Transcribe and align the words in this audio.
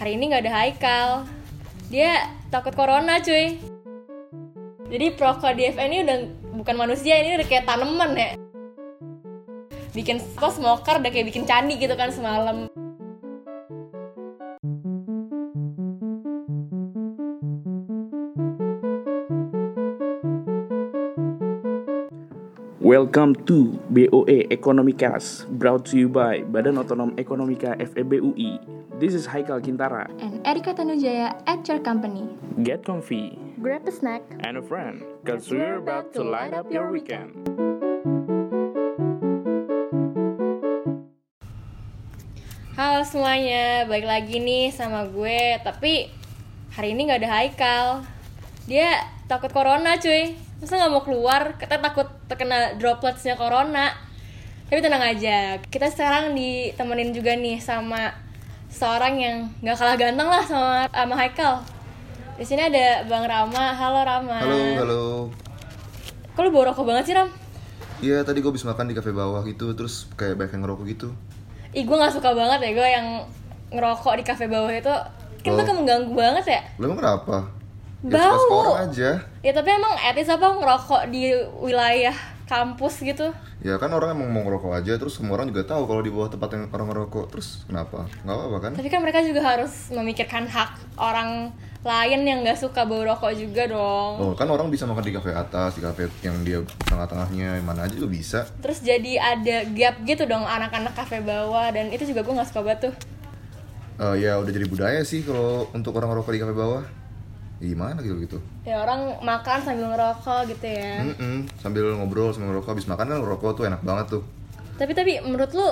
hari 0.00 0.16
ini 0.16 0.32
nggak 0.32 0.48
ada 0.48 0.52
Haikal. 0.56 1.08
Dia 1.92 2.32
takut 2.48 2.72
corona 2.72 3.20
cuy. 3.20 3.60
Jadi 4.88 5.06
perokok 5.12 5.52
di 5.52 5.68
FN 5.68 5.92
ini 5.92 6.00
udah 6.08 6.18
bukan 6.56 6.76
manusia 6.80 7.20
ini 7.20 7.36
udah 7.36 7.44
kayak 7.44 7.68
tanaman 7.68 8.16
ya. 8.16 8.32
Bikin 9.92 10.16
apa 10.40 10.48
smoker 10.48 11.04
udah 11.04 11.10
kayak 11.12 11.28
bikin 11.28 11.44
candi 11.44 11.76
gitu 11.76 11.92
kan 12.00 12.08
semalam. 12.08 12.72
Welcome 22.80 23.36
to 23.44 23.76
BOE 23.92 24.48
Ekonomicast, 24.48 25.46
brought 25.60 25.84
to 25.92 26.00
you 26.00 26.08
by 26.08 26.40
Badan 26.48 26.80
Otonom 26.80 27.14
Ekonomika 27.20 27.76
FEBUI. 27.76 28.79
This 29.00 29.14
is 29.16 29.26
Haikal 29.26 29.64
Kintara. 29.64 30.06
and 30.20 30.44
Erika 30.46 30.74
Tanujaya 30.74 31.32
at 31.46 31.66
your 31.66 31.80
company. 31.80 32.28
Get 32.62 32.84
comfy 32.84 33.38
Grab 33.60 33.88
a 33.88 33.92
snack. 33.92 34.22
and 34.44 34.56
a 34.56 34.62
friend, 34.62 35.02
cause 35.24 35.48
we're 35.50 35.78
about 35.78 36.12
to 36.14 36.22
light 36.22 36.52
up 36.52 36.68
your 36.70 36.90
weekend. 36.92 37.32
Halo 42.76 43.04
semuanya, 43.04 43.84
balik 43.84 44.08
lagi 44.08 44.40
nih 44.40 44.72
sama 44.72 45.04
gue 45.04 45.60
Tapi 45.60 46.08
hari 46.72 46.96
ini 46.96 47.10
gak 47.10 47.20
ada 47.20 47.30
Haikal 47.30 47.84
Dia 48.64 48.96
takut 49.28 49.52
corona 49.52 50.00
cuy 50.00 50.32
Masa 50.60 50.80
gak 50.80 50.92
mau 50.92 51.04
keluar, 51.04 51.56
kita 51.60 51.76
takut 51.80 52.08
terkena 52.24 52.76
dropletsnya 52.80 53.36
corona 53.36 53.92
Tapi 54.70 54.80
tenang 54.80 55.02
aja, 55.02 55.60
kita 55.68 55.90
sekarang 55.92 56.32
ditemenin 56.32 57.10
juga 57.12 57.34
nih 57.36 57.58
sama 57.60 58.14
Seorang 58.70 59.14
yang 59.18 59.36
gak 59.60 59.76
kalah 59.76 59.96
ganteng 59.98 60.28
lah 60.30 60.42
sama, 60.42 60.86
sama 60.86 61.14
Haikal 61.14 61.60
di 62.40 62.48
sini 62.48 62.64
ada 62.64 63.04
Bang 63.04 63.28
Rama, 63.28 63.76
halo 63.76 64.00
Rama 64.00 64.40
Halo, 64.40 64.56
halo. 64.80 65.02
Kok 66.32 66.40
lu 66.40 66.48
bawa 66.48 66.72
rokok 66.72 66.88
banget 66.88 67.04
sih 67.04 67.14
Ram? 67.14 67.28
Iya, 68.00 68.24
tadi 68.24 68.40
gue 68.40 68.48
habis 68.48 68.64
makan 68.64 68.88
di 68.88 68.96
kafe 68.96 69.12
bawah 69.12 69.44
gitu, 69.44 69.76
terus 69.76 70.08
kayak 70.16 70.40
banyak 70.40 70.56
yang 70.56 70.62
ngerokok 70.64 70.84
gitu. 70.88 71.08
Ih 71.76 71.84
gue 71.84 71.92
gak 71.92 72.16
suka 72.16 72.32
banget 72.32 72.64
ya, 72.64 72.70
gue 72.72 72.88
yang 72.88 73.06
ngerokok 73.68 74.14
di 74.16 74.24
kafe 74.24 74.48
bawah 74.48 74.72
itu 74.72 74.94
Kan 75.40 75.56
itu 75.56 75.62
Oh. 75.62 75.76
mengganggu 75.76 76.12
banget 76.12 76.44
ya 76.52 76.60
Lo 76.76 76.88
emang 76.88 77.00
kenapa? 77.00 77.36
Ya, 78.00 78.28
Bau. 78.28 78.72
orang 78.72 78.88
aja. 78.88 79.10
Ya 79.40 79.52
tapi 79.52 79.68
emang 79.68 79.92
etis 80.00 80.28
apa 80.28 80.56
ngerokok 80.56 81.02
di 81.08 81.32
wilayah 81.60 82.16
kampus 82.50 83.06
gitu? 83.06 83.30
Ya 83.62 83.78
kan 83.78 83.94
orang 83.94 84.18
emang 84.18 84.34
mau 84.34 84.42
ngerokok 84.42 84.74
aja, 84.74 84.98
terus 84.98 85.22
semua 85.22 85.38
orang 85.38 85.54
juga 85.54 85.62
tahu 85.62 85.86
kalau 85.86 86.02
di 86.02 86.10
bawah 86.10 86.26
tempat 86.26 86.50
yang 86.58 86.66
orang 86.74 86.90
ngerokok. 86.90 87.24
Terus 87.30 87.62
kenapa? 87.70 88.10
Nggak 88.26 88.34
apa-apa 88.34 88.58
kan? 88.58 88.72
Tapi 88.74 88.88
kan 88.90 89.00
mereka 89.06 89.22
juga 89.22 89.40
harus 89.46 89.94
memikirkan 89.94 90.50
hak 90.50 90.98
orang 90.98 91.54
lain 91.80 92.20
yang 92.28 92.44
nggak 92.44 92.60
suka 92.60 92.84
bau 92.84 93.00
rokok 93.06 93.32
juga 93.38 93.64
dong. 93.70 94.12
Oh, 94.20 94.32
kan 94.34 94.50
orang 94.50 94.68
bisa 94.68 94.84
makan 94.84 95.06
di 95.06 95.14
kafe 95.14 95.30
atas, 95.32 95.78
di 95.78 95.80
kafe 95.80 96.10
yang 96.20 96.36
dia 96.44 96.60
tengah-tengahnya, 96.84 97.62
mana 97.62 97.86
aja 97.86 97.94
juga 97.94 98.10
bisa. 98.10 98.44
Terus 98.60 98.82
jadi 98.82 99.16
ada 99.16 99.64
gap 99.70 100.02
gitu 100.04 100.26
dong 100.28 100.44
anak-anak 100.44 100.92
kafe 100.92 101.22
bawah 101.24 101.72
dan 101.72 101.88
itu 101.88 102.04
juga 102.04 102.26
gue 102.26 102.34
nggak 102.36 102.50
suka 102.50 102.60
banget 102.66 102.90
tuh. 102.90 102.94
Eh, 104.00 104.28
ya 104.28 104.36
udah 104.36 104.52
jadi 104.52 104.66
budaya 104.68 105.00
sih 105.06 105.24
kalau 105.24 105.70
untuk 105.72 105.96
orang 105.96 106.12
ngerokok 106.12 106.32
di 106.36 106.40
kafe 106.42 106.52
bawah. 106.52 106.99
Ya, 107.60 107.66
gimana 107.68 108.00
gitu 108.00 108.16
gitu? 108.18 108.38
Ya 108.64 108.80
orang 108.80 109.20
makan 109.20 109.60
sambil 109.60 109.92
ngerokok 109.92 110.48
gitu 110.48 110.66
ya. 110.66 111.04
Mm-mm, 111.04 111.44
sambil 111.60 111.92
ngobrol 111.92 112.32
sambil 112.32 112.56
ngerokok, 112.56 112.72
habis 112.72 112.88
makan 112.88 113.06
kan 113.06 113.18
ngerokok 113.20 113.50
tuh 113.52 113.64
enak 113.68 113.84
banget 113.84 114.16
tuh. 114.16 114.22
Tapi 114.80 114.96
tapi 114.96 115.20
menurut 115.20 115.52
lu 115.52 115.68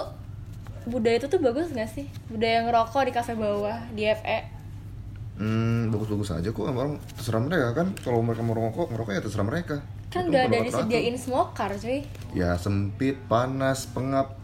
budaya 0.87 1.17
itu 1.17 1.27
tuh 1.27 1.41
bagus 1.41 1.73
nggak 1.73 1.89
sih? 1.89 2.05
Budaya 2.29 2.69
ngerokok 2.69 3.09
di 3.09 3.13
kafe 3.13 3.33
bawah 3.33 3.81
di? 3.97 4.05
FE. 4.05 4.39
Hmm, 5.39 5.89
bagus-bagus 5.89 6.35
aja 6.35 6.49
kok 6.51 6.67
orang 6.67 7.01
terserah 7.15 7.41
mereka 7.41 7.73
kan. 7.73 7.89
Kalau 8.05 8.21
mereka 8.21 8.43
mau 8.43 8.53
ngerokok, 8.53 8.87
ngerokok 8.93 9.13
ya 9.15 9.21
terserah 9.25 9.47
mereka. 9.47 9.77
Kan 10.09 10.27
Itu 10.27 10.33
udah 10.35 10.43
ada 10.45 10.59
disediain 10.61 11.17
smoker 11.17 11.71
cuy. 11.73 12.01
ya 12.33 12.57
sempit 12.57 13.17
panas 13.29 13.89
pengap 13.89 14.37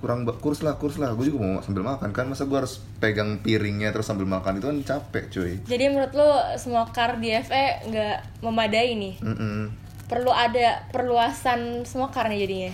kurang 0.00 0.24
kurs 0.24 0.64
lah 0.64 0.80
kurs 0.80 0.96
lah. 0.96 1.12
Gue 1.12 1.28
juga 1.28 1.44
mau 1.44 1.60
sambil 1.60 1.84
makan 1.84 2.10
kan. 2.10 2.24
Masa 2.26 2.48
gue 2.48 2.56
harus 2.56 2.80
pegang 2.98 3.38
piringnya 3.44 3.92
terus 3.92 4.08
sambil 4.08 4.24
makan? 4.24 4.58
Itu 4.58 4.72
kan 4.72 4.78
capek 4.80 5.24
cuy. 5.28 5.52
Jadi 5.68 5.84
menurut 5.92 6.12
lu 6.16 6.30
smoker 6.56 7.20
di 7.20 7.36
FE 7.36 7.92
nggak 7.92 8.44
memadai 8.44 8.96
nih? 8.96 9.14
Mm-mm. 9.20 9.70
Perlu 10.08 10.32
ada 10.32 10.88
perluasan 10.90 11.84
smoker 11.86 12.26
nih 12.26 12.40
jadinya. 12.48 12.72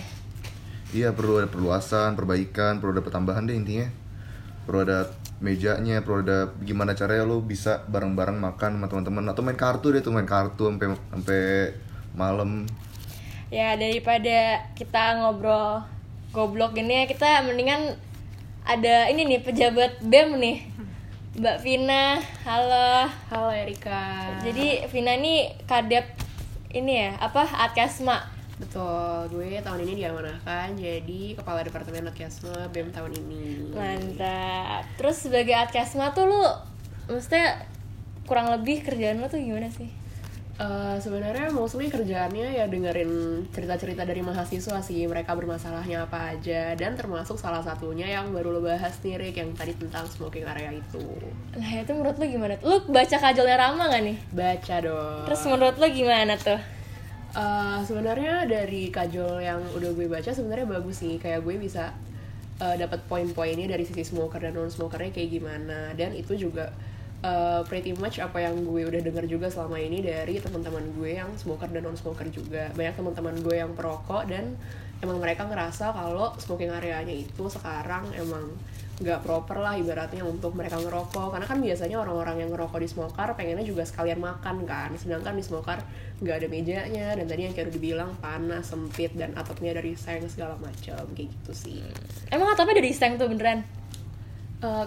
iya 0.95 1.11
perlu 1.11 1.43
ada 1.43 1.51
perluasan 1.51 2.15
perbaikan 2.15 2.79
perlu 2.79 2.95
ada 2.95 3.03
pertambahan 3.03 3.43
deh 3.43 3.59
intinya. 3.59 3.91
Perlu 4.63 4.87
ada 4.87 5.11
mejanya 5.43 5.99
perlu 6.01 6.23
ada 6.23 6.55
gimana 6.63 6.95
caranya 6.95 7.27
lo 7.27 7.43
bisa 7.43 7.83
bareng-bareng 7.91 8.39
makan 8.39 8.79
sama 8.79 8.87
teman-teman. 8.87 9.27
Atau 9.27 9.43
main 9.43 9.59
kartu 9.59 9.91
deh 9.91 9.99
tuh 9.99 10.15
main 10.15 10.25
kartu 10.25 10.71
sampai 10.71 10.95
sampai 11.11 11.41
malam. 12.15 12.63
Ya 13.51 13.75
daripada 13.75 14.63
kita 14.75 15.19
ngobrol 15.23 15.83
goblok 16.37 16.77
gini 16.77 17.01
ya 17.01 17.03
kita 17.09 17.41
mendingan 17.49 17.97
ada 18.61 19.09
ini 19.09 19.25
nih 19.25 19.41
pejabat 19.41 19.97
BEM 20.05 20.37
nih. 20.37 20.57
Mbak 21.33 21.57
Vina, 21.65 22.21
halo. 22.45 23.09
Halo 23.33 23.49
Erika. 23.49 24.37
Jadi 24.45 24.85
Vina 24.93 25.17
ini 25.17 25.49
kadep 25.65 26.05
ini 26.77 27.09
ya, 27.09 27.17
apa? 27.17 27.41
Atkesma. 27.41 28.37
betul, 28.57 29.37
gue 29.37 29.61
tahun 29.61 29.85
ini 29.85 30.01
diamanahkan 30.01 30.73
jadi 30.77 31.37
kepala 31.37 31.61
departemen 31.61 32.09
Atkesma 32.09 32.69
BEM 32.69 32.93
tahun 32.93 33.17
ini. 33.17 33.73
Mantap. 33.73 34.85
Terus 34.93 35.17
sebagai 35.25 35.57
Atkesma 35.57 36.13
tuh 36.13 36.29
lu 36.29 36.41
maksudnya 37.09 37.65
kurang 38.29 38.53
lebih 38.53 38.85
kerjaan 38.85 39.21
lu 39.21 39.25
tuh 39.25 39.41
gimana 39.41 39.73
sih? 39.73 39.89
Eh, 40.57 40.97
sebenarnya 40.97 41.53
mostly 41.53 41.85
kerjaannya 41.85 42.57
ya 42.57 42.65
dengerin 42.65 43.45
cerita-cerita 43.53 44.09
dari 44.09 44.25
mahasiswa 44.25 44.81
sih 44.81 45.05
mereka 45.05 45.37
bermasalahnya 45.37 46.09
apa 46.09 46.33
aja 46.33 46.73
dan 46.73 46.97
termasuk 46.97 47.37
salah 47.37 47.61
satunya 47.61 48.09
yang 48.09 48.33
baru 48.33 48.57
lo 48.57 48.65
bahas 48.65 48.97
nih 49.05 49.21
Rick 49.21 49.37
yang 49.37 49.53
tadi 49.53 49.77
tentang 49.77 50.09
smoking 50.09 50.49
area 50.49 50.73
itu 50.73 51.05
Nah 51.53 51.71
itu 51.77 51.93
menurut 51.93 52.17
lu 52.17 52.25
gimana? 52.25 52.57
Lu 52.65 52.81
baca 52.89 53.17
kajolnya 53.21 53.53
Rama 53.53 53.85
gak 53.85 54.01
nih? 54.01 54.17
baca 54.33 54.75
dong 54.81 55.21
Terus 55.29 55.41
menurut 55.45 55.75
lu 55.77 55.87
gimana 55.93 56.33
tuh? 56.41 56.61
Eh, 57.37 57.79
sebenarnya 57.85 58.49
dari 58.49 58.89
kajol 58.89 59.37
yang 59.37 59.61
udah 59.77 59.93
gue 59.93 60.09
baca 60.09 60.33
sebenarnya 60.33 60.65
bagus 60.65 61.05
sih 61.05 61.21
kayak 61.21 61.45
gue 61.45 61.61
bisa 61.61 61.93
eh, 62.57 62.75
dapat 62.81 63.05
poin-poinnya 63.05 63.69
dari 63.69 63.85
sisi 63.85 64.01
smoker 64.01 64.41
dan 64.41 64.57
non 64.57 64.73
smokernya 64.73 65.13
kayak 65.13 65.37
gimana 65.37 65.93
dan 65.93 66.17
itu 66.17 66.33
juga 66.33 66.73
eh, 67.23 67.61
pretty 67.65 67.97
much 67.97 68.21
apa 68.21 68.43
yang 68.43 68.61
gue 68.65 68.85
udah 68.85 69.01
dengar 69.01 69.25
juga 69.25 69.47
selama 69.49 69.81
ini 69.81 70.05
dari 70.05 70.37
teman-teman 70.37 70.85
gue 70.97 71.17
yang 71.17 71.29
smoker 71.39 71.69
dan 71.69 71.85
non 71.85 71.97
smoker 71.97 72.27
juga. 72.29 72.69
Banyak 72.77 72.93
teman-teman 72.97 73.35
gue 73.41 73.55
yang 73.57 73.71
perokok 73.73 74.29
dan 74.29 74.53
emang 75.01 75.21
mereka 75.21 75.45
ngerasa 75.45 75.93
kalau 75.93 76.33
smoking 76.41 76.73
areanya 76.73 77.13
itu 77.13 77.45
sekarang 77.49 78.09
emang 78.17 78.49
nggak 78.97 79.21
proper 79.21 79.61
lah 79.61 79.77
ibaratnya 79.77 80.25
untuk 80.25 80.57
mereka 80.57 80.81
ngerokok. 80.81 81.37
Karena 81.37 81.45
kan 81.45 81.61
biasanya 81.61 81.97
orang-orang 82.01 82.41
yang 82.41 82.49
ngerokok 82.49 82.81
di 82.81 82.89
smoker 82.89 83.29
pengennya 83.37 83.65
juga 83.65 83.85
sekalian 83.85 84.17
makan 84.17 84.65
kan. 84.65 84.89
Sedangkan 84.97 85.37
di 85.37 85.45
smoker 85.45 85.77
nggak 86.21 86.35
ada 86.41 86.47
mejanya. 86.49 87.07
Dan 87.13 87.25
tadi 87.29 87.45
yang 87.45 87.53
kayak 87.53 87.69
udah 87.69 87.75
dibilang 87.77 88.11
panas 88.17 88.73
sempit 88.73 89.13
dan 89.13 89.37
atapnya 89.37 89.77
dari 89.77 89.93
seng 89.93 90.25
segala 90.25 90.57
macam 90.57 91.05
kayak 91.13 91.29
gitu 91.29 91.51
sih. 91.53 91.81
Emang 92.33 92.57
atapnya 92.57 92.81
dari 92.81 92.89
seng 92.89 93.21
tuh 93.21 93.29
beneran? 93.29 93.61
Eh, 94.65 94.85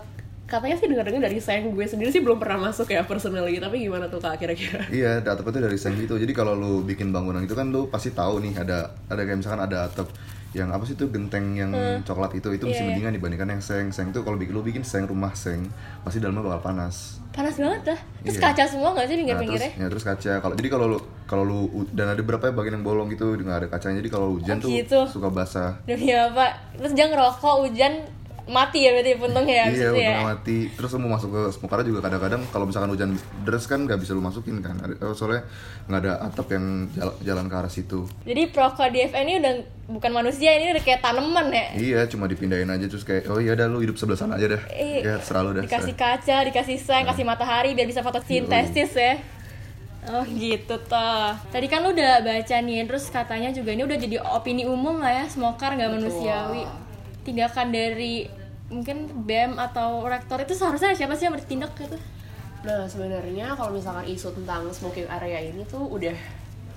katanya 0.51 0.75
sih 0.75 0.85
dengar-dengar 0.85 1.23
dari 1.23 1.39
seng 1.39 1.71
gue 1.71 1.87
sendiri 1.87 2.11
sih 2.11 2.19
belum 2.19 2.37
pernah 2.37 2.59
masuk 2.67 2.85
ya 2.87 3.01
personally 3.03 3.57
tapi 3.57 3.81
gimana 3.81 4.05
tuh 4.05 4.19
kak 4.19 4.37
kira-kira 4.37 4.83
Iya, 4.91 5.23
ada 5.23 5.33
atap 5.33 5.47
itu 5.47 5.59
dari 5.61 5.79
seng 5.79 5.95
gitu. 5.95 6.19
Jadi 6.19 6.33
kalau 6.33 6.53
lu 6.53 6.83
bikin 6.83 7.09
bangunan 7.09 7.41
itu 7.41 7.55
kan 7.55 7.71
lu 7.71 7.87
pasti 7.87 8.11
tahu 8.11 8.41
nih 8.41 8.59
ada 8.59 8.79
ada 9.07 9.23
kayak 9.23 9.39
misalkan 9.39 9.63
ada 9.63 9.87
atap 9.87 10.11
yang 10.51 10.67
apa 10.69 10.83
sih 10.83 10.99
itu 10.99 11.07
genteng 11.07 11.55
yang 11.55 11.71
coklat 12.03 12.35
itu 12.35 12.51
itu 12.51 12.67
Iya, 12.67 12.69
masih 12.69 12.83
iya. 12.83 12.89
mendingan 12.91 13.13
dibandingkan 13.15 13.49
yang 13.49 13.63
seng. 13.63 13.87
Seng 13.89 14.11
itu 14.11 14.19
kalau 14.21 14.35
bikin 14.35 14.51
lu 14.51 14.61
bikin 14.61 14.83
seng 14.83 15.07
rumah 15.07 15.31
seng 15.33 15.71
pasti 16.03 16.19
dalamnya 16.19 16.43
bakal 16.45 16.61
panas. 16.67 17.23
Panas 17.31 17.55
banget 17.55 17.81
dah. 17.87 18.01
Terus 18.21 18.35
Iya. 18.35 18.43
kaca 18.45 18.65
semua 18.67 18.91
gak 18.91 19.07
sih 19.07 19.15
Nah, 19.15 19.23
terus 19.23 19.23
pinggir-pinggirnya? 19.23 19.71
ya 19.73 19.87
terus 19.87 20.03
kaca. 20.03 20.33
Kalau 20.37 20.55
jadi 20.55 20.69
kalau 20.69 20.87
lu 20.89 20.99
kalau 21.25 21.45
lu 21.47 21.59
dan 21.95 22.11
ada 22.11 22.19
beberapa 22.19 22.51
bagian 22.51 22.75
yang 22.75 22.85
bolong 22.85 23.07
gitu 23.09 23.31
nggak 23.33 23.59
ada 23.63 23.69
kacanya. 23.71 24.03
Jadi 24.03 24.11
kalau 24.11 24.35
hujan 24.35 24.59
Oh, 24.59 24.63
tuh 24.67 24.71
gitu. 24.75 25.01
suka 25.07 25.29
basah. 25.31 25.79
Demi 25.87 26.11
apa? 26.11 26.51
Terus 26.75 26.93
dia 26.93 27.07
ngerokok 27.07 27.55
hujan 27.63 27.93
mati 28.51 28.83
ya 28.83 28.91
berarti 28.93 29.15
puntungnya 29.15 29.55
ya 29.55 29.67
iya, 29.71 29.89
itu 29.95 29.95
ya? 30.03 30.19
mati. 30.27 30.59
Terus 30.75 30.91
lu 30.99 31.07
mau 31.07 31.15
masuk 31.15 31.31
ke 31.31 31.43
smoker 31.55 31.87
juga 31.87 32.03
kadang-kadang 32.03 32.43
kalau 32.51 32.67
misalkan 32.67 32.91
hujan 32.91 33.15
deras 33.47 33.65
kan 33.71 33.87
nggak 33.87 34.03
bisa 34.03 34.13
lu 34.13 34.21
masukin 34.21 34.59
kan. 34.59 34.75
Oh, 35.01 35.15
Soalnya 35.15 35.47
nggak 35.87 36.01
ada 36.03 36.13
atap 36.27 36.47
yang 36.51 36.91
jala- 36.91 37.19
jalan 37.23 37.47
ke 37.47 37.55
arah 37.55 37.73
situ. 37.73 38.11
Jadi 38.27 38.51
perokok 38.51 38.91
di 38.91 39.07
FN 39.07 39.25
ini 39.25 39.35
udah 39.39 39.55
bukan 39.91 40.11
manusia, 40.11 40.51
ini 40.55 40.75
udah 40.75 40.83
kayak 40.83 41.01
tanaman 41.01 41.47
ya? 41.55 41.67
Iya, 41.79 42.01
cuma 42.11 42.27
dipindahin 42.27 42.67
aja 42.67 42.87
terus 42.91 43.07
kayak 43.07 43.31
oh 43.31 43.39
iya 43.39 43.55
dah 43.55 43.71
lu 43.71 43.79
hidup 43.83 43.95
sebelah 43.95 44.19
sana 44.19 44.35
aja 44.35 44.59
dah. 44.59 44.63
Eh, 44.75 45.07
ya 45.07 45.17
terserah 45.23 45.43
lu 45.47 45.51
dah. 45.55 45.63
Dikasih 45.63 45.95
serah. 45.95 46.19
kaca, 46.19 46.37
dikasih 46.51 46.79
seng, 46.83 47.03
kasih 47.07 47.25
matahari 47.25 47.71
biar 47.79 47.87
bisa 47.87 48.03
fotosintesis 48.03 48.93
ya. 48.99 49.15
Oh 50.09 50.25
gitu 50.25 50.81
toh. 50.89 51.31
Tadi 51.53 51.67
kan 51.69 51.85
lu 51.85 51.93
udah 51.93 52.25
baca 52.25 52.57
nih, 52.65 52.89
terus 52.89 53.13
katanya 53.13 53.53
juga 53.53 53.77
ini 53.77 53.85
udah 53.85 53.99
jadi 54.01 54.17
opini 54.33 54.65
umum 54.65 54.97
lah 54.97 55.13
ya, 55.13 55.25
smoker 55.29 55.77
nggak 55.77 55.93
manusiawi. 55.93 56.65
Tindakan 57.21 57.69
dari 57.69 58.40
mungkin 58.71 59.11
BEM 59.27 59.59
atau 59.59 60.07
rektor 60.07 60.39
itu 60.41 60.55
seharusnya 60.55 60.95
siapa 60.95 61.19
sih 61.19 61.27
yang 61.27 61.35
bertindak 61.35 61.75
gitu 61.77 61.99
Nah 62.61 62.85
sebenarnya 62.85 63.57
kalau 63.57 63.73
misalkan 63.73 64.05
isu 64.05 64.37
tentang 64.37 64.69
smoking 64.71 65.09
area 65.09 65.49
ini 65.49 65.65
tuh 65.65 65.81
udah 65.81 66.13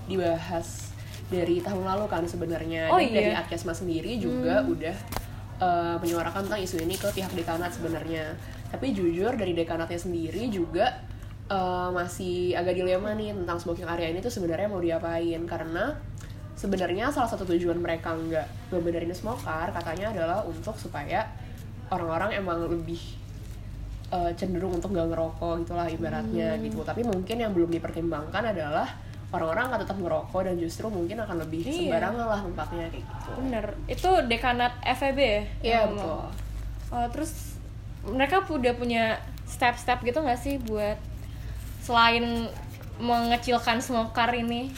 dibahas 0.07 0.95
dari 1.27 1.59
tahun 1.59 1.83
lalu 1.83 2.05
kan 2.07 2.23
sebenarnya 2.23 2.87
Oh, 2.91 2.99
dan 2.99 3.11
iya. 3.11 3.15
dari 3.19 3.31
Adkesma 3.35 3.75
sendiri 3.75 4.15
juga 4.15 4.63
udah 4.63 4.95
eh, 5.59 5.95
menyuarakan 5.99 6.47
tentang 6.47 6.61
isu 6.63 6.83
ini 6.83 6.95
ke 6.95 7.07
pihak 7.11 7.31
dekanat 7.35 7.71
sebenarnya. 7.75 8.31
Tapi 8.71 8.95
jujur 8.95 9.35
dari 9.35 9.51
dekanatnya 9.51 9.99
sendiri 9.99 10.47
juga 10.47 11.03
eh, 11.51 11.89
masih 11.91 12.55
agak 12.55 12.79
dilema 12.79 13.11
nih 13.15 13.35
tentang 13.35 13.59
smoking 13.59 13.87
area 13.87 14.07
ini 14.07 14.23
tuh 14.23 14.31
sebenarnya 14.31 14.71
mau 14.71 14.79
diapain 14.79 15.43
karena 15.43 15.99
sebenarnya 16.55 17.11
salah 17.11 17.27
satu 17.27 17.43
tujuan 17.43 17.75
mereka 17.75 18.15
nggak 18.15 18.71
ngebenerin 18.71 19.11
smoker 19.11 19.67
katanya 19.73 20.15
adalah 20.15 20.39
untuk 20.47 20.79
supaya 20.79 21.27
orang-orang 21.93 22.33
emang 22.33 22.65
lebih 22.65 22.99
uh, 24.09 24.33
cenderung 24.33 24.73
untuk 24.73 24.91
gak 24.91 25.07
ngerokok 25.07 25.61
gitulah 25.63 25.87
ibaratnya 25.87 26.57
gitu. 26.59 26.81
Tapi 26.81 27.01
mungkin 27.01 27.35
yang 27.37 27.51
belum 27.53 27.69
dipertimbangkan 27.69 28.49
adalah 28.49 28.89
orang-orang 29.33 29.65
akan 29.69 29.79
tetap 29.81 29.97
ngerokok 29.97 30.41
dan 30.45 30.55
justru 30.57 30.85
mungkin 30.89 31.17
akan 31.17 31.41
lebih 31.41 31.65
Iya. 31.65 31.73
sembarangan 31.89 32.25
lah 32.29 32.39
tempatnya 32.45 32.85
kayak 32.89 33.05
gitu. 33.05 33.29
Bener. 33.41 33.65
Itu 33.85 34.09
dekanat 34.25 34.73
FEB 34.83 35.17
ya? 35.17 35.25
Iya, 35.25 35.41
yang 35.61 35.93
betul. 35.97 36.21
oh, 36.93 37.07
terus 37.09 37.31
mereka 38.05 38.45
udah 38.45 38.73
punya 38.77 39.03
step-step 39.49 40.01
gitu 40.03 40.21
nggak 40.21 40.37
sih 40.37 40.61
buat 40.61 40.97
selain 41.81 42.45
mengecilkan 43.01 43.81
smoker 43.81 44.29
ini 44.33 44.69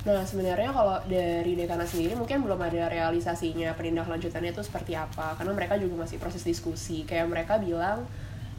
Nah 0.00 0.24
sebenarnya 0.24 0.72
kalau 0.72 0.96
dari 1.04 1.52
dekanat 1.52 1.84
sendiri 1.84 2.16
mungkin 2.16 2.40
belum 2.40 2.56
ada 2.56 2.88
realisasinya 2.88 3.76
penindak 3.76 4.08
lanjutannya 4.08 4.48
itu 4.48 4.64
seperti 4.64 4.96
apa 4.96 5.36
karena 5.36 5.52
mereka 5.52 5.76
juga 5.76 6.00
masih 6.00 6.16
proses 6.16 6.40
diskusi 6.40 7.04
kayak 7.04 7.28
mereka 7.28 7.60
bilang 7.60 8.08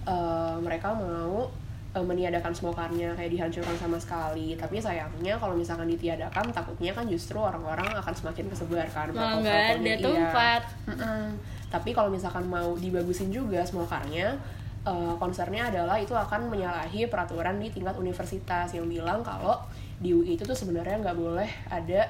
eh, 0.05 0.55
mereka 0.61 0.93
mau 0.93 1.49
eh, 1.91 2.05
meniadakan 2.05 2.53
smokarnya 2.53 3.17
kayak 3.17 3.33
dihancurkan 3.33 3.73
sama 3.73 3.97
sekali 3.97 4.53
tapi 4.53 4.77
sayangnya 4.77 5.33
kalau 5.35 5.57
misalkan 5.57 5.89
ditiadakan 5.89 6.53
takutnya 6.53 6.93
kan 6.93 7.09
justru 7.09 7.41
orang-orang 7.41 7.89
akan 7.89 8.13
semakin 8.13 8.45
kesebar 8.45 8.85
kan 8.93 9.09
Malah 9.09 9.17
perokok- 9.17 9.41
nggak 9.41 9.61
ada 9.65 9.81
iya. 9.81 9.97
tempat. 9.97 10.61
Mm-mm. 10.93 11.23
Tapi 11.71 11.89
kalau 11.89 12.11
misalkan 12.11 12.45
mau 12.45 12.75
dibagusin 12.75 13.31
juga 13.31 13.63
smokarnya, 13.63 14.35
eh, 14.83 15.13
concernnya 15.17 15.73
adalah 15.73 15.97
itu 15.97 16.13
akan 16.13 16.53
menyalahi 16.53 17.09
peraturan 17.09 17.57
di 17.57 17.71
tingkat 17.71 17.97
universitas 17.97 18.67
yang 18.75 18.85
bilang 18.85 19.25
kalau 19.25 19.57
di 20.01 20.11
UI 20.11 20.33
itu 20.33 20.43
tuh 20.43 20.57
sebenarnya 20.57 20.97
nggak 20.99 21.13
boleh 21.13 21.45
ada 21.69 22.09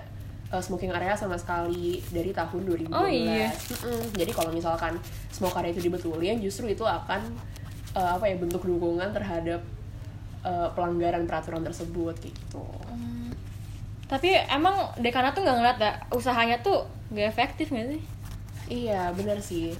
eh, 0.49 0.61
smoking 0.63 0.89
area 0.95 1.13
sama 1.13 1.35
sekali 1.35 1.99
dari 2.07 2.31
tahun 2.31 2.63
2012. 2.88 2.95
Oh, 2.95 3.05
iya. 3.05 3.51
Mm-mm. 3.51 4.15
Jadi 4.15 4.31
kalau 4.31 4.55
misalkan 4.55 4.95
smoke 5.29 5.59
area 5.59 5.75
itu 5.75 5.83
dibetulin, 5.83 6.39
justru 6.39 6.71
itu 6.71 6.88
akan 6.88 7.21
eh, 7.93 8.09
apa 8.15 8.25
ya 8.25 8.39
bentuk 8.39 8.63
dukungan 8.63 9.11
terhadap 9.11 9.59
eh, 10.41 10.69
pelanggaran 10.71 11.27
peraturan 11.27 11.61
tersebut 11.61 12.15
gitu. 12.23 12.65
tapi 14.11 14.27
emang 14.51 14.91
dekanat 14.99 15.31
tuh 15.31 15.39
nggak 15.39 15.55
ngeliat 15.55 15.77
ya 15.79 15.91
usahanya 16.11 16.59
tuh 16.59 16.83
nggak 17.15 17.31
efektif 17.31 17.71
nggak 17.71 17.95
sih 17.95 18.01
Iya, 18.67 19.11
benar 19.11 19.39
sih. 19.43 19.75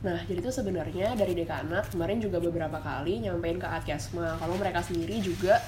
Nah, 0.00 0.16
jadi 0.24 0.40
tuh 0.40 0.52
sebenarnya 0.52 1.12
dari 1.12 1.36
dekanat 1.36 1.92
kemarin 1.92 2.24
juga 2.24 2.40
beberapa 2.40 2.80
kali 2.80 3.20
nyampein 3.20 3.60
ke 3.60 3.68
Adkesma 3.68 4.40
kalau 4.40 4.56
mereka 4.56 4.80
sendiri 4.80 5.20
juga 5.20 5.60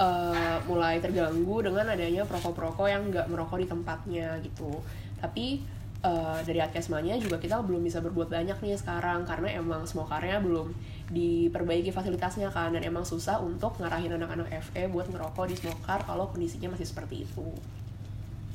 eh, 0.00 0.56
mulai 0.64 0.96
terganggu 0.98 1.60
dengan 1.60 1.84
adanya 1.92 2.24
perokok-perokok 2.24 2.86
yang 2.88 3.02
nggak 3.12 3.28
merokok 3.28 3.60
di 3.60 3.68
tempatnya 3.68 4.28
gitu. 4.40 4.80
Tapi 5.20 5.60
eh, 6.00 6.38
dari 6.40 6.60
Adkesmanya 6.64 7.20
juga 7.20 7.36
kita 7.36 7.60
belum 7.60 7.84
bisa 7.84 8.00
berbuat 8.00 8.32
banyak 8.32 8.56
nih 8.64 8.80
sekarang 8.80 9.28
karena 9.28 9.60
emang 9.60 9.84
smokernya 9.84 10.40
belum 10.40 10.72
diperbaiki 11.10 11.90
fasilitasnya 11.90 12.48
kan 12.54 12.70
dan 12.70 12.86
emang 12.86 13.02
susah 13.02 13.42
untuk 13.42 13.76
ngarahin 13.82 14.14
anak-anak 14.14 14.46
FE 14.70 14.86
buat 14.94 15.10
ngerokok 15.10 15.50
di 15.50 15.58
smoker 15.58 16.06
kalau 16.06 16.30
kondisinya 16.30 16.70
masih 16.70 16.86
seperti 16.86 17.26
itu. 17.26 17.50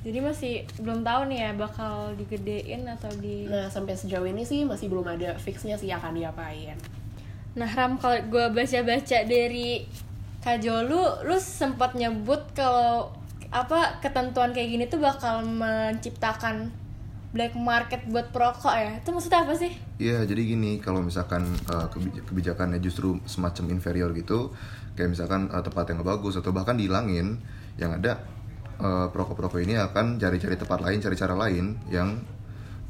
jadi 0.05 0.21
masih 0.21 0.69
belum 0.85 1.01
tahu 1.01 1.33
nih 1.33 1.49
ya 1.49 1.51
bakal 1.57 2.13
digedein 2.13 2.85
atau 2.85 3.09
di 3.17 3.49
Nah, 3.49 3.65
sampai 3.73 3.97
sejauh 3.97 4.29
ini 4.29 4.45
sih 4.45 4.61
masih 4.61 4.85
belum 4.85 5.01
ada 5.01 5.33
fixnya 5.35 5.75
sih 5.81 5.89
akan 5.89 6.13
diapain. 6.13 6.77
Nah 7.57 7.65
Ram 7.73 7.97
kalau 7.97 8.21
gue 8.29 8.45
baca-baca 8.53 9.19
dari 9.25 9.81
Kak 10.45 10.61
Jolu, 10.61 11.25
lu 11.25 11.37
sempat 11.41 11.97
nyebut 11.97 12.37
kalau 12.53 13.09
apa 13.49 13.97
ketentuan 13.97 14.53
kayak 14.53 14.69
gini 14.77 14.85
tuh 14.85 15.01
bakal 15.01 15.41
menciptakan 15.41 16.69
black 17.33 17.57
market 17.57 18.05
buat 18.13 18.29
perokok 18.29 18.77
ya. 18.77 18.93
Itu 19.01 19.09
maksudnya 19.09 19.41
apa 19.41 19.57
sih? 19.57 19.73
Iya, 19.97 20.21
jadi 20.21 20.45
gini, 20.45 20.77
kalau 20.77 21.01
misalkan 21.01 21.49
uh, 21.65 21.89
kebi- 21.89 22.21
kebijakannya 22.29 22.77
justru 22.77 23.17
semacam 23.25 23.73
inferior 23.73 24.13
gitu, 24.13 24.53
kayak 24.93 25.17
misalkan 25.17 25.49
uh, 25.49 25.65
tempat 25.65 25.89
yang 25.89 26.05
bagus 26.05 26.37
atau 26.37 26.53
bahkan 26.53 26.77
dihilangin, 26.77 27.41
yang 27.81 27.97
ada 27.97 28.21
uh, 28.77 29.09
perokok-perokok 29.09 29.65
ini 29.65 29.81
akan 29.81 30.21
cari-cari 30.21 30.61
tempat 30.61 30.77
lain, 30.77 31.01
cari 31.01 31.15
cara 31.17 31.33
lain 31.33 31.73
yang 31.89 32.21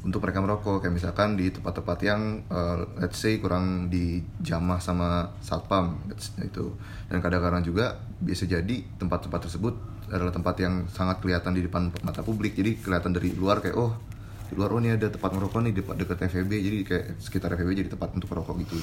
untuk 0.06 0.22
mereka 0.22 0.38
merokok, 0.38 0.78
kayak 0.78 0.94
misalkan 0.94 1.34
di 1.34 1.50
tempat-tempat 1.50 1.98
yang 2.06 2.46
uh, 2.46 2.86
let's 3.02 3.18
say 3.18 3.42
kurang 3.42 3.90
dijamah 3.90 4.78
sama 4.78 5.34
satpam 5.42 5.98
itu, 6.38 6.78
dan 7.10 7.18
kadang-kadang 7.18 7.66
juga 7.66 7.98
bisa 8.22 8.46
jadi 8.46 8.86
tempat-tempat 8.96 9.50
tersebut 9.50 9.74
adalah 10.06 10.30
tempat 10.30 10.54
yang 10.62 10.86
sangat 10.86 11.18
kelihatan 11.18 11.58
di 11.58 11.66
depan 11.66 11.90
mata 12.06 12.22
publik, 12.22 12.54
jadi 12.54 12.78
kelihatan 12.78 13.10
dari 13.10 13.34
luar 13.34 13.58
kayak 13.58 13.74
oh 13.74 13.98
di 14.46 14.54
luar 14.54 14.70
oh 14.70 14.78
ini 14.78 14.94
ada 14.94 15.10
tempat 15.10 15.34
merokok 15.34 15.58
nih 15.58 15.74
dekat 15.74 15.98
dekat 15.98 16.18
FEB 16.30 16.52
jadi 16.54 16.78
kayak 16.86 17.04
sekitar 17.18 17.50
FEB 17.58 17.66
jadi 17.82 17.90
tempat 17.90 18.14
untuk 18.14 18.30
merokok 18.30 18.62
gitu 18.62 18.78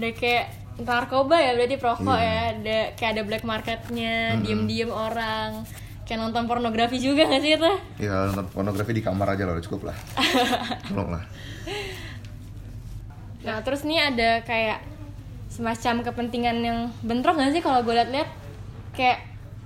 Udah 0.00 0.12
kayak 0.16 0.46
narkoba 0.80 1.36
ya 1.36 1.52
berarti 1.52 1.76
perokok 1.76 2.16
Iya. 2.16 2.24
ya. 2.24 2.40
Ada 2.56 2.78
kayak 2.96 3.10
ada 3.12 3.22
black 3.28 3.44
marketnya, 3.44 4.40
diem-diem 4.40 4.88
orang. 4.88 5.68
Kayak 6.04 6.20
nonton 6.20 6.44
pornografi 6.44 7.00
juga 7.00 7.24
gak 7.24 7.40
sih 7.40 7.56
itu? 7.56 7.72
ya 7.96 8.28
nonton 8.28 8.44
pornografi 8.52 8.92
di 8.92 9.00
kamar 9.00 9.36
aja 9.36 9.48
lah 9.48 9.56
udah 9.56 9.64
cukup 9.64 9.88
lah. 9.88 9.96
Tolong 10.92 11.10
lah. 11.16 11.24
Nah 13.44 13.60
terus 13.60 13.84
nih 13.84 14.12
ada 14.12 14.40
kayak 14.44 14.80
semacam 15.48 16.04
kepentingan 16.04 16.56
yang 16.60 16.78
bentrok 17.00 17.36
gak 17.40 17.52
sih 17.56 17.64
kalau 17.64 17.80
gue 17.80 17.94
liat-liat? 17.96 18.28
Kayak 18.92 19.24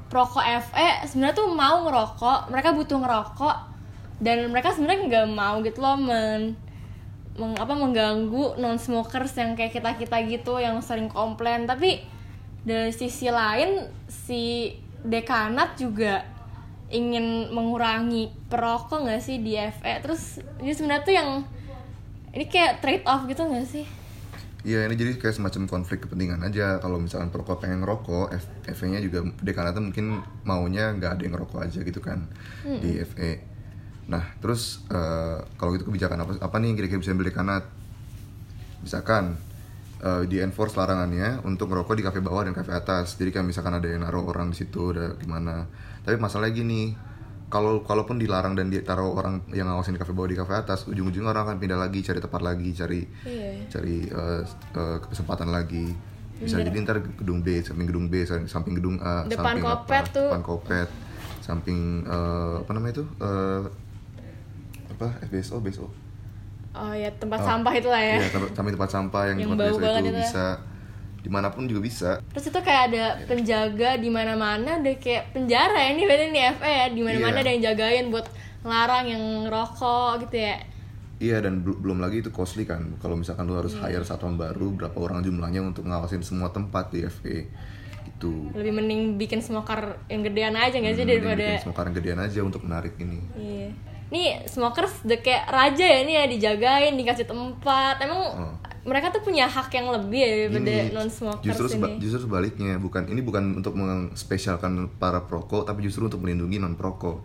perokok 0.08 0.40
FE 0.40 0.88
sebenarnya 1.04 1.36
tuh 1.36 1.48
mau 1.52 1.84
ngerokok, 1.84 2.48
mereka 2.48 2.72
butuh 2.72 2.96
ngerokok 2.96 3.56
dan 4.18 4.50
mereka 4.50 4.74
sebenarnya 4.74 5.04
nggak 5.06 5.26
mau 5.30 5.62
gitu 5.62 5.78
loh 5.78 5.94
men, 5.94 6.58
meng- 7.38 7.60
apa 7.60 7.70
mengganggu 7.70 8.58
non 8.58 8.80
smokers 8.80 9.36
yang 9.38 9.54
kayak 9.54 9.70
kita 9.70 9.94
kita 9.94 10.16
gitu 10.26 10.58
yang 10.58 10.80
sering 10.82 11.06
komplain. 11.06 11.68
Tapi 11.68 12.02
dari 12.64 12.90
sisi 12.90 13.28
lain 13.30 13.86
si 14.08 14.72
dekanat 15.06 15.78
juga 15.78 16.26
ingin 16.88 17.52
mengurangi 17.52 18.32
perokok 18.48 19.04
nggak 19.04 19.20
sih 19.20 19.44
di 19.44 19.60
FE 19.60 20.00
terus 20.00 20.40
ini 20.64 20.72
sebenarnya 20.72 21.04
tuh 21.04 21.14
yang 21.14 21.30
ini 22.32 22.44
kayak 22.48 22.80
trade 22.80 23.04
off 23.04 23.28
gitu 23.28 23.44
nggak 23.44 23.66
sih? 23.68 23.84
Iya 24.66 24.90
ini 24.90 24.98
jadi 24.98 25.16
kayak 25.16 25.38
semacam 25.38 25.70
konflik 25.70 26.04
kepentingan 26.04 26.42
aja. 26.44 26.82
Kalau 26.82 26.98
misalkan 26.98 27.30
perokok 27.30 27.62
pengen 27.62 27.80
ngerokok 27.84 28.34
FE-nya 28.68 29.00
juga 29.00 29.24
dekanatnya 29.40 29.80
mungkin 29.80 30.20
maunya 30.42 30.92
nggak 30.98 31.18
ada 31.18 31.22
yang 31.22 31.34
ngerokok 31.38 31.60
aja 31.62 31.80
gitu 31.80 32.00
kan 32.02 32.26
di 32.64 33.00
FE 33.04 33.32
nah 34.08 34.24
terus 34.40 34.88
eh, 34.88 35.36
kalau 35.60 35.76
gitu 35.76 35.84
kebijakan 35.92 36.24
apa 36.24 36.32
apa 36.40 36.56
nih 36.64 36.72
kira-kira 36.72 37.00
bisa 37.00 37.12
ambil 37.12 37.28
dekanat? 37.28 37.64
Misalkan 38.80 39.36
eh, 40.00 40.22
di 40.24 40.38
enforce 40.38 40.74
larangannya 40.74 41.42
untuk 41.42 41.68
ngerokok 41.68 41.94
di 41.94 42.02
kafe 42.02 42.18
bawah 42.18 42.42
dan 42.42 42.52
kafe 42.52 42.70
atas. 42.70 43.14
Jadi 43.14 43.30
kan 43.30 43.42
misalkan 43.42 43.72
ada 43.72 43.84
yang 43.84 44.02
naruh 44.02 44.24
orang 44.24 44.50
di 44.50 44.58
situ 44.58 44.92
ada 44.92 45.14
gimana. 45.14 45.66
Tapi 46.02 46.16
masalahnya 46.16 46.54
gini 46.54 46.82
kalau 47.48 47.80
kalaupun 47.80 48.20
dilarang 48.20 48.52
dan 48.52 48.68
ditaruh 48.68 49.08
orang 49.10 49.40
yang 49.50 49.64
ngawasin 49.66 49.96
di 49.96 50.00
kafe 50.00 50.12
bawah 50.12 50.28
di 50.28 50.36
kafe 50.36 50.52
atas 50.52 50.84
ujung-ujungnya 50.84 51.32
orang 51.32 51.48
akan 51.48 51.56
pindah 51.56 51.80
lagi 51.80 52.04
cari 52.04 52.20
tempat 52.20 52.44
lagi 52.44 52.70
cari 52.72 53.00
Iya. 53.24 53.50
cari 53.68 53.96
eh, 54.04 54.42
eh, 54.74 54.98
kesempatan 55.02 55.48
lagi. 55.48 55.88
Bisa 56.38 56.54
jadi 56.56 56.78
ntar 56.84 57.02
gedung 57.02 57.42
B 57.42 57.58
samping 57.60 57.88
gedung 57.88 58.06
B 58.06 58.22
samping 58.22 58.78
gedung 58.78 59.02
A 59.02 59.26
Depan 59.26 59.58
samping 59.58 59.64
Kopet 59.66 60.04
apa, 60.06 60.14
tuh. 60.14 60.28
depan 60.30 60.42
kopet 60.44 60.88
samping 61.40 61.78
eh, 62.04 62.54
apa 62.60 62.70
namanya 62.70 63.00
itu? 63.00 63.04
Eh, 63.18 63.62
apa 64.88 65.06
FBSO 65.24 65.58
BSO 65.58 65.86
oh 66.70 66.92
ya 66.92 67.08
tempat 67.12 67.40
sampah 67.40 67.72
itulah 67.72 67.98
ya 67.98 68.16
Iya, 68.16 68.28
tempat- 68.28 68.52
tempat 68.54 68.90
sampah 68.90 69.22
yang, 69.26 69.36
Yang 69.40 69.48
tempat 69.48 69.58
bau 69.62 69.78
biasa 69.78 69.88
itu 69.90 70.00
itu 70.00 70.10
ya. 70.10 70.20
bisa 70.20 70.46
di 71.18 71.28
mana 71.28 71.48
pun 71.48 71.64
juga 71.64 71.80
bisa 71.80 72.10
terus 72.28 72.46
itu 72.46 72.58
kayak 72.58 72.82
ada 72.88 73.04
penjaga 73.24 73.90
di 73.96 74.08
mana-mana 74.08 74.78
udah 74.78 74.96
kayak 74.96 75.32
penjara 75.32 75.76
ya 75.76 75.90
ini 75.90 76.02
berarti 76.02 76.24
ini 76.26 76.40
FE 76.52 76.70
ya 76.72 76.86
di 76.88 77.00
mana-mana 77.00 77.34
Iya. 77.34 77.42
ada 77.42 77.50
yang 77.50 77.62
jagain 77.64 78.06
buat 78.08 78.26
ngelarang 78.60 79.04
yang 79.06 79.22
rokok 79.46 80.24
gitu 80.24 80.36
ya 80.40 80.56
Iya 81.18 81.36
dan 81.40 81.60
bel- 81.60 81.74
belum 81.76 81.98
lagi 81.98 82.20
itu 82.20 82.30
costly 82.30 82.62
kan 82.62 82.94
kalau 82.96 83.14
misalkan 83.14 83.42
lu 83.44 83.54
harus 83.54 83.74
Iya. 83.74 83.90
hire 83.90 84.04
satpam 84.04 84.34
baru 84.34 84.70
berapa 84.72 84.94
orang 84.96 85.20
jumlahnya 85.20 85.58
untuk 85.60 85.82
ngawasin 85.84 86.22
semua 86.22 86.48
tempat 86.48 86.90
di 86.90 87.02
FE 87.02 87.50
gitu. 88.08 88.50
lebih 88.52 88.72
mending 88.72 89.00
bikin 89.16 89.38
smoker 89.38 89.78
yang 90.06 90.22
gedean 90.22 90.54
aja 90.54 90.74
nggak 90.74 90.90
sih 90.92 91.02
Hmm, 91.02 91.12
daripada 91.12 91.44
bikin 91.44 91.60
semua 91.60 91.76
karang 91.76 91.92
gedean 91.92 92.18
aja 92.20 92.40
untuk 92.40 92.62
menarik 92.62 92.94
ini. 92.96 93.18
iya 93.34 93.68
nih 94.08 94.26
smokers 94.44 95.04
udah 95.04 95.18
kayak 95.18 95.44
raja 95.46 95.84
ya 95.84 96.00
nih 96.00 96.14
ya 96.14 96.24
dijagain 96.26 96.94
dikasih 96.94 97.24
tempat 97.24 98.00
emang 98.00 98.20
Oh. 98.30 98.52
mereka 98.84 99.10
tuh 99.10 99.20
punya 99.20 99.44
hak 99.44 99.68
yang 99.70 99.90
lebih 99.90 100.16
ya 100.16 100.28
daripada 100.46 100.72
non 100.92 101.08
smokers 101.08 101.44
justru 101.44 101.66
seba- 101.68 101.90
ini. 101.90 102.00
justru 102.00 102.20
sebaliknya 102.22 102.72
bukan 102.76 103.04
ini 103.04 103.20
bukan 103.20 103.44
untuk 103.54 103.74
mengspesialkan 103.74 104.72
para 104.94 105.20
perokok 105.22 105.62
tapi 105.62 105.82
justru 105.82 106.06
untuk 106.06 106.18
melindungi 106.18 106.56
non 106.56 106.72
perokok 106.72 107.20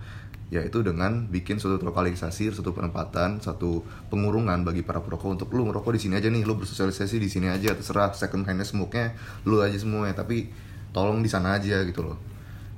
yaitu 0.50 0.82
dengan 0.82 1.26
bikin 1.26 1.58
suatu 1.58 1.82
lokalisasi 1.82 2.52
suatu 2.52 2.72
penempatan 2.72 3.40
satu 3.40 3.82
pengurungan 4.08 4.62
bagi 4.62 4.82
para 4.82 5.00
perokok 5.00 5.34
untuk 5.34 5.50
lu 5.50 5.66
ngerokok 5.66 5.92
di 5.92 6.02
sini 6.02 6.14
aja 6.14 6.28
nih 6.28 6.44
lu 6.44 6.54
bersosialisasi 6.56 7.16
di 7.16 7.26
sini 7.26 7.48
aja 7.48 7.72
terserah 7.72 8.12
second 8.12 8.44
hand 8.44 8.62
smoke-nya 8.62 9.16
lu 9.44 9.58
aja 9.58 9.74
semuanya 9.74 10.14
tapi 10.14 10.52
tolong 10.92 11.20
di 11.20 11.30
sana 11.32 11.58
aja 11.58 11.82
gitu 11.82 12.04
loh 12.04 12.20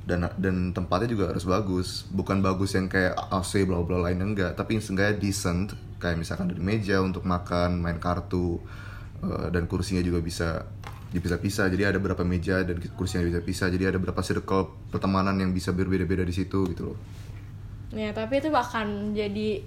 dan 0.06 0.30
dan 0.38 0.70
tempatnya 0.72 1.10
juga 1.10 1.34
harus 1.34 1.46
bagus. 1.50 2.06
Bukan 2.14 2.46
bagus 2.46 2.78
yang 2.78 2.86
kayak 2.86 3.18
AC 3.34 3.66
bla 3.66 3.82
bla 3.82 4.06
lain 4.06 4.22
enggak. 4.22 4.54
Tapi 4.54 4.78
seenggaknya 4.78 5.18
decent. 5.18 5.74
Kayak 5.98 6.22
misalkan 6.22 6.54
dari 6.54 6.62
meja 6.62 7.02
untuk 7.02 7.26
makan 7.26 7.82
main 7.82 7.98
kartu 7.98 8.62
eh, 9.26 9.50
dan 9.50 9.66
kursinya 9.66 10.06
juga 10.06 10.22
bisa 10.22 10.70
dipisah-pisah. 11.10 11.74
Jadi 11.74 11.84
ada 11.90 11.98
berapa 11.98 12.22
meja 12.22 12.62
dan 12.62 12.78
kursinya 12.94 13.26
bisa 13.26 13.42
pisah 13.42 13.68
jadi 13.74 13.90
ada 13.90 13.98
berapa 13.98 14.22
circle 14.22 14.94
pertemanan 14.94 15.34
yang 15.42 15.50
bisa 15.50 15.74
berbeda-beda 15.74 16.22
di 16.22 16.34
situ 16.38 16.70
gitu 16.70 16.94
loh. 16.94 16.98
Ya, 17.96 18.14
tapi 18.14 18.44
itu 18.44 18.54
akan 18.54 19.18
jadi 19.18 19.66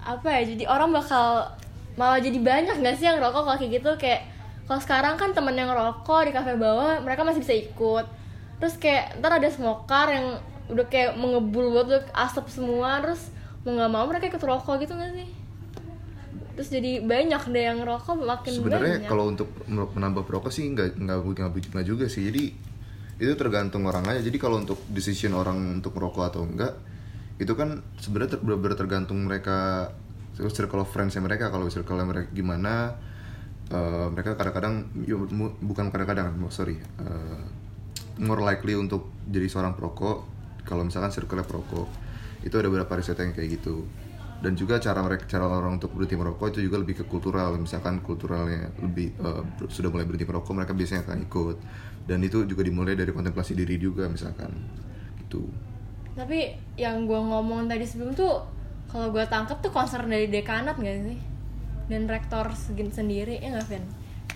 apa 0.00 0.28
ya? 0.40 0.42
Jadi 0.56 0.64
orang 0.64 0.96
bakal 0.96 1.52
malah 1.98 2.22
jadi 2.22 2.40
banyak 2.40 2.80
nggak 2.80 2.96
sih 2.96 3.04
yang 3.04 3.20
rokok 3.20 3.44
kalau 3.44 3.58
kayak 3.60 3.82
gitu 3.82 3.90
kayak 4.00 4.24
kalau 4.64 4.80
sekarang 4.80 5.14
kan 5.18 5.34
temen 5.34 5.52
yang 5.58 5.68
rokok 5.74 6.24
di 6.24 6.32
kafe 6.32 6.54
bawah 6.56 7.02
mereka 7.02 7.26
masih 7.26 7.42
bisa 7.42 7.52
ikut. 7.52 8.19
Terus 8.60 8.76
kayak 8.76 9.18
ntar 9.18 9.40
ada 9.40 9.48
smoker 9.48 10.06
yang 10.12 10.26
udah 10.70 10.86
kayak 10.86 11.18
mengebul 11.18 11.72
buat 11.74 11.90
tuh 11.90 12.04
asap 12.14 12.46
semua 12.52 13.02
terus 13.02 13.32
mau 13.66 13.74
nggak 13.74 13.90
mau 13.90 14.04
mereka 14.06 14.30
ikut 14.30 14.44
rokok 14.44 14.84
gitu 14.84 14.92
nggak 14.94 15.12
sih? 15.16 15.28
Terus 16.54 16.68
jadi 16.68 17.00
banyak 17.00 17.42
deh 17.50 17.64
yang 17.64 17.80
rokok 17.82 18.20
makin 18.20 18.52
sebenarnya 18.52 19.08
kalau 19.08 19.32
untuk 19.32 19.48
menambah 19.66 20.28
perokok 20.28 20.52
sih 20.52 20.68
nggak 20.68 21.00
nggak 21.00 21.18
nggak 21.24 21.86
juga 21.88 22.06
sih. 22.06 22.28
Jadi 22.28 22.52
itu 23.20 23.32
tergantung 23.36 23.88
orang 23.88 24.04
aja. 24.08 24.20
Jadi 24.20 24.36
kalau 24.36 24.60
untuk 24.60 24.80
decision 24.92 25.32
orang 25.36 25.80
untuk 25.80 25.96
merokok 25.96 26.24
atau 26.28 26.44
enggak 26.44 26.76
itu 27.40 27.56
kan 27.56 27.80
sebenarnya 27.96 28.36
ter, 28.36 28.38
benar-benar 28.44 28.76
tergantung 28.76 29.24
mereka 29.24 29.88
circle 30.36 30.84
of 30.84 30.92
friends 30.92 31.16
mereka. 31.16 31.48
Kalau 31.48 31.64
circle 31.72 32.00
mereka 32.04 32.28
gimana 32.32 32.96
eh, 33.72 34.06
mereka 34.12 34.36
kadang-kadang 34.36 34.88
bukan 35.64 35.88
kadang-kadang 35.88 36.36
sorry 36.52 36.76
eh, 36.76 37.44
more 38.20 38.44
likely 38.44 38.76
untuk 38.76 39.08
jadi 39.24 39.48
seorang 39.48 39.72
perokok 39.72 40.28
kalau 40.68 40.84
misalkan 40.84 41.10
circle 41.10 41.40
perokok 41.40 41.88
itu 42.44 42.54
ada 42.56 42.68
beberapa 42.68 42.92
riset 42.96 43.16
yang 43.20 43.32
kayak 43.32 43.60
gitu. 43.60 43.84
Dan 44.40 44.56
juga 44.56 44.80
cara 44.80 45.04
mereka 45.04 45.28
cara 45.28 45.44
orang 45.44 45.76
untuk 45.76 45.92
berhenti 45.92 46.16
merokok 46.16 46.56
itu 46.56 46.64
juga 46.64 46.80
lebih 46.80 46.96
ke 47.00 47.04
kultural. 47.04 47.52
Misalkan 47.60 48.00
kulturalnya 48.00 48.72
lebih 48.80 49.12
ber- 49.20 49.68
sudah 49.68 49.92
mulai 49.92 50.08
berhenti 50.08 50.24
merokok 50.24 50.52
mereka 50.56 50.72
biasanya 50.72 51.04
akan 51.04 51.18
ikut. 51.28 51.56
Dan 52.08 52.24
itu 52.24 52.48
juga 52.48 52.64
dimulai 52.64 52.96
dari 52.96 53.12
kontemplasi 53.12 53.52
diri 53.52 53.76
juga 53.76 54.08
misalkan. 54.08 54.48
Gitu. 55.20 55.44
Tapi 56.16 56.56
yang 56.80 57.04
gue 57.04 57.20
ngomong 57.20 57.68
tadi 57.68 57.84
sebelum 57.84 58.16
tuh 58.16 58.40
kalau 58.88 59.12
gue 59.12 59.22
tangkep 59.28 59.60
tuh 59.60 59.72
concern 59.76 60.08
dari 60.08 60.32
dekanat 60.32 60.80
gak 60.80 60.98
sih? 61.04 61.20
Dan 61.92 62.08
rektor 62.08 62.48
sendiri 62.56 63.44
ya 63.44 63.52
nggak 63.52 63.66
Vin? 63.68 63.84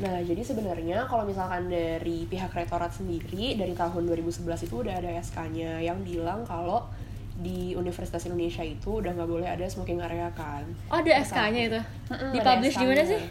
Nah, 0.02 0.18
jadi 0.26 0.42
sebenarnya 0.42 1.06
kalau 1.06 1.22
misalkan 1.22 1.70
dari 1.70 2.26
pihak 2.26 2.50
rektorat 2.50 2.90
sendiri 2.90 3.54
dari 3.54 3.78
tahun 3.78 4.10
2011 4.10 4.66
itu 4.66 4.74
udah 4.82 4.94
ada 4.98 5.10
SK-nya 5.22 5.78
yang 5.78 6.02
bilang 6.02 6.42
kalau 6.42 6.90
di 7.34 7.74
Universitas 7.74 8.26
Indonesia 8.26 8.62
itu 8.62 9.02
udah 9.02 9.14
nggak 9.14 9.30
boleh 9.30 9.46
ada 9.46 9.66
smoking 9.70 10.02
area 10.02 10.30
kan. 10.34 10.66
Oh 10.90 10.98
ada 10.98 11.12
SK-nya 11.22 11.62
itu? 11.70 11.80
Mm-mm, 12.10 12.30
Di 12.34 12.38
ada 12.42 12.46
publish 12.58 12.74
di 12.74 12.86
mana 12.86 13.02
sih? 13.06 13.22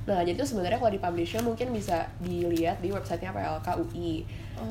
Nah, 0.00 0.20
jadi 0.26 0.34
itu 0.38 0.46
sebenarnya 0.46 0.78
kalau 0.78 0.92
di 0.94 1.00
publishnya 1.02 1.40
mungkin 1.42 1.70
bisa 1.74 2.06
dilihat 2.22 2.82
di 2.82 2.90
websitenya 2.90 3.30
PLK 3.34 3.68
UI. 3.82 4.26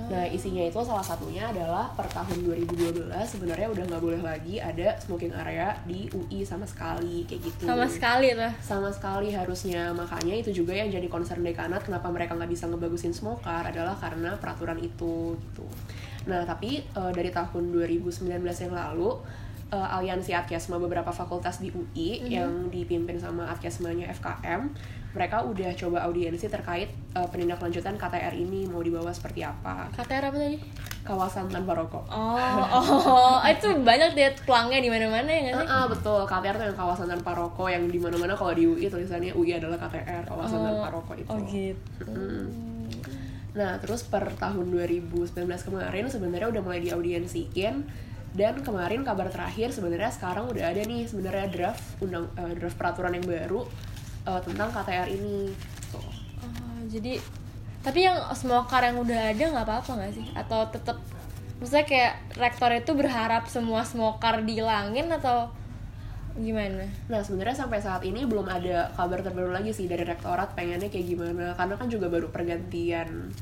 Nah, 0.10 0.26
isinya 0.30 0.64
itu 0.66 0.80
salah 0.82 1.04
satunya 1.04 1.50
adalah 1.50 1.90
per 1.94 2.06
tahun 2.10 2.46
2012 2.46 3.10
sebenarnya 3.26 3.68
udah 3.70 3.84
nggak 3.90 4.04
boleh 4.04 4.22
lagi 4.22 4.62
ada 4.62 4.98
smoking 5.02 5.34
area 5.34 5.74
di 5.86 6.10
UI 6.14 6.46
sama 6.46 6.66
sekali 6.66 7.26
kayak 7.26 7.42
gitu. 7.46 7.64
Sama 7.66 7.86
sekali 7.90 8.34
tuh 8.34 8.52
sama 8.62 8.90
sekali 8.94 9.30
harusnya. 9.34 9.94
Makanya 9.94 10.34
itu 10.38 10.54
juga 10.54 10.74
yang 10.78 10.90
jadi 10.90 11.08
concern 11.10 11.42
dekanat 11.42 11.86
kenapa 11.86 12.10
mereka 12.10 12.38
nggak 12.38 12.52
bisa 12.52 12.70
ngebagusin 12.70 13.14
smoker 13.14 13.66
adalah 13.66 13.98
karena 13.98 14.38
peraturan 14.38 14.78
itu 14.82 15.38
gitu. 15.38 15.66
Nah 16.30 16.46
tapi 16.46 16.82
eh, 16.84 17.12
dari 17.14 17.30
tahun 17.34 17.74
2019 17.74 18.30
yang 18.40 18.74
lalu 18.74 19.18
eh, 19.72 19.96
aliansi 19.96 20.34
Adkesma 20.34 20.82
beberapa 20.82 21.10
fakultas 21.14 21.62
di 21.62 21.70
UI 21.70 22.26
yang 22.26 22.68
dipimpin 22.74 23.18
sama 23.22 23.50
Adkesmanya 23.54 24.10
FKM 24.14 24.70
mereka 25.10 25.42
udah 25.42 25.74
coba 25.74 26.06
audiensi 26.06 26.46
terkait 26.46 26.90
eh, 27.18 27.28
penindaklanjutan 27.30 27.98
KTR 27.98 28.34
ini 28.38 28.70
mau 28.70 28.82
dibawa 28.82 29.10
seperti 29.10 29.42
apa 29.42 29.90
KTR 29.94 30.30
apa 30.30 30.38
tadi? 30.38 30.58
kawasan 31.00 31.48
tanpa 31.48 31.74
rokok 31.74 32.06
Oh, 32.12 32.60
oh, 32.76 33.36
itu 33.48 33.72
banyak 33.82 34.14
deh 34.14 34.30
pelangnya 34.46 34.84
di 34.84 34.90
mana-mana 34.92 35.30
ya 35.32 35.42
nggak 35.50 35.56
sih? 35.64 35.68
Ah, 35.72 35.86
betul. 35.88 36.22
KTR 36.28 36.56
tuh 36.60 36.66
yang 36.70 36.78
kawasan 36.78 37.08
tanpa 37.08 37.32
rokok 37.34 37.70
yang 37.72 37.84
di 37.88 37.98
mana-mana 37.98 38.36
kalau 38.36 38.54
di 38.54 38.68
UI 38.68 38.86
tulisannya 38.92 39.32
UI 39.34 39.58
adalah 39.58 39.80
KTR, 39.80 40.28
kawasan 40.28 40.60
tanpa 40.60 40.88
rokok 40.92 41.16
itu. 41.18 41.30
Oh 41.32 41.40
gitu. 41.48 42.06
Mm. 42.06 42.46
Nah, 43.58 43.82
terus 43.82 44.06
per 44.06 44.30
tahun 44.38 44.70
2019 44.70 45.34
kemarin 45.42 46.06
sebenarnya 46.06 46.48
udah 46.54 46.62
mulai 46.62 46.82
diaudiensiin 46.86 47.76
dan 48.40 48.64
kemarin 48.64 49.04
kabar 49.04 49.28
terakhir 49.28 49.76
sebenarnya 49.76 50.16
sekarang 50.16 50.48
udah 50.48 50.72
ada 50.72 50.80
nih 50.88 51.04
sebenarnya 51.04 51.52
draft 51.52 51.84
undang 52.00 52.32
eh, 52.40 52.56
draft 52.56 52.80
peraturan 52.80 53.20
yang 53.20 53.28
baru 53.28 53.68
eh, 54.24 54.42
tentang 54.48 54.72
KTR 54.72 55.12
ini. 55.12 55.52
Tuh. 55.92 56.00
Oh, 56.00 56.80
jadi 56.88 57.20
tapi 57.84 58.08
yang 58.08 58.16
smoker 58.32 58.80
yang 58.80 59.04
udah 59.04 59.36
ada 59.36 59.44
nggak 59.44 59.66
apa-apa 59.68 59.92
nggak 60.00 60.14
sih? 60.16 60.26
Atau 60.32 60.72
tetap 60.72 61.04
maksudnya 61.60 61.84
kayak 61.84 62.14
rektor 62.40 62.72
itu 62.72 62.92
berharap 62.96 63.52
semua 63.52 63.84
smoker 63.84 64.40
dihilangin 64.48 65.12
atau 65.12 65.52
gimana? 66.40 66.88
Nah 67.12 67.20
sebenarnya 67.20 67.68
sampai 67.68 67.84
saat 67.84 68.08
ini 68.08 68.24
belum 68.24 68.48
ada 68.48 68.96
kabar 68.96 69.20
terbaru 69.20 69.52
lagi 69.52 69.76
sih 69.76 69.92
dari 69.92 70.08
rektorat 70.08 70.56
pengennya 70.56 70.88
kayak 70.88 71.08
gimana 71.12 71.52
karena 71.60 71.76
kan 71.76 71.92
juga 71.92 72.08
baru 72.08 72.32
pergantian 72.32 73.36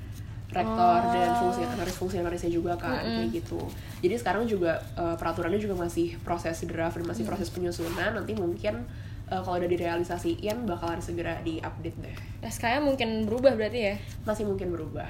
rektor 0.57 0.99
dan 1.13 1.29
fungsionaris 1.37 1.97
fungsionarisnya 1.97 2.51
juga 2.51 2.73
kan 2.75 3.05
kayak 3.05 3.29
gitu. 3.31 3.61
Jadi 4.01 4.15
sekarang 4.17 4.43
juga 4.49 4.81
eh, 4.97 5.15
peraturannya 5.15 5.61
juga 5.61 5.77
masih 5.77 6.17
proses 6.25 6.57
draft 6.65 6.97
dan 6.97 7.05
masih 7.05 7.23
proses 7.23 7.53
penyusunan. 7.53 8.17
Nanti 8.17 8.33
mungkin 8.33 8.85
eh, 9.29 9.41
kalau 9.41 9.61
udah 9.61 9.69
direalisasiin 9.69 10.65
bakalan 10.65 10.99
segera 10.99 11.37
diupdate 11.45 11.97
deh. 12.01 12.15
SK-nya 12.49 12.81
mungkin 12.81 13.29
berubah 13.29 13.53
berarti 13.53 13.79
ya? 13.93 13.95
Masih 14.25 14.49
mungkin 14.49 14.73
berubah. 14.73 15.09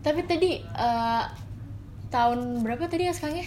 Tapi 0.00 0.24
tadi 0.24 0.64
eh, 0.64 1.24
tahun 2.08 2.64
berapa 2.64 2.88
tadi 2.88 3.04
SK-nya? 3.12 3.44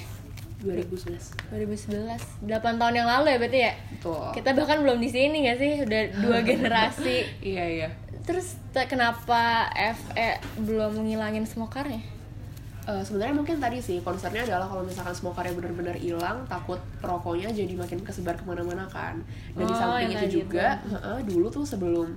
2011. 0.62 1.50
2011 1.50 2.46
8 2.46 2.48
tahun 2.78 2.94
yang 2.96 3.10
lalu 3.10 3.26
ya 3.28 3.38
berarti 3.38 3.60
ya? 3.62 3.74
Betul. 3.92 4.26
kita 4.32 4.50
bahkan 4.52 4.78
belum 4.80 4.98
di 4.98 5.10
sini 5.10 5.38
gak 5.44 5.58
sih? 5.58 5.72
Udah 5.82 6.02
dua 6.20 6.40
generasi. 6.48 7.18
Iya 7.40 7.66
iya. 7.68 7.90
terus 8.22 8.54
te- 8.70 8.86
kenapa 8.86 9.66
FE 9.74 10.30
belum 10.62 10.94
menghilangin 10.96 11.42
smokernya? 11.42 11.98
Eh, 12.82 13.02
sebenarnya 13.02 13.34
mungkin 13.36 13.58
tadi 13.58 13.78
sih 13.78 13.98
concernnya 14.00 14.42
adalah 14.44 14.66
kalau 14.66 14.82
misalkan 14.82 15.10
smokernya 15.12 15.54
benar-benar 15.54 15.94
hilang 15.96 16.46
takut 16.46 16.78
rokoknya 17.00 17.50
jadi 17.50 17.74
makin 17.74 18.02
kesebar 18.02 18.34
ke 18.34 18.42
mana-mana 18.42 18.86
kan. 18.86 19.22
Dan 19.52 19.64
di 19.64 19.74
Oh, 19.74 19.76
samping 19.76 20.10
yang 20.12 20.22
itu 20.22 20.26
juga 20.40 20.78
heeh, 20.84 21.18
dulu 21.24 21.50
tuh 21.50 21.62
sebelum 21.64 22.14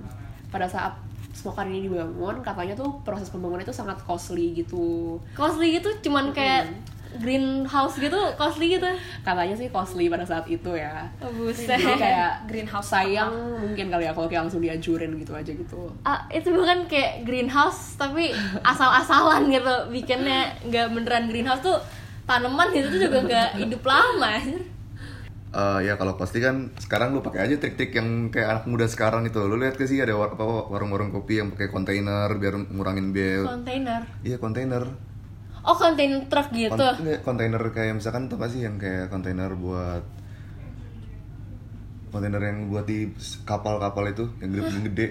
pada 0.47 0.65
saat 0.65 0.93
smoker 1.33 1.65
ini 1.65 1.83
dibangun 1.83 2.39
katanya 2.39 2.73
tuh 2.73 3.01
proses 3.01 3.27
pembangunan 3.27 3.61
itu 3.61 3.73
sangat 3.73 3.97
costly 4.01 4.53
gitu. 4.55 5.17
Costly 5.33 5.75
gitu 5.75 5.89
cuman 6.01 6.31
kayak 6.31 6.69
greenhouse 7.17 7.95
gitu 7.97 8.17
costly 8.35 8.75
gitu. 8.75 8.87
Katanya 9.21 9.55
sih 9.55 9.67
costly 9.69 10.07
pada 10.07 10.23
saat 10.23 10.45
itu 10.45 10.71
ya. 10.73 11.07
Oh, 11.19 11.31
buset. 11.31 11.75
Jadi 11.75 11.95
kayak 11.97 12.31
greenhouse 12.49 12.89
sayang 12.91 13.31
mungkin 13.61 13.89
kali 13.89 14.05
ya 14.05 14.11
kalau 14.13 14.27
kayak 14.27 14.47
langsung 14.47 14.61
dihancurin 14.61 15.11
gitu 15.17 15.31
aja 15.31 15.51
gitu. 15.51 15.89
Ah, 16.03 16.27
itu 16.29 16.49
bukan 16.49 16.85
kayak 16.85 17.23
greenhouse 17.23 17.95
tapi 17.95 18.31
asal-asalan 18.61 19.47
gitu. 19.49 19.75
Bikinnya 19.91 20.55
nggak 20.65 20.91
beneran 20.91 21.25
greenhouse 21.27 21.61
tuh 21.61 21.77
tanaman 22.25 22.73
itu 22.73 22.87
tuh 22.89 22.99
juga 23.05 23.19
nggak 23.21 23.49
hidup 23.61 23.83
lama 23.85 24.41
Eh, 25.55 25.79
ya 25.87 25.95
kalau 25.95 26.19
pasti 26.19 26.43
kan 26.43 26.75
sekarang 26.75 27.15
lu 27.15 27.23
pakai 27.23 27.47
aja 27.47 27.55
trik-trik 27.55 27.95
yang 27.95 28.27
kayak 28.27 28.47
anak 28.51 28.65
muda 28.67 28.91
sekarang 28.91 29.23
itu 29.23 29.39
lu 29.39 29.55
lihat 29.55 29.79
ke 29.79 29.87
sih 29.87 30.03
ada 30.03 30.11
war- 30.11 30.35
apa 30.35 30.43
warung-warung 30.67 31.15
kopi 31.15 31.39
yang 31.39 31.47
pakai 31.55 31.71
kontainer 31.71 32.27
biar 32.35 32.59
ngurangin 32.75 33.15
biaya? 33.15 33.47
Kontainer. 33.47 34.03
Iya 34.19 34.35
kontainer 34.35 34.83
oh 35.65 35.75
kontainer 35.75 36.21
truk 36.25 36.47
gitu. 36.51 36.71
Kon- 36.71 36.97
enggak, 37.01 37.19
kontainer 37.21 37.61
kayak 37.69 37.93
misalkan 37.93 38.25
tuh 38.25 38.37
apa 38.37 38.47
sih 38.47 38.61
yang 38.61 38.77
kayak 38.77 39.09
kontainer 39.09 39.49
buat 39.51 40.05
kontainer 42.09 42.39
yang 42.39 42.69
buat 42.69 42.85
di 42.85 43.11
kapal-kapal 43.43 44.07
itu 44.07 44.23
yang 44.39 44.49
gede, 44.49 44.69
yang 44.69 44.85
gede. 44.87 45.07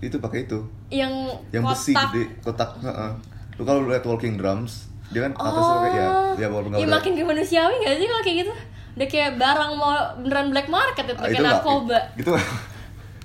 Itu 0.00 0.16
pakai 0.18 0.48
itu. 0.48 0.58
Yang 0.88 1.12
yang 1.50 1.62
besi 1.62 1.92
kotak. 1.92 2.08
gede 2.08 2.22
kotak 2.40 2.70
heeh. 2.80 3.12
lu 3.54 3.62
kalau 3.62 3.84
lihat 3.84 4.04
walking 4.04 4.40
drums 4.40 4.88
dia 5.10 5.20
kan 5.20 5.36
atasnya 5.36 5.76
kayak 5.84 5.92
ya 5.92 6.08
ya 6.38 6.46
walaupun 6.48 6.70
nggak 6.72 6.80
ya 6.80 6.88
makin 6.88 7.12
ke 7.12 7.22
manusiawi 7.22 7.74
gak 7.76 7.94
sih 7.94 8.06
kalau 8.06 8.22
kayak 8.22 8.38
gitu? 8.40 8.52
Udah 8.90 9.06
kayak 9.06 9.30
barang 9.36 9.70
mau 9.74 9.92
beneran 10.16 10.48
black 10.48 10.68
market 10.68 11.04
itu 11.04 11.14
Ah, 11.14 11.28
kayak 11.28 11.44
narkoba. 11.44 11.98
itu 12.16 12.30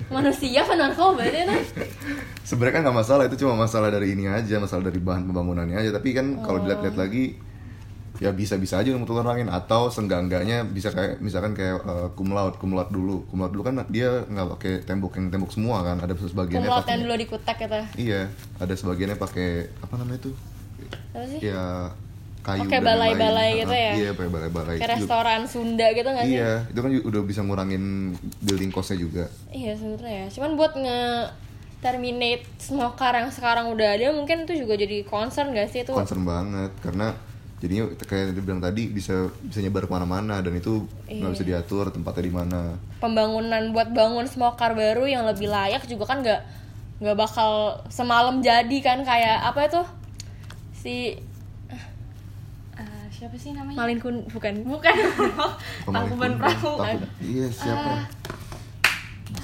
manusia 0.09 0.61
apa 0.61 0.73
narkoba? 0.77 1.25
Itu 1.25 1.41
tuh 1.49 1.61
sebenarnya 2.45 2.73
kan 2.77 2.81
nggak 2.85 2.97
masalah 2.97 3.23
itu 3.25 3.35
cuma 3.41 3.53
masalah 3.57 3.89
dari 3.89 4.13
ini 4.13 4.29
aja 4.29 4.61
masalah 4.61 4.89
dari 4.89 4.99
bahan 5.01 5.25
pembangunannya 5.29 5.77
aja. 5.81 5.91
Tapi 5.95 6.09
kan 6.13 6.41
kalau 6.45 6.61
dilihat-lihat 6.61 6.97
lagi 6.97 7.41
ya 8.15 8.31
bisa-bisa 8.31 8.79
aja 8.79 8.95
untuk 8.95 9.19
orangin 9.19 9.51
atau 9.51 9.91
senggangganya 9.91 10.63
bisa 10.63 10.87
kayak 10.95 11.19
misalkan 11.19 11.51
kayak 11.51 11.83
uh, 11.83 12.07
cum 12.15 12.31
laude 12.31 12.55
cum 12.61 12.71
laude 12.71 12.93
dulu. 12.93 13.25
Cum 13.27 13.43
laude 13.43 13.53
dulu 13.57 13.63
kan 13.65 13.83
dia 13.91 14.23
nggak 14.29 14.47
pakai 14.55 14.73
tembok 14.85 15.17
yang 15.19 15.27
tembok 15.33 15.51
semua 15.51 15.83
kan. 15.83 15.99
Ada 15.99 16.13
sebagiannya 16.15 16.69
pakai 16.69 16.91
yang 16.95 17.03
dulu 17.09 17.15
dikutak 17.19 17.57
iya 17.97 18.21
ada 18.61 18.73
sebagiannya 18.77 19.17
pakai 19.17 19.49
apa 19.81 19.93
namanya 19.99 20.19
itu? 20.27 20.31
Apa 21.11 21.25
sih? 21.27 21.39
Ya 21.41 21.91
kayu 22.45 22.61
Pakai 22.61 22.79
balai-balai 22.79 23.49
gitu 23.59 23.73
ya? 23.75 23.91
iya 23.95 24.09
pakai 24.13 24.29
balai-balai 24.29 24.75
kayak 24.77 24.91
restoran 24.95 25.41
Sunda 25.45 25.87
gitu 25.89 26.05
nggak 26.05 26.23
sih 26.23 26.35
iya 26.35 26.53
itu 26.63 26.77
kan 26.77 26.91
udah 26.93 27.21
bisa 27.23 27.41
ngurangin 27.41 28.13
building 28.39 28.69
costnya 28.69 28.97
juga 28.97 29.25
Iya 29.49 29.73
sebenarnya 29.73 30.13
ya. 30.15 30.27
Cuman 30.29 30.51
buat 30.53 30.73
nge 30.75 31.01
terminate 31.77 32.45
smoker 32.57 33.13
yang 33.13 33.29
sekarang 33.29 33.69
udah 33.69 33.89
ada 33.91 34.09
mungkin 34.11 34.45
itu 34.45 34.57
juga 34.59 34.73
jadi 34.75 35.01
concern 35.03 35.51
gak 35.51 35.69
sih 35.69 35.81
itu? 35.81 35.91
concern 35.91 36.21
banget 36.21 36.73
karena 36.79 37.13
jadinya 37.55 37.85
kayak 37.95 38.21
yang 38.23 38.35
dibilang 38.35 38.59
tadi 38.59 38.89
bisa 38.89 39.15
bisa 39.39 39.59
nyebar 39.59 39.85
ke 39.85 39.91
mana-mana 39.91 40.37
dan 40.39 40.53
itu 40.53 40.85
nggak 41.03 41.31
bisa 41.31 41.41
Iya. 41.41 41.49
diatur 41.55 41.87
tempatnya 41.87 42.23
di 42.23 42.33
mana 42.33 42.61
Pembangunan 42.97 43.69
buat 43.69 43.89
bangun 43.89 44.25
smoker 44.25 44.73
baru 44.73 45.05
yang 45.05 45.25
lebih 45.25 45.45
layak 45.47 45.85
juga 45.85 46.05
kan 46.05 46.19
nggak 46.19 46.41
nggak 46.95 47.15
bakal 47.15 47.51
semalam 47.87 48.39
jadi 48.39 48.77
kan 48.79 49.01
kayak 49.01 49.45
apa 49.45 49.59
itu 49.63 49.81
si 50.73 50.95
siapa 53.25 53.41
sih 53.41 53.51
namanya? 53.51 53.73
Malin 53.75 53.97
Kun 53.97 54.21
bukan 54.29 54.53
bukan 54.63 54.93
Tangkuban 55.83 56.37
Perahu 56.37 56.77
kan. 56.77 57.01
Iya 57.17 57.49
siapa 57.49 58.05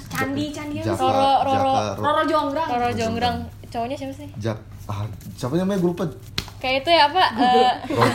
Candi, 0.08 0.54
Candi 0.54 0.78
apa 0.78 0.86
Jaka? 0.86 1.02
Roro- 1.02 1.40
Roro- 1.42 1.74
Jaka, 1.74 1.82
Ro- 1.90 2.04
Roro 2.04 2.22
Jonggrang. 2.22 2.68
Roro 2.70 2.90
Jonggrang 2.94 3.36
cowoknya 3.66 3.96
siapa 3.98 4.14
sih? 4.14 4.28
Jak 4.38 4.54
ah, 4.86 5.02
siapa 5.34 5.58
namanya 5.58 5.82
gue 5.82 5.90
lupa 5.90 6.06
Kayak 6.62 6.76
itu 6.78 6.90
ya 6.92 7.10
apa 7.10 7.22
eh, 7.42 7.74
Ro- 7.90 8.14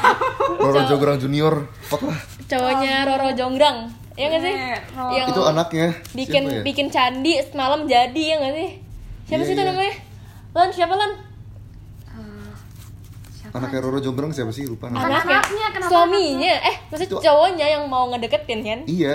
Roro 0.63 0.81
Jograng 0.87 1.19
Junior 1.19 1.67
fuck 1.83 1.99
lah 2.01 2.15
cowoknya 2.47 3.03
Roro 3.03 3.29
Jonggrang 3.33 3.77
ya 4.13 4.31
nggak 4.31 4.41
sih? 4.41 4.53
Eh, 4.55 4.79
Roro. 4.93 5.11
Yang 5.11 5.27
itu 5.27 5.41
anaknya 5.43 5.87
bikin 6.15 6.43
ya? 6.47 6.61
bikin 6.63 6.87
candi 6.87 7.43
semalam 7.43 7.83
jadi 7.83 8.15
ya 8.23 8.35
nggak 8.39 8.53
sih 8.55 8.69
siapa 9.27 9.43
Iya, 9.43 9.43
sih 9.43 9.53
itu 9.53 9.59
iya. 9.59 9.67
namanya 9.67 9.95
Lan 10.55 10.69
siapa 10.71 10.95
Lan 10.95 11.11
Eh? 11.11 11.26
Anaknya 13.57 13.79
Roro 13.81 13.99
Jograng 13.99 14.29
siapa 14.29 14.49
sih? 14.49 14.63
Lupa 14.63 14.87
namanya. 14.87 15.19
Anaknya 15.19 15.37
anaknya, 15.39 15.67
kenapa 15.71 15.91
suaminya? 15.91 16.53
Eh 16.63 16.75
maksudnya 16.87 17.09
Itu- 17.11 17.21
cowoknya 17.21 17.65
yang 17.67 17.83
mau 17.85 18.05
ngedeketin 18.09 18.59
kan 18.61 18.79
iya. 18.85 19.13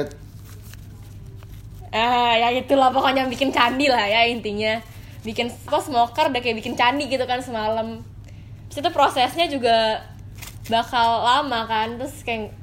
Ah 1.93 2.33
ya 2.35 2.49
itulah 2.51 2.89
pokoknya 2.89 3.29
bikin 3.29 3.53
candi 3.53 3.87
lah 3.87 4.03
ya 4.03 4.25
intinya. 4.25 4.81
Bikin 5.23 5.53
apa 5.69 5.79
smoker 5.79 6.33
udah 6.33 6.41
kayak 6.41 6.59
bikin 6.59 6.75
candi 6.75 7.07
gitu 7.07 7.23
kan 7.25 7.39
semalam. 7.39 8.01
Terus 8.67 8.81
itu 8.81 8.91
prosesnya 8.91 9.47
juga 9.47 10.01
bakal 10.67 11.21
lama 11.21 11.67
kan 11.67 12.01
terus 12.01 12.23
kayak 12.23 12.55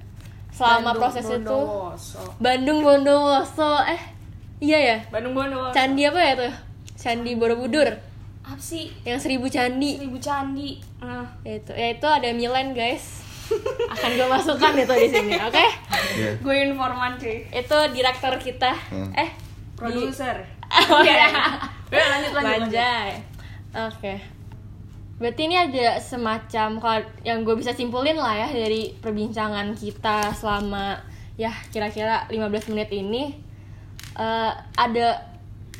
selama 0.49 0.91
Bandung 0.91 0.99
proses 0.99 1.25
itu 1.25 1.37
Bondowoso. 1.45 2.21
Bandung 2.41 2.79
Bondowoso 2.81 3.71
eh 3.85 4.01
iya 4.59 4.79
ya? 4.81 4.97
Bandung 5.07 5.37
Bondowoso. 5.37 5.71
candi 5.71 6.03
apa 6.03 6.19
ya 6.19 6.33
tuh 6.35 6.53
candi 6.97 7.31
Borobudur 7.37 7.95
Apa 8.49 8.57
sih? 8.57 8.89
yang 9.03 9.15
seribu 9.15 9.45
candi 9.45 10.01
Seribu 10.01 10.17
candi. 10.17 10.81
Ya 11.45 11.53
itu 11.55 11.71
ya 11.71 11.87
itu 11.93 12.07
ada 12.07 12.29
Milan 12.31 12.73
guys 12.73 13.21
akan 13.93 14.09
gue 14.11 14.27
masukkan 14.27 14.73
itu 14.73 14.93
di 14.95 15.07
sini 15.07 15.33
oke 15.47 15.65
iya 16.13 16.37
gue 16.37 16.55
informan 16.65 17.13
cuy. 17.15 17.45
itu 17.47 17.77
direktur 17.93 18.33
kita 18.35 18.73
Hmm. 18.89 19.09
eh 19.13 19.29
Produser. 19.73 20.35
Oke. 20.91 21.07
iya. 21.07 21.31
Udah 21.87 22.07
lanjut 22.11 22.31
lanjut. 22.35 22.67
lanjut. 22.67 23.15
Oke. 23.87 24.13
Berarti 25.15 25.41
ini 25.41 25.55
ada 25.55 25.95
semacam 25.97 26.67
kalau 26.77 26.99
yang 27.23 27.41
gue 27.41 27.55
bisa 27.55 27.71
simpulin 27.71 28.15
lah 28.15 28.35
ya 28.35 28.47
dari 28.51 28.91
perbincangan 28.93 29.71
kita 29.73 30.35
selama 30.35 30.99
ya 31.35 31.55
kira-kira 31.71 32.27
15 32.27 32.75
menit 32.75 32.91
ini 32.91 33.39
eh, 34.13 34.51
ada 34.75 35.07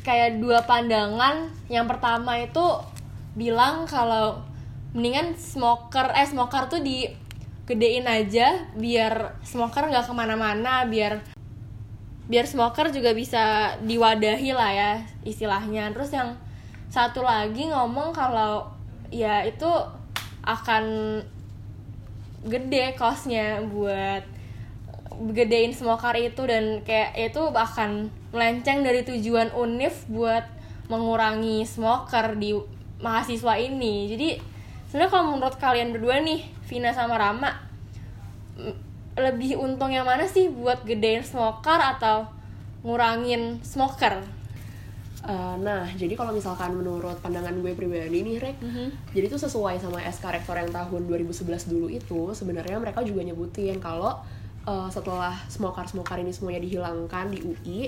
kayak 0.02 0.40
dua 0.40 0.64
pandangan. 0.64 1.50
Yang 1.68 1.86
pertama 1.96 2.40
itu 2.40 2.66
bilang 3.34 3.86
kalau 3.86 4.42
mendingan 4.90 5.38
smoker 5.38 6.10
eh 6.18 6.26
smoker 6.26 6.66
tuh 6.66 6.82
digedein 6.82 8.10
aja 8.10 8.66
biar 8.74 9.38
smoker 9.46 9.86
nggak 9.86 10.10
ke 10.10 10.14
mana-mana 10.14 10.82
biar 10.90 11.22
biar 12.26 12.46
smoker 12.46 12.90
juga 12.90 13.14
bisa 13.14 13.74
diwadahi 13.86 14.50
lah 14.50 14.70
ya 14.70 14.92
istilahnya 15.22 15.94
terus 15.94 16.10
yang 16.10 16.34
satu 16.90 17.22
lagi 17.22 17.70
ngomong 17.70 18.10
kalau 18.10 18.66
ya 19.14 19.46
itu 19.46 19.70
akan 20.42 21.18
gede 22.46 22.98
costnya 22.98 23.62
buat 23.62 24.26
gedein 25.34 25.74
smoker 25.74 26.14
itu 26.16 26.42
dan 26.46 26.80
kayak 26.86 27.12
itu 27.18 27.42
bahkan 27.50 28.08
melenceng 28.30 28.86
dari 28.86 29.02
tujuan 29.02 29.52
UNIF 29.52 30.06
buat 30.08 30.46
mengurangi 30.86 31.66
smoker 31.66 32.38
di 32.38 32.54
mahasiswa 33.02 33.54
ini. 33.58 34.10
Jadi 34.10 34.28
sebenarnya 34.88 35.10
kalau 35.10 35.24
menurut 35.36 35.56
kalian 35.58 35.90
berdua 35.94 36.22
nih 36.22 36.46
Vina 36.66 36.94
sama 36.94 37.18
Rama 37.18 37.50
lebih 39.18 39.58
untung 39.58 39.90
yang 39.90 40.06
mana 40.06 40.24
sih 40.24 40.48
buat 40.48 40.86
gedein 40.86 41.26
smoker 41.26 41.78
atau 41.78 42.30
ngurangin 42.86 43.60
smoker? 43.60 44.22
Uh, 45.20 45.52
nah, 45.60 45.84
jadi 46.00 46.16
kalau 46.16 46.32
misalkan 46.32 46.72
menurut 46.72 47.20
pandangan 47.20 47.52
gue 47.60 47.76
pribadi 47.76 48.24
nih, 48.24 48.40
Rek, 48.40 48.56
jadi 49.12 49.28
itu 49.28 49.36
sesuai 49.36 49.76
sama 49.76 50.00
SK 50.00 50.32
Rektor 50.32 50.56
yang 50.56 50.72
tahun 50.72 51.12
2011 51.12 51.68
dulu 51.68 51.92
itu, 51.92 52.32
sebenarnya 52.32 52.80
mereka 52.80 53.04
juga 53.04 53.20
nyebutin 53.20 53.76
kalau 53.84 54.16
uh, 54.66 54.88
setelah 54.90 55.36
smoker-smoker 55.48 56.20
ini 56.20 56.32
semuanya 56.34 56.60
dihilangkan 56.64 57.32
di 57.32 57.38
UI, 57.44 57.78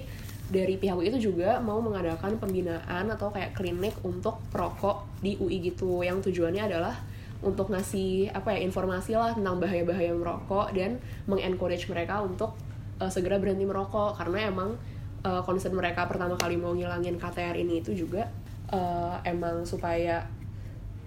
dari 0.53 0.77
pihak 0.77 0.97
UI 0.97 1.09
itu 1.09 1.33
juga 1.33 1.61
mau 1.61 1.81
mengadakan 1.81 2.37
pembinaan 2.37 3.09
atau 3.09 3.33
kayak 3.33 3.57
klinik 3.57 3.97
untuk 4.05 4.41
perokok 4.53 5.05
di 5.25 5.37
UI 5.41 5.73
gitu, 5.73 6.05
yang 6.05 6.21
tujuannya 6.21 6.69
adalah 6.69 6.95
untuk 7.43 7.75
ngasih 7.75 8.31
apa 8.31 8.55
ya 8.55 8.63
informasi 8.63 9.19
lah 9.19 9.35
tentang 9.35 9.59
bahaya-bahaya 9.59 10.15
merokok 10.15 10.71
dan 10.79 11.03
mengencourage 11.27 11.91
mereka 11.91 12.23
untuk 12.23 12.55
uh, 13.03 13.11
segera 13.11 13.43
berhenti 13.43 13.67
merokok. 13.67 14.15
Karena 14.15 14.47
emang 14.47 14.79
uh, 15.27 15.43
concern 15.43 15.75
mereka 15.75 16.07
pertama 16.07 16.39
kali 16.39 16.55
mau 16.55 16.71
ngilangin 16.71 17.19
KTR 17.19 17.59
ini 17.59 17.83
itu 17.83 17.99
juga 17.99 18.31
uh, 18.71 19.19
emang 19.27 19.67
supaya 19.67 20.23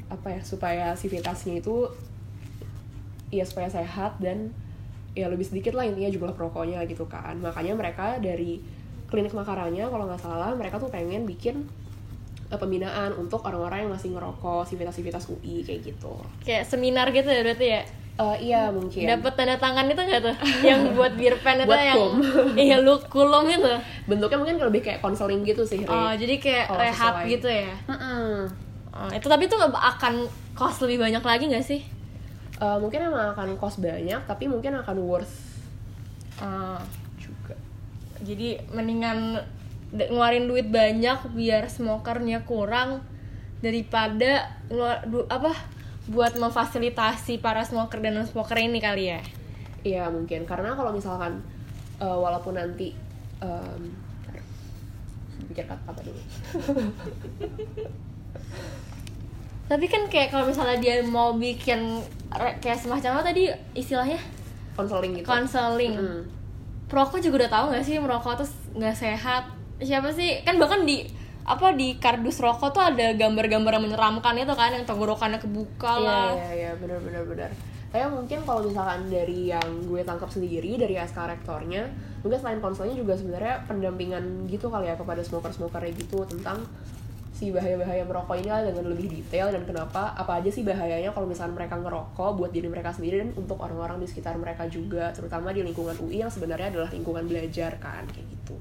apa 0.06 0.38
ya 0.38 0.41
supaya 0.45 0.86
sivitasnya 0.93 1.63
itu 1.63 1.89
ya 3.34 3.41
supaya 3.41 3.65
sehat 3.71 4.21
dan 4.21 4.54
ya 5.15 5.32
lebih 5.32 5.47
sedikit 5.47 5.73
lah 5.73 5.88
intinya 5.88 6.12
jumlah 6.12 6.34
perokoknya 6.36 6.84
gitu 6.86 7.08
kan. 7.08 7.39
Makanya 7.39 7.73
mereka 7.73 8.19
dari 8.19 8.60
klinik 9.08 9.32
makaranya 9.32 9.88
kalau 9.88 10.06
nggak 10.06 10.21
salah 10.21 10.51
mereka 10.54 10.75
tuh 10.75 10.91
pengen 10.91 11.23
bikin 11.23 11.63
uh, 12.51 12.60
pembinaan 12.60 13.15
untuk 13.15 13.39
orang-orang 13.47 13.88
yang 13.88 13.91
masih 13.95 14.12
ngerokok 14.12 14.67
sivitas-sivitas 14.67 15.32
UI 15.32 15.63
kayak 15.63 15.95
gitu. 15.95 16.13
Kayak 16.43 16.67
seminar 16.67 17.10
gitu 17.15 17.32
ya 17.32 17.41
berarti 17.41 17.67
ya? 17.80 17.82
Uh, 18.15 18.36
iya 18.39 18.71
mungkin. 18.71 19.04
Dapat 19.04 19.34
tanda 19.36 19.56
tangan 19.60 19.91
itu 19.91 19.99
nggak 19.99 20.21
tuh? 20.23 20.36
Yang 20.71 20.95
buat 20.95 21.13
beer 21.19 21.36
pen 21.43 21.60
itu 21.60 21.67
Buat 21.67 21.84
yang 21.84 21.97
kum. 21.99 22.13
iya 22.63 22.75
lu 22.80 22.95
kulum 23.12 23.43
itu 23.51 23.73
bentuknya 24.08 24.38
mungkin 24.39 24.56
lebih 24.71 24.82
kayak 24.88 24.99
konseling 25.04 25.43
gitu 25.43 25.67
sih 25.67 25.84
oh 25.84 26.15
jadi 26.15 26.39
kayak 26.39 26.65
Kalau 26.71 26.80
rehab 26.80 27.13
sesuai. 27.19 27.32
gitu 27.36 27.47
ya? 27.51 27.73
Mm-mm. 27.91 28.32
oh, 28.95 29.10
itu 29.12 29.28
tapi 29.28 29.43
itu 29.51 29.58
akan 29.60 30.13
cost 30.56 30.80
lebih 30.88 31.04
banyak 31.04 31.19
lagi 31.19 31.43
nggak 31.51 31.65
sih 31.67 31.84
Uh, 32.55 32.79
mungkin 32.79 33.03
emang 33.03 33.35
akan 33.35 33.59
cost 33.59 33.83
banyak 33.83 34.23
tapi 34.23 34.47
mungkin 34.47 34.79
akan 34.79 34.97
worth 35.03 35.55
Oh, 36.35 36.79
juga. 37.15 37.55
Jadi 38.19 38.59
mendingan 38.75 39.39
ngeluarin 39.95 40.51
duit 40.51 40.67
banyak 40.67 41.31
biar 41.31 41.71
smokernya 41.71 42.43
kurang 42.43 42.99
daripada 43.63 44.51
ngeluar 44.67 45.07
du- 45.07 45.29
apa 45.31 45.55
buat 46.11 46.35
memfasilitasi 46.35 47.39
para 47.39 47.63
smoker 47.63 48.03
dan 48.03 48.19
non 48.19 48.27
smoker 48.27 48.59
ini 48.59 48.83
kali 48.83 49.15
ya? 49.15 49.23
Iya 49.87 50.11
mungkin. 50.11 50.43
Karena 50.43 50.75
kalau 50.75 50.91
misalkan 50.91 51.39
uh, 52.03 52.19
walaupun 52.19 52.59
nanti 52.59 52.91
um, 53.39 53.95
pikir 55.47 55.63
kata-kata 55.63 56.01
dulu 56.03 56.19
tapi 59.65 59.86
kan 59.86 60.06
kayak 60.06 60.30
kalau 60.30 60.45
misalnya 60.45 60.78
dia 60.78 61.01
mau 61.01 61.34
bikin 61.34 62.01
kayak 62.62 62.78
semacam 62.78 63.17
apa 63.17 63.23
tadi 63.25 63.49
istilahnya? 63.73 64.19
Konseling 64.75 65.12
gitu. 65.15 65.25
Konseling 65.25 65.93
Mm. 65.95 66.21
perokok 66.86 67.17
juga 67.17 67.45
udah 67.45 67.51
tahu 67.51 67.65
nggak 67.73 67.84
sih 67.84 67.95
merokok 67.97 68.34
tuh 68.38 68.49
nggak 68.75 68.93
sehat? 68.93 69.43
Siapa 69.78 70.12
sih? 70.12 70.43
Kan 70.43 70.56
bahkan 70.56 70.84
di 70.84 71.01
apa 71.45 71.73
di 71.73 71.97
kardus 71.97 72.41
rokok 72.41 72.73
tuh 72.73 72.82
ada 72.82 73.13
gambar-gambar 73.13 73.78
yang 73.78 73.86
menyeramkan 73.86 74.34
itu 74.36 74.49
kan 74.51 74.73
yang 74.73 74.82
tenggorokannya 74.82 75.38
kebuka 75.38 75.93
Iya 75.93 76.06
lah. 76.06 76.30
iya 76.34 76.49
iya 76.51 76.71
benar 76.75 76.97
benar 76.99 77.23
benar. 77.23 77.49
Kayak 77.89 78.10
mungkin 78.12 78.39
kalau 78.43 78.62
misalkan 78.65 79.08
dari 79.08 79.49
yang 79.49 79.69
gue 79.86 80.01
tangkap 80.04 80.28
sendiri 80.28 80.75
dari 80.75 80.99
SK 80.99 81.15
rektornya, 81.15 81.88
mungkin 82.19 82.36
selain 82.36 82.60
konselnya 82.60 82.91
juga 82.91 83.15
sebenarnya 83.15 83.63
pendampingan 83.63 84.23
gitu 84.45 84.67
kali 84.67 84.89
ya 84.89 84.97
kepada 84.97 85.21
smoker-smoker 85.21 85.80
gitu 85.95 86.28
tentang 86.28 86.65
si 87.35 87.51
bahaya-bahaya 87.51 88.07
merokok 88.07 88.39
ini 88.39 88.47
dengan 88.47 88.87
lebih 88.87 89.11
detail 89.11 89.51
dan 89.51 89.67
kenapa 89.67 90.15
apa 90.15 90.39
aja 90.39 90.47
sih 90.47 90.63
bahayanya 90.63 91.11
kalau 91.11 91.27
misalkan 91.27 91.51
mereka 91.51 91.75
ngerokok 91.75 92.39
buat 92.39 92.51
diri 92.55 92.71
mereka 92.71 92.95
sendiri 92.95 93.19
dan 93.19 93.35
untuk 93.35 93.59
orang-orang 93.59 93.99
di 93.99 94.07
sekitar 94.07 94.39
mereka 94.39 94.63
juga 94.71 95.11
terutama 95.11 95.51
di 95.51 95.59
lingkungan 95.59 95.99
UI 95.99 96.23
yang 96.23 96.31
sebenarnya 96.31 96.71
adalah 96.71 96.87
lingkungan 96.95 97.27
belajar 97.27 97.75
kan 97.83 98.07
kayak 98.07 98.23
gitu. 98.31 98.55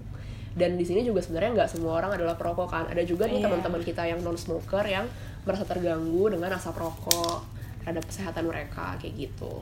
Dan 0.58 0.74
di 0.74 0.82
sini 0.82 1.06
juga 1.06 1.22
sebenarnya 1.22 1.54
nggak 1.54 1.70
semua 1.70 2.02
orang 2.02 2.18
adalah 2.18 2.34
perokok 2.34 2.66
kan. 2.66 2.84
Ada 2.90 3.06
juga 3.06 3.30
nih 3.30 3.38
Iya. 3.38 3.46
teman-teman 3.46 3.82
kita 3.82 4.02
yang 4.10 4.18
non 4.26 4.34
smoker 4.34 4.82
yang 4.86 5.06
merasa 5.46 5.62
terganggu 5.62 6.34
dengan 6.34 6.50
asap 6.58 6.74
rokok 6.74 7.46
terhadap 7.82 8.02
kesehatan 8.10 8.50
mereka 8.50 8.98
kayak 8.98 9.14
gitu. 9.30 9.54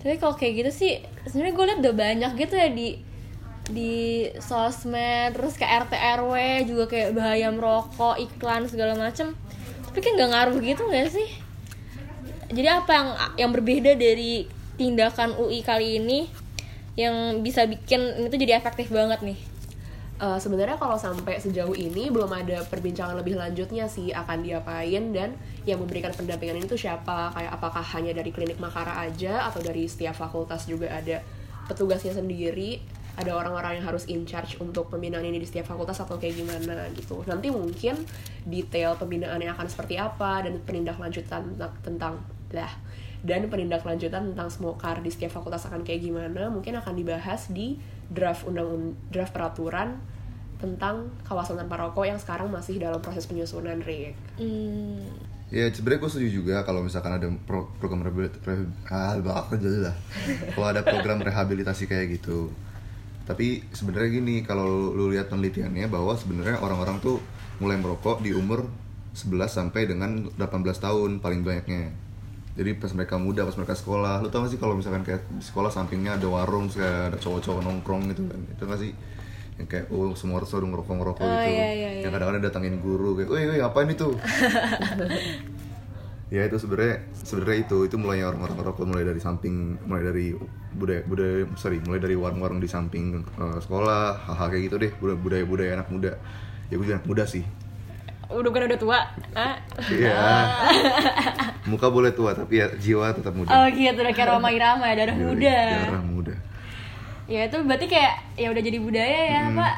Tapi 0.00 0.16
kalau 0.16 0.32
kayak 0.32 0.64
gitu 0.64 0.70
sih 0.72 0.92
sebenarnya 1.28 1.52
gue 1.52 1.64
liat 1.68 1.78
udah 1.84 1.94
banyak 1.96 2.32
gitu 2.40 2.54
ya 2.56 2.68
di 2.72 2.88
di 3.66 4.26
sosmed 4.38 5.34
terus 5.34 5.58
ke 5.58 5.66
RT 5.66 5.92
RW 6.22 6.34
juga 6.66 6.84
kayak 6.86 7.10
bahaya 7.18 7.50
merokok 7.50 8.18
iklan 8.18 8.70
segala 8.70 8.94
macem. 8.94 9.34
Tapi 9.90 9.98
kan 10.02 10.12
nggak 10.14 10.30
ngaruh 10.30 10.58
gitu 10.62 10.82
nggak 10.86 11.08
sih? 11.10 11.28
Jadi 12.46 12.68
apa 12.70 12.90
yang 12.94 13.08
yang 13.46 13.50
berbeda 13.50 13.98
dari 13.98 14.46
tindakan 14.78 15.34
UI 15.40 15.66
kali 15.66 15.98
ini 15.98 16.30
yang 16.94 17.42
bisa 17.42 17.66
bikin 17.66 18.22
ini 18.22 18.26
tuh 18.30 18.38
jadi 18.40 18.56
efektif 18.56 18.88
banget 18.88 19.20
nih? 19.20 19.38
Eh, 20.16 20.38
sebenarnya 20.40 20.80
kalau 20.80 20.96
sampai 20.96 21.36
sejauh 21.36 21.76
ini 21.76 22.08
belum 22.08 22.32
ada 22.32 22.64
perbincangan 22.64 23.20
lebih 23.20 23.36
lanjutnya 23.36 23.84
sih 23.84 24.16
akan 24.16 24.40
diapain 24.40 25.12
dan 25.12 25.36
yang 25.68 25.76
memberikan 25.76 26.08
pendampingan 26.16 26.56
ini 26.56 26.64
tuh 26.64 26.80
siapa? 26.80 27.36
Kayak 27.36 27.52
apakah 27.60 27.84
hanya 27.92 28.16
dari 28.16 28.32
klinik 28.32 28.56
Makara 28.56 29.04
aja 29.04 29.44
atau 29.44 29.60
dari 29.60 29.84
setiap 29.84 30.16
fakultas 30.16 30.64
juga 30.64 30.88
ada 30.88 31.20
petugasnya 31.68 32.16
sendiri 32.16 32.80
ada 33.16 33.32
orang-orang 33.32 33.80
yang 33.80 33.86
harus 33.88 34.04
in 34.06 34.28
charge 34.28 34.60
untuk 34.60 34.92
pembinaan 34.92 35.24
ini 35.24 35.40
di 35.40 35.48
setiap 35.48 35.72
fakultas 35.72 35.96
atau 35.98 36.20
kayak 36.20 36.36
gimana 36.36 36.84
gitu 36.92 37.24
nanti 37.24 37.48
mungkin 37.48 37.96
detail 38.44 38.94
pembinaannya 38.94 39.48
akan 39.50 39.66
seperti 39.66 39.96
apa 39.96 40.44
dan 40.44 40.60
penindaklanjutan 40.60 41.56
tentang- 41.56 41.76
tentang 41.80 42.14
lah 42.52 42.72
dan 43.24 43.48
penindaklanjutan 43.48 44.36
tentang 44.36 44.48
smokar 44.52 45.00
di 45.00 45.10
setiap 45.10 45.40
fakultas 45.40 45.64
akan 45.66 45.82
kayak 45.82 46.04
gimana 46.04 46.52
mungkin 46.52 46.76
akan 46.76 46.94
dibahas 46.94 47.48
di 47.50 47.80
draft 48.06 48.46
undang 48.46 48.94
draft 49.10 49.32
peraturan 49.34 49.98
tentang 50.56 51.12
kawasan 51.26 51.60
tanpa 51.60 51.76
rokok 51.76 52.04
yang 52.08 52.16
sekarang 52.16 52.48
masih 52.48 52.80
dalam 52.80 53.00
proses 53.04 53.28
penyusunan 53.28 53.76
Rick. 53.84 54.16
hmm, 54.40 55.36
Ya 55.46 55.70
sebenarnya 55.70 56.02
gue 56.02 56.10
setuju 56.10 56.30
juga 56.42 56.56
kalau 56.66 56.82
misalkan 56.82 57.22
ada 57.22 57.30
pro- 57.46 57.70
program 57.78 58.02
rehabilitasi 58.02 58.66
ah, 58.90 59.14
lah. 59.14 59.94
kalau 60.58 60.66
ada 60.66 60.82
program 60.82 61.22
rehabilitasi 61.22 61.86
kayak 61.86 62.18
gitu. 62.18 62.50
Tapi 63.26 63.66
sebenarnya 63.74 64.22
gini 64.22 64.46
kalau 64.46 64.94
lu 64.94 65.10
lihat 65.10 65.28
penelitiannya 65.28 65.90
bahwa 65.90 66.14
sebenarnya 66.14 66.62
orang-orang 66.62 67.02
tuh 67.02 67.18
mulai 67.58 67.74
merokok 67.74 68.22
di 68.22 68.30
umur 68.30 68.70
11 69.16 69.50
sampai 69.50 69.90
dengan 69.90 70.30
18 70.38 70.62
tahun 70.78 71.10
paling 71.18 71.42
banyaknya. 71.42 71.90
Jadi 72.56 72.70
pas 72.80 72.88
mereka 72.96 73.20
muda, 73.20 73.44
pas 73.44 73.56
mereka 73.58 73.76
sekolah, 73.76 74.24
lu 74.24 74.32
tau 74.32 74.40
gak 74.46 74.56
sih 74.56 74.60
kalau 74.60 74.78
misalkan 74.78 75.04
kayak 75.04 75.28
di 75.28 75.44
sekolah 75.44 75.68
sampingnya 75.68 76.16
ada 76.16 76.24
warung, 76.24 76.72
kayak 76.72 77.12
ada 77.12 77.18
cowok-cowok 77.20 77.60
nongkrong 77.60 78.08
gitu 78.16 78.24
kan, 78.32 78.40
itu 78.48 78.62
gak 78.64 78.80
sih? 78.80 78.92
Yang 79.60 79.68
kayak, 79.68 79.84
oh 79.92 80.16
semua 80.16 80.40
orang 80.40 80.48
suruh 80.48 80.68
ngerokok-ngerokok 80.68 81.20
Oh, 81.20 81.32
gitu 81.36 81.52
iya, 81.52 81.68
iya, 81.68 81.88
iya. 82.00 82.02
Yang 82.08 82.12
kadang-kadang 82.16 82.44
datangin 82.48 82.76
guru, 82.80 83.12
kayak, 83.12 83.28
woi, 83.28 83.44
woi, 83.44 83.60
apa 83.60 83.78
ini 83.84 83.92
tuh? 83.92 84.16
ya 86.26 86.42
itu 86.42 86.58
sebenarnya 86.58 87.06
sebenarnya 87.14 87.58
itu 87.62 87.86
itu 87.86 87.94
mulainya 87.94 88.34
orang-orang 88.34 88.58
ngerokok 88.58 88.84
mulai 88.90 89.04
dari 89.06 89.20
samping 89.22 89.78
mulai 89.86 90.02
dari 90.10 90.26
budaya 90.74 91.06
budaya 91.06 91.46
sorry 91.54 91.78
mulai 91.86 92.02
dari 92.02 92.18
warung-warung 92.18 92.58
di 92.58 92.66
samping 92.66 93.22
eh, 93.22 93.58
sekolah 93.62 94.26
hal-hal 94.26 94.48
kayak 94.50 94.62
gitu 94.66 94.76
deh 94.82 94.90
budaya 94.98 95.46
budaya 95.46 95.70
anak 95.78 95.86
muda. 95.86 96.18
Ya 96.66 96.74
gue 96.82 96.86
anak 96.90 97.06
muda 97.06 97.22
sih. 97.30 97.46
Udah 98.26 98.50
kan 98.50 98.66
udah 98.66 98.74
tua? 98.74 98.98
Ah? 99.38 99.54
iya. 99.86 100.18
Muka 101.70 101.94
boleh 101.94 102.10
tua 102.10 102.34
tapi 102.34 102.58
ya 102.58 102.74
jiwa 102.74 103.14
tetap 103.14 103.30
muda. 103.30 103.54
Oh 103.54 103.66
gitu 103.70 103.94
udah 103.94 104.10
kayak 104.10 104.26
Roma 104.34 104.50
Irama 104.50 104.90
darah 104.98 105.14
Yoi, 105.14 105.30
muda. 105.30 105.58
darah 105.86 106.02
muda. 106.02 106.34
Ya 107.30 107.46
itu 107.46 107.54
berarti 107.62 107.86
kayak 107.86 108.14
ya 108.34 108.50
udah 108.50 108.62
jadi 108.66 108.78
budaya 108.82 109.20
ya 109.30 109.42
Hmm. 109.46 109.62
pak 109.62 109.74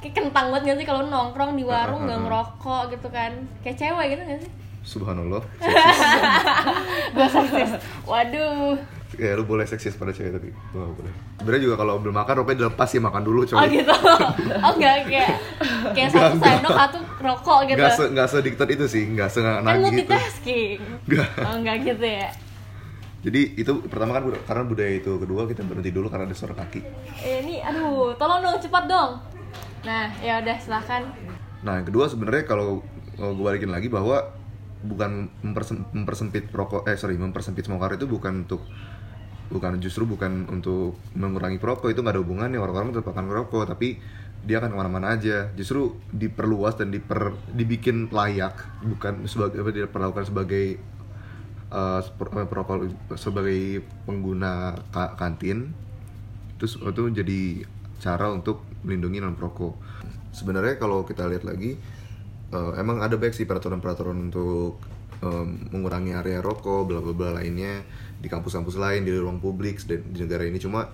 kayak 0.00 0.14
kentang 0.18 0.48
banget 0.56 0.72
gak 0.72 0.78
sih 0.80 0.86
kalau 0.88 1.04
nongkrong 1.04 1.52
di 1.52 1.68
warung 1.68 2.00
Ah, 2.00 2.02
ah, 2.02 2.06
nggak 2.08 2.16
ah. 2.18 2.24
ngerokok 2.24 2.82
gitu 2.96 3.08
kan? 3.12 3.32
Kayak 3.60 3.76
cewek 3.76 4.06
gitu 4.16 4.22
gak 4.24 4.40
sih 4.40 4.52
subhanallah. 4.82 5.42
Gue 7.14 7.28
seksis 7.30 7.70
waduh. 8.06 8.76
Ya 9.20 9.36
lu 9.36 9.44
boleh 9.44 9.68
seksis 9.68 9.92
pada 10.00 10.08
cewek 10.08 10.32
tapi 10.32 10.48
gua 10.72 10.88
nggak 10.88 10.96
boleh. 11.04 11.12
Sebenarnya 11.36 11.62
juga 11.68 11.76
kalau 11.84 11.94
belum 12.00 12.16
makan 12.16 12.34
rupanya 12.42 12.58
dilepas 12.64 12.88
ya 12.88 13.00
makan 13.04 13.22
dulu 13.22 13.44
oh 13.44 13.46
coy 13.46 13.68
gitu. 13.68 13.92
Oh 14.64 14.72
enggak 14.72 14.94
kayak 15.04 15.36
kayak 15.92 16.08
satu 16.08 16.36
sendok 16.40 16.72
satu 16.72 16.98
rokok 17.20 17.58
gitu. 17.68 17.76
Nggak 17.76 17.92
se 17.92 18.04
nggak 18.08 18.28
sediktat 18.32 18.68
itu 18.72 18.84
sih 18.88 19.04
nggak 19.12 19.28
se 19.28 19.38
kan 19.44 19.60
nagih 19.60 19.76
gitu. 19.76 20.08
multitasking. 20.08 20.78
Nggak. 21.04 21.28
oh 21.44 21.54
enggak 21.60 21.76
gitu 21.84 22.06
ya? 22.08 22.28
Jadi 23.22 23.40
itu 23.54 23.72
pertama 23.84 24.10
kan 24.16 24.22
karena 24.48 24.62
budaya 24.64 24.92
itu 24.96 25.12
kedua 25.20 25.44
kita 25.44 25.60
berhenti 25.60 25.92
dulu 25.92 26.08
karena 26.08 26.24
ada 26.24 26.34
suara 26.34 26.56
kaki. 26.56 26.80
Eh, 27.20 27.44
ini 27.44 27.60
aduh 27.60 28.16
tolong 28.16 28.40
dong 28.40 28.56
cepat 28.64 28.88
dong. 28.88 29.20
Nah 29.84 30.08
ya 30.24 30.40
udah 30.40 30.56
silakan 30.56 31.12
Nah, 31.62 31.78
yang 31.78 31.86
kedua 31.86 32.10
sebenarnya 32.10 32.44
kalau 32.44 32.82
gue 33.14 33.44
balikin 33.46 33.70
lagi 33.70 33.86
bahwa 33.86 34.34
bukan 34.82 35.30
mempersem- 35.42 35.86
mempersempit 35.94 36.50
rokok 36.50 36.86
eh 36.90 36.98
sorry 36.98 37.16
mempersempit 37.18 37.66
smoker 37.66 37.94
itu 37.96 38.06
bukan 38.10 38.46
untuk 38.46 38.62
bukan 39.52 39.76
justru 39.84 40.08
bukan 40.08 40.48
untuk 40.48 40.96
mengurangi 41.12 41.60
perokok 41.60 41.92
itu 41.92 42.00
nggak 42.00 42.14
ada 42.16 42.22
hubungannya. 42.24 42.58
Orang-orang 42.58 42.96
tetap 42.96 43.12
akan 43.12 43.26
merokok 43.28 43.68
tapi 43.68 44.00
dia 44.42 44.58
akan 44.58 44.74
ke 44.74 44.76
mana-mana 44.78 45.14
aja. 45.14 45.52
Justru 45.54 45.96
diperluas 46.10 46.74
dan 46.80 46.90
diper 46.90 47.36
dibikin 47.52 48.08
layak 48.10 48.56
bukan 48.82 49.24
sebagai 49.28 49.60
apa 49.62 49.70
diperlakukan 49.70 50.24
sebagai 50.26 50.64
eh, 51.72 52.00
perokok 52.48 52.90
sebagai 53.16 53.84
pengguna 54.04 54.76
ka- 54.92 55.14
kantin 55.16 55.72
terus 56.60 56.78
itu 56.78 57.10
jadi 57.10 57.66
cara 57.98 58.30
untuk 58.30 58.62
melindungi 58.86 59.18
non 59.18 59.34
perokok 59.34 59.74
sebenarnya 60.30 60.78
kalau 60.78 61.02
kita 61.02 61.26
lihat 61.26 61.42
lagi 61.42 61.74
eh, 62.52 62.72
emang 62.76 63.00
ada 63.00 63.16
baik 63.16 63.32
sih 63.32 63.44
peraturan-peraturan 63.44 64.30
untuk 64.30 64.76
em, 65.18 65.68
mengurangi 65.70 66.12
area 66.12 66.38
rokok 66.38 66.86
bla 66.86 67.00
bla 67.00 67.12
bla 67.12 67.30
lainnya 67.34 67.82
di 68.18 68.28
kampus-kampus 68.28 68.76
lain 68.76 69.02
di 69.02 69.12
ruang 69.12 69.38
publik 69.38 69.80
dan 69.82 70.04
di 70.06 70.20
negara 70.20 70.44
ini. 70.44 70.58
Cuma 70.58 70.86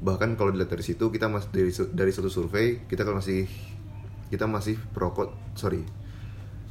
bahkan 0.00 0.34
kalau 0.34 0.50
dilihat 0.50 0.68
dari 0.70 0.84
situ 0.84 1.08
kita 1.08 1.28
masih 1.28 1.48
dari 1.50 1.70
dari 1.90 2.10
satu 2.10 2.28
survei 2.28 2.82
kita 2.84 3.02
kan 3.02 3.16
masih 3.16 3.46
kita 4.28 4.44
masih 4.44 4.74
perokok 4.90 5.30
sorry. 5.54 5.84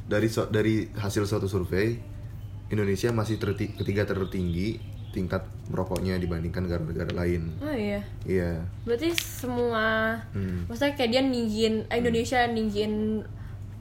Dari 0.04 0.28
so- 0.28 0.46
dari 0.46 0.92
hasil 0.92 1.24
suatu 1.24 1.48
survei 1.48 1.96
Indonesia 2.68 3.08
masih 3.10 3.36
terti- 3.36 3.72
ketiga 3.72 4.04
tertinggi 4.04 4.76
tingkat 5.10 5.46
merokoknya 5.70 6.18
dibandingkan 6.18 6.66
negara-negara 6.66 7.14
lain. 7.14 7.54
Oh 7.62 7.70
iya? 7.70 8.02
Iya. 8.26 8.66
Berarti 8.82 9.14
semua 9.14 10.18
Hmm. 10.34 10.66
maksudnya 10.66 10.92
kayak 10.92 11.10
dia 11.10 11.22
ninggin 11.22 11.86
eh, 11.86 11.96
Indonesia 12.02 12.44
ninggin 12.44 13.22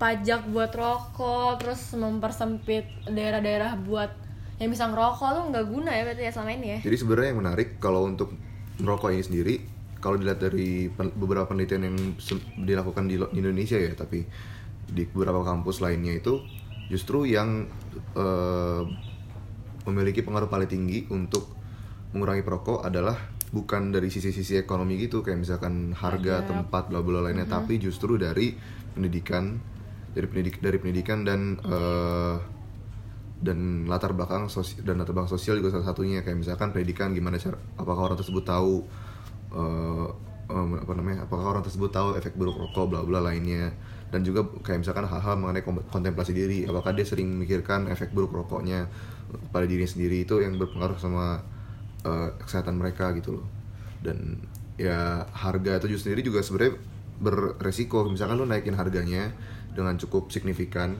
pajak 0.04 0.52
buat 0.52 0.76
rokok 0.76 1.64
terus 1.64 1.96
mempersempit 1.96 3.08
daerah-daerah 3.08 3.80
buat 3.88 4.12
yang 4.60 4.68
bisa 4.68 4.92
ngerokok 4.92 5.30
tuh 5.32 5.44
nggak 5.48 5.66
guna 5.72 5.96
ya 5.96 6.04
berarti 6.04 6.24
ya 6.28 6.32
selama 6.36 6.52
ini 6.60 6.68
ya. 6.68 6.80
Jadi 6.84 6.96
sebenarnya 7.00 7.28
yang 7.32 7.40
menarik 7.40 7.70
kalau 7.80 8.04
untuk 8.04 8.36
merokok 8.84 9.16
ini 9.16 9.24
sendiri, 9.24 9.56
kalau 10.04 10.20
dilihat 10.20 10.44
dari 10.44 10.92
pen- 10.92 11.16
beberapa 11.16 11.48
penelitian 11.48 11.88
yang 11.88 11.98
dilakukan 12.68 13.08
di, 13.08 13.16
Indonesia 13.32 13.80
ya, 13.80 13.96
tapi 13.96 14.28
di 14.92 15.08
beberapa 15.08 15.40
kampus 15.48 15.80
lainnya 15.80 16.20
itu 16.20 16.44
justru 16.92 17.24
yang 17.24 17.64
eh, 18.20 18.84
memiliki 19.88 20.20
pengaruh 20.20 20.52
paling 20.52 20.68
tinggi 20.68 21.08
untuk 21.16 21.48
mengurangi 22.12 22.44
perokok 22.44 22.84
adalah 22.84 23.16
bukan 23.56 23.96
dari 23.96 24.12
sisi-sisi 24.12 24.60
ekonomi 24.60 25.00
gitu 25.00 25.24
kayak 25.24 25.40
misalkan 25.40 25.96
harga 25.96 26.44
tempat 26.44 26.90
bla 26.90 27.06
bla 27.06 27.22
lainnya 27.22 27.46
tapi 27.46 27.78
justru 27.78 28.18
dari 28.18 28.58
pendidikan 28.98 29.62
dari 30.14 30.28
pendidik 30.30 30.62
dari 30.62 30.78
pendidikan 30.78 31.26
dan 31.26 31.58
eh, 31.62 32.38
dan 33.44 33.90
latar 33.92 34.16
belakang 34.16 34.48
sosial 34.48 34.88
dan 34.88 35.04
latar 35.04 35.12
belakang 35.12 35.36
sosial 35.36 35.60
juga 35.60 35.76
salah 35.76 35.92
satunya. 35.92 36.24
Kayak 36.24 36.46
misalkan 36.46 36.72
pendidikan 36.72 37.12
gimana 37.12 37.36
cara 37.42 37.60
apakah 37.76 38.14
orang 38.14 38.18
tersebut 38.18 38.46
tahu 38.46 38.86
eh, 39.58 40.08
em, 40.54 40.70
apa 40.80 40.92
namanya 40.96 41.28
apakah 41.28 41.58
orang 41.58 41.64
tersebut 41.66 41.92
tahu 41.92 42.16
efek 42.16 42.38
buruk 42.40 42.56
rokok 42.56 42.86
bla 42.94 43.02
bla 43.04 43.20
lainnya. 43.20 43.74
Dan 44.14 44.22
juga 44.22 44.46
kayak 44.46 44.86
misalkan 44.86 45.10
hal-hal 45.10 45.42
mengenai 45.42 45.66
kontemplasi 45.66 46.38
diri. 46.38 46.70
Apakah 46.70 46.94
dia 46.94 47.02
sering 47.02 47.34
memikirkan 47.34 47.90
efek 47.90 48.14
buruk 48.14 48.30
rokoknya 48.30 48.86
pada 49.50 49.66
dirinya 49.66 49.90
sendiri? 49.90 50.22
Itu 50.22 50.38
yang 50.38 50.62
berpengaruh 50.62 51.02
sama 51.02 51.42
eh, 52.06 52.30
kesehatan 52.46 52.78
mereka 52.78 53.10
gitu 53.18 53.42
loh. 53.42 53.46
Dan 54.06 54.38
ya 54.78 55.26
harga 55.34 55.82
itu 55.82 55.98
sendiri 55.98 56.26
juga 56.26 56.46
sebenarnya 56.46 56.78
beresiko 57.24 58.10
misalkan 58.10 58.42
lu 58.42 58.46
naikin 58.50 58.74
harganya 58.74 59.32
dengan 59.74 59.98
cukup 59.98 60.30
signifikan. 60.30 60.96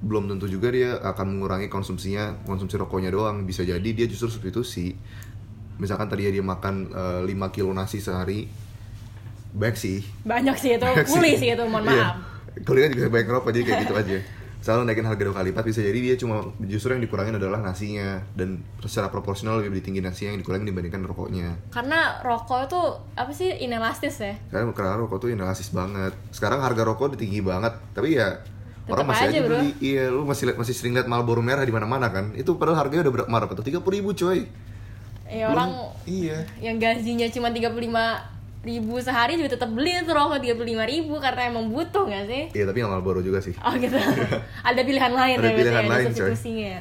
Belum 0.00 0.28
tentu 0.28 0.46
juga 0.46 0.68
dia 0.70 1.00
akan 1.00 1.36
mengurangi 1.36 1.66
konsumsinya 1.66 2.36
konsumsi 2.44 2.76
rokoknya 2.76 3.10
doang. 3.10 3.42
Bisa 3.42 3.64
jadi 3.64 3.82
dia 3.82 4.06
justru 4.06 4.28
substitusi. 4.28 4.92
Misalkan 5.76 6.08
tadi 6.08 6.28
dia 6.28 6.44
makan 6.44 6.92
eh, 6.92 7.20
5 7.26 7.54
kilo 7.56 7.72
nasi 7.72 7.98
sehari. 7.98 8.46
Baik 9.56 9.76
sih. 9.80 10.04
Banyak 10.22 10.56
sih 10.60 10.76
itu. 10.76 10.84
Baik 10.84 11.08
pulih 11.08 11.34
sih. 11.40 11.48
itu 11.52 11.64
mohon 11.64 11.88
Iya. 11.88 12.12
maaf. 12.12 12.16
Kan 12.64 12.92
juga 12.92 13.08
banyak 13.12 13.26
ngerokok 13.28 13.50
jadi 13.52 13.64
kayak 13.68 13.80
gitu 13.84 13.94
aja 13.96 14.18
selalu 14.66 14.90
naikin 14.90 15.06
harga 15.06 15.22
dua 15.22 15.34
kali 15.38 15.54
lipat 15.54 15.62
bisa 15.62 15.78
jadi 15.78 15.94
dia 15.94 16.14
cuma 16.18 16.42
justru 16.66 16.90
yang 16.90 16.98
dikurangin 16.98 17.38
adalah 17.38 17.62
nasinya. 17.62 18.18
Dan 18.34 18.66
secara 18.82 19.06
proporsional 19.14 19.62
lebih 19.62 19.78
tinggi 19.78 20.02
nasinya 20.02 20.34
yang 20.34 20.42
dikurangin 20.42 20.66
dibandingkan 20.66 21.06
rokoknya. 21.06 21.70
Karena 21.70 22.18
rokok 22.26 22.66
itu 22.66 22.80
apa 23.14 23.30
sih 23.30 23.54
inelastis 23.62 24.18
ya? 24.18 24.34
Karena 24.50 24.74
karena 24.74 24.98
rokok 24.98 25.22
tuh 25.22 25.30
inelastis 25.30 25.70
banget. 25.70 26.18
Sekarang 26.34 26.66
harga 26.66 26.82
rokok 26.82 27.14
udah 27.14 27.20
tinggi 27.22 27.38
banget. 27.38 27.78
Tapi 27.94 28.18
ya 28.18 28.42
orang 28.90 29.06
masih 29.06 29.30
aja, 29.30 29.38
aja, 29.38 29.40
bro. 29.46 29.54
beli. 29.62 29.70
Iya 29.78 30.10
lu 30.10 30.26
masih 30.26 30.58
masih 30.58 30.74
sering 30.74 30.98
lihat 30.98 31.06
Marlboro 31.06 31.46
merah 31.46 31.62
di 31.62 31.70
mana-mana 31.70 32.10
kan? 32.10 32.34
Itu 32.34 32.58
padahal 32.58 32.82
harganya 32.82 33.06
udah 33.06 33.14
berapa 33.30 33.54
tuh? 33.54 33.62
tiga 33.62 33.78
ribu 33.78 34.10
coy 34.18 34.50
ya 35.26 35.50
Belum- 35.50 35.54
orang 35.58 35.70
iya. 36.06 36.38
yang 36.62 36.78
gajinya 36.78 37.26
cuma 37.34 37.50
35 37.50 38.35
ribu 38.66 38.98
sehari 38.98 39.38
juga 39.38 39.54
tetap 39.54 39.70
beli 39.70 39.94
tuh 40.02 40.10
rokok 40.10 40.42
35 40.42 40.58
ribu 40.84 41.14
karena 41.16 41.42
emang 41.46 41.70
butuh 41.70 42.04
gak 42.04 42.26
sih? 42.26 42.42
iya 42.52 42.64
tapi 42.66 42.82
yang 42.82 42.90
Marlboro 42.90 43.22
juga 43.22 43.38
sih 43.38 43.54
Oh 43.58 43.72
gitu. 43.74 43.94
ada 44.68 44.80
pilihan 44.82 45.12
lain 45.14 45.36
Ada 45.38 45.46
ya 45.46 45.54
pilihan 45.54 45.72
ya, 45.78 45.88
lain, 45.88 46.04
coy. 46.04 46.10
substitusinya. 46.10 46.76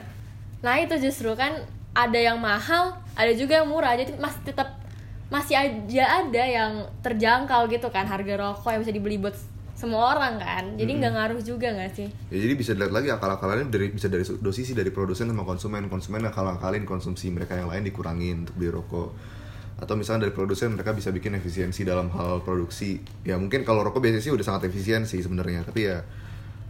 Nah 0.60 0.76
itu 0.82 0.95
justru 0.98 1.30
kan 1.34 1.62
ada 1.93 2.17
yang 2.17 2.36
mahal, 2.36 2.91
ada 3.13 3.32
juga 3.32 3.62
yang 3.62 3.69
murah. 3.69 3.93
Jadi 3.93 4.17
masih 4.17 4.41
tetap 4.43 4.82
masih 5.26 5.56
aja 5.56 6.04
ada 6.21 6.43
yang 6.43 6.71
terjangkau 7.00 7.65
gitu 7.67 7.88
kan 7.88 8.06
harga 8.06 8.34
rokok 8.36 8.69
yang 8.69 8.82
bisa 8.82 8.91
dibeli 8.91 9.15
buat 9.15 9.38
semua 9.74 10.13
orang 10.13 10.38
kan. 10.38 10.63
Jadi 10.74 10.91
nggak 10.95 11.13
ngaruh 11.13 11.39
juga 11.39 11.67
nggak 11.69 11.91
sih? 11.93 12.08
ya 12.30 12.38
jadi 12.39 12.54
bisa 12.54 12.71
dilihat 12.74 12.91
lagi 12.91 13.10
akal-akalannya 13.10 13.67
dari 13.67 13.91
bisa 13.91 14.08
dari 14.08 14.24
dua 14.26 14.50
sisi 14.52 14.71
dari 14.71 14.89
produsen 14.89 15.28
sama 15.28 15.43
konsumen 15.43 15.86
konsumen 15.86 16.26
akal-akalin 16.26 16.84
konsumsi 16.84 17.30
mereka 17.30 17.54
yang 17.54 17.67
lain 17.67 17.84
dikurangin 17.84 18.48
untuk 18.48 18.56
beli 18.56 18.71
rokok 18.71 19.10
atau 19.75 19.93
misalnya 19.93 20.23
dari 20.23 20.33
produsen 20.33 20.71
mereka 20.71 20.91
bisa 20.91 21.09
bikin 21.09 21.33
efisiensi 21.33 21.83
dalam 21.83 22.07
hal 22.09 22.39
produksi 22.39 22.95
ya 23.21 23.35
mungkin 23.35 23.61
kalau 23.61 23.81
rokok 23.81 23.99
biasanya 23.99 24.21
sih 24.21 24.31
udah 24.31 24.45
sangat 24.45 24.67
efisien 24.67 25.03
sih 25.03 25.19
sebenarnya 25.19 25.63
tapi 25.63 25.83
ya 25.85 25.99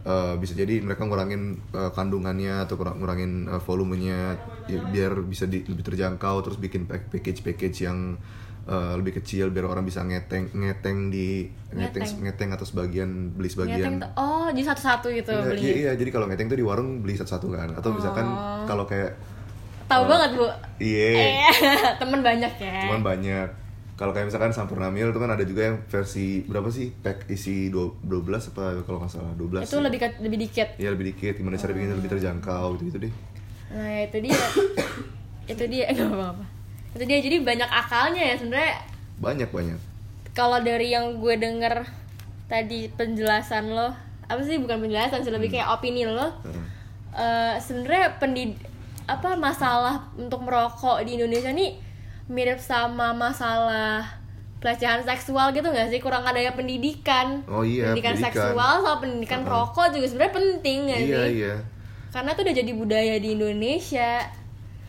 eh, 0.02 0.34
bisa 0.36 0.52
jadi 0.52 0.80
mereka 0.80 1.02
ngurangin 1.02 1.42
eh, 1.70 1.90
kandungannya 1.92 2.60
atau 2.60 2.74
kurang- 2.74 2.98
ngurangin 2.98 3.32
eh, 3.48 3.60
volumenya 3.60 4.34
ya, 4.64 4.82
biar 4.84 5.22
bisa 5.22 5.44
di- 5.44 5.62
lebih 5.62 5.84
terjangkau 5.84 6.36
terus 6.42 6.56
bikin 6.56 6.84
pack- 6.84 7.06
package-package 7.08 7.78
yang 7.80 8.18
eh, 8.66 8.92
lebih 8.96 9.14
kecil 9.16 9.50
biar 9.50 9.66
orang 9.68 9.82
bisa 9.82 10.02
ngeteng 10.02 10.50
ngeteng 10.52 11.06
di 11.06 11.46
ngeteng 11.68 12.02
Ngeteng. 12.02 12.22
ngeteng 12.24 12.48
atau 12.52 12.64
sebagian 12.64 13.10
beli 13.32 13.46
sebagian 13.46 14.02
Ngeteng 14.02 14.14
oh 14.16 14.46
jadi 14.48 14.66
satu-satu 14.66 15.06
gitu 15.12 15.30
Iya, 15.30 15.42
beli. 15.44 15.60
iya, 15.60 15.74
iya, 15.76 15.92
jadi 15.94 16.10
kalau 16.10 16.26
ngeteng 16.26 16.46
tuh 16.48 16.58
di 16.58 16.66
warung 16.66 16.98
beli 17.00 17.14
satu-satu 17.14 17.46
kan 17.48 17.68
Atau 17.72 17.94
misalkan 17.94 18.26
Oh. 18.26 18.66
kalau 18.66 18.82
kayak 18.84 19.14
Tahu 19.86 20.02
banget 20.04 20.30
bu. 20.34 20.46
Iya, 20.76 21.08
Eh, 21.14 21.50
temen 22.00 22.20
banyak 22.20 22.52
ya. 22.56 22.78
cuman 22.84 23.02
banyak 23.02 23.48
Kalau 23.94 24.12
kayak 24.12 24.28
misalkan 24.28 24.52
Sampurna 24.52 24.86
Mil 24.86 25.08
itu 25.08 25.16
kan 25.16 25.30
ada 25.30 25.40
juga 25.40 25.62
yang 25.64 25.80
versi 25.86 26.44
berapa 26.44 26.68
sih? 26.68 26.92
Pack 26.92 27.24
isi 27.28 27.70
dua- 27.70 27.96
12 28.02 28.20
apa 28.46 28.84
kalau 28.84 29.00
nggak 29.00 29.08
salah 29.10 29.32
12 29.32 29.64
itu 29.64 29.78
lebih 29.78 29.98
ke- 29.98 30.20
lebih 30.20 30.38
dikit. 30.38 30.68
Iya 30.76 30.92
lebih 30.92 31.06
dikit, 31.10 31.32
gimana 31.34 31.56
cara 31.56 31.72
bikinnya 31.72 31.96
lebih 31.96 32.10
terjangkau 32.10 32.76
gitu-gitu 32.76 32.98
deh 33.00 33.12
Nah 33.68 34.04
itu 34.04 34.16
dia. 34.20 34.36
itu 35.52 35.64
dia 35.66 35.84
nggak 35.88 36.12
apa-apa. 36.12 36.44
Itu 36.92 37.04
dia 37.04 37.18
jadi 37.18 37.36
banyak 37.40 37.70
akalnya 37.70 38.22
ya 38.22 38.34
sebenarnya. 38.36 38.74
Banyak-banyak 39.16 39.80
Kalau 40.30 40.60
dari 40.60 40.92
yang 40.92 41.16
gue 41.16 41.34
denger 41.34 41.88
tadi 42.46 42.92
penjelasan 42.92 43.70
lo, 43.70 43.88
apa 44.22 44.40
sih 44.40 44.60
bukan 44.60 44.76
penjelasan 44.78 45.20
sih 45.20 45.32
lebih 45.32 45.48
kayak 45.50 45.72
opini 45.72 46.04
lo. 46.04 46.28
Heeh. 46.42 46.64
eh 47.14 47.54
sebenarnya 47.56 48.20
pendid 48.20 48.52
apa 49.06 49.34
masalah 49.34 50.10
untuk 50.14 50.42
merokok 50.42 51.02
di 51.02 51.14
Indonesia 51.14 51.50
nih 51.50 51.78
mirip 52.26 52.58
sama 52.58 53.14
masalah 53.14 54.02
pelecehan 54.58 55.00
seksual 55.00 55.50
gitu 55.50 55.68
nggak 55.68 55.88
sih? 55.88 56.00
Kurang 56.00 56.26
adanya 56.26 56.50
pendidikan. 56.52 57.46
Oh 57.46 57.62
iya, 57.62 57.90
pendidikan, 57.90 58.18
pendidikan. 58.18 58.24
seksual 58.24 58.72
sama 58.80 58.98
pendidikan 58.98 59.42
rokok 59.42 59.86
juga 59.90 60.06
sebenarnya 60.06 60.34
penting 60.34 60.78
nggak 60.86 61.00
Iya, 61.00 61.20
sih? 61.22 61.30
iya. 61.38 61.54
Karena 62.10 62.30
tuh 62.32 62.42
udah 62.42 62.56
jadi 62.56 62.72
budaya 62.72 63.14
di 63.16 63.28
Indonesia. 63.32 64.12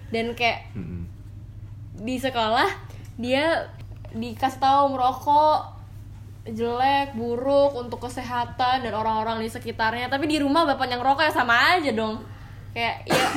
Dan 0.08 0.32
kayak 0.34 0.72
Mm-mm. 0.72 1.04
di 2.00 2.16
sekolah 2.16 2.70
dia 3.20 3.68
dikasih 4.10 4.58
tahu 4.58 4.96
merokok 4.96 5.76
jelek 6.48 7.12
buruk 7.14 7.76
untuk 7.76 8.00
kesehatan 8.00 8.82
dan 8.82 8.94
orang-orang 8.96 9.44
di 9.44 9.52
sekitarnya. 9.52 10.08
Tapi 10.08 10.26
di 10.26 10.40
rumah 10.40 10.64
bapak 10.64 10.88
yang 10.88 11.04
rokok 11.04 11.28
ya 11.28 11.34
sama 11.36 11.76
aja 11.76 11.92
dong. 11.92 12.24
Kayak 12.72 13.04
ya 13.06 13.28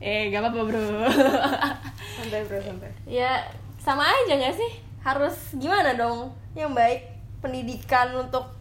eh 0.00 0.32
gak 0.32 0.40
apa-apa 0.40 0.60
bro 0.64 0.80
Santai 2.16 2.40
bro, 2.48 2.58
santai. 2.60 2.92
ya 3.04 3.44
sama 3.80 4.04
aja 4.04 4.36
nggak 4.36 4.56
sih 4.56 4.72
harus 5.00 5.56
gimana 5.56 5.96
dong 5.96 6.32
yang 6.52 6.72
baik 6.76 7.04
pendidikan 7.40 8.12
untuk 8.16 8.60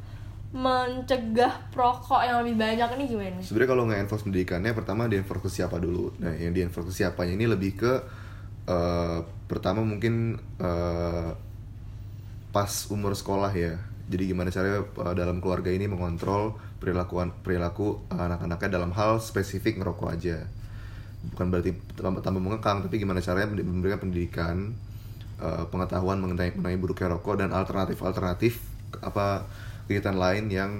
mencegah 0.50 1.70
perokok 1.70 2.26
yang 2.26 2.42
lebih 2.42 2.58
banyak 2.58 2.90
ini 2.98 3.06
gimana 3.06 3.38
Sebenarnya 3.38 3.70
kalau 3.70 3.84
nggak 3.86 4.02
enforce 4.02 4.26
pendidikannya, 4.26 4.72
pertama 4.74 5.06
di 5.06 5.22
enforce 5.22 5.46
ke 5.46 5.50
siapa 5.62 5.78
dulu. 5.78 6.10
Nah, 6.18 6.34
yang 6.34 6.58
di 6.58 6.66
enforce 6.66 6.90
ke 6.90 6.96
siapanya 7.06 7.38
ini 7.38 7.46
lebih 7.46 7.78
ke 7.78 7.94
eh, 8.66 9.20
pertama 9.46 9.86
mungkin 9.86 10.42
eh, 10.58 11.30
pas 12.50 12.72
umur 12.90 13.14
sekolah 13.14 13.54
ya. 13.54 13.78
Jadi 14.10 14.34
gimana 14.34 14.50
caranya 14.50 14.82
eh, 14.82 15.14
dalam 15.14 15.38
keluarga 15.38 15.70
ini 15.70 15.86
mengontrol 15.86 16.58
perilakuan 16.82 17.30
perilaku 17.46 18.02
anak-anaknya 18.10 18.70
dalam 18.74 18.90
hal 18.98 19.22
spesifik 19.22 19.78
ngerokok 19.78 20.10
aja. 20.10 20.50
Bukan 21.22 21.50
berarti 21.50 21.72
tambah, 21.96 22.40
mengekang, 22.40 22.80
tapi 22.80 22.96
gimana 22.96 23.20
caranya 23.20 23.52
memberikan 23.52 24.00
pendidikan 24.00 24.56
eh, 25.38 25.64
pengetahuan 25.68 26.18
mengenai 26.18 26.52
mengenai 26.54 26.76
buruknya 26.76 27.08
rokok 27.10 27.36
dan 27.38 27.52
alternatif-alternatif 27.52 28.60
apa 29.00 29.44
kegiatan 29.86 30.16
lain 30.16 30.48
yang 30.48 30.72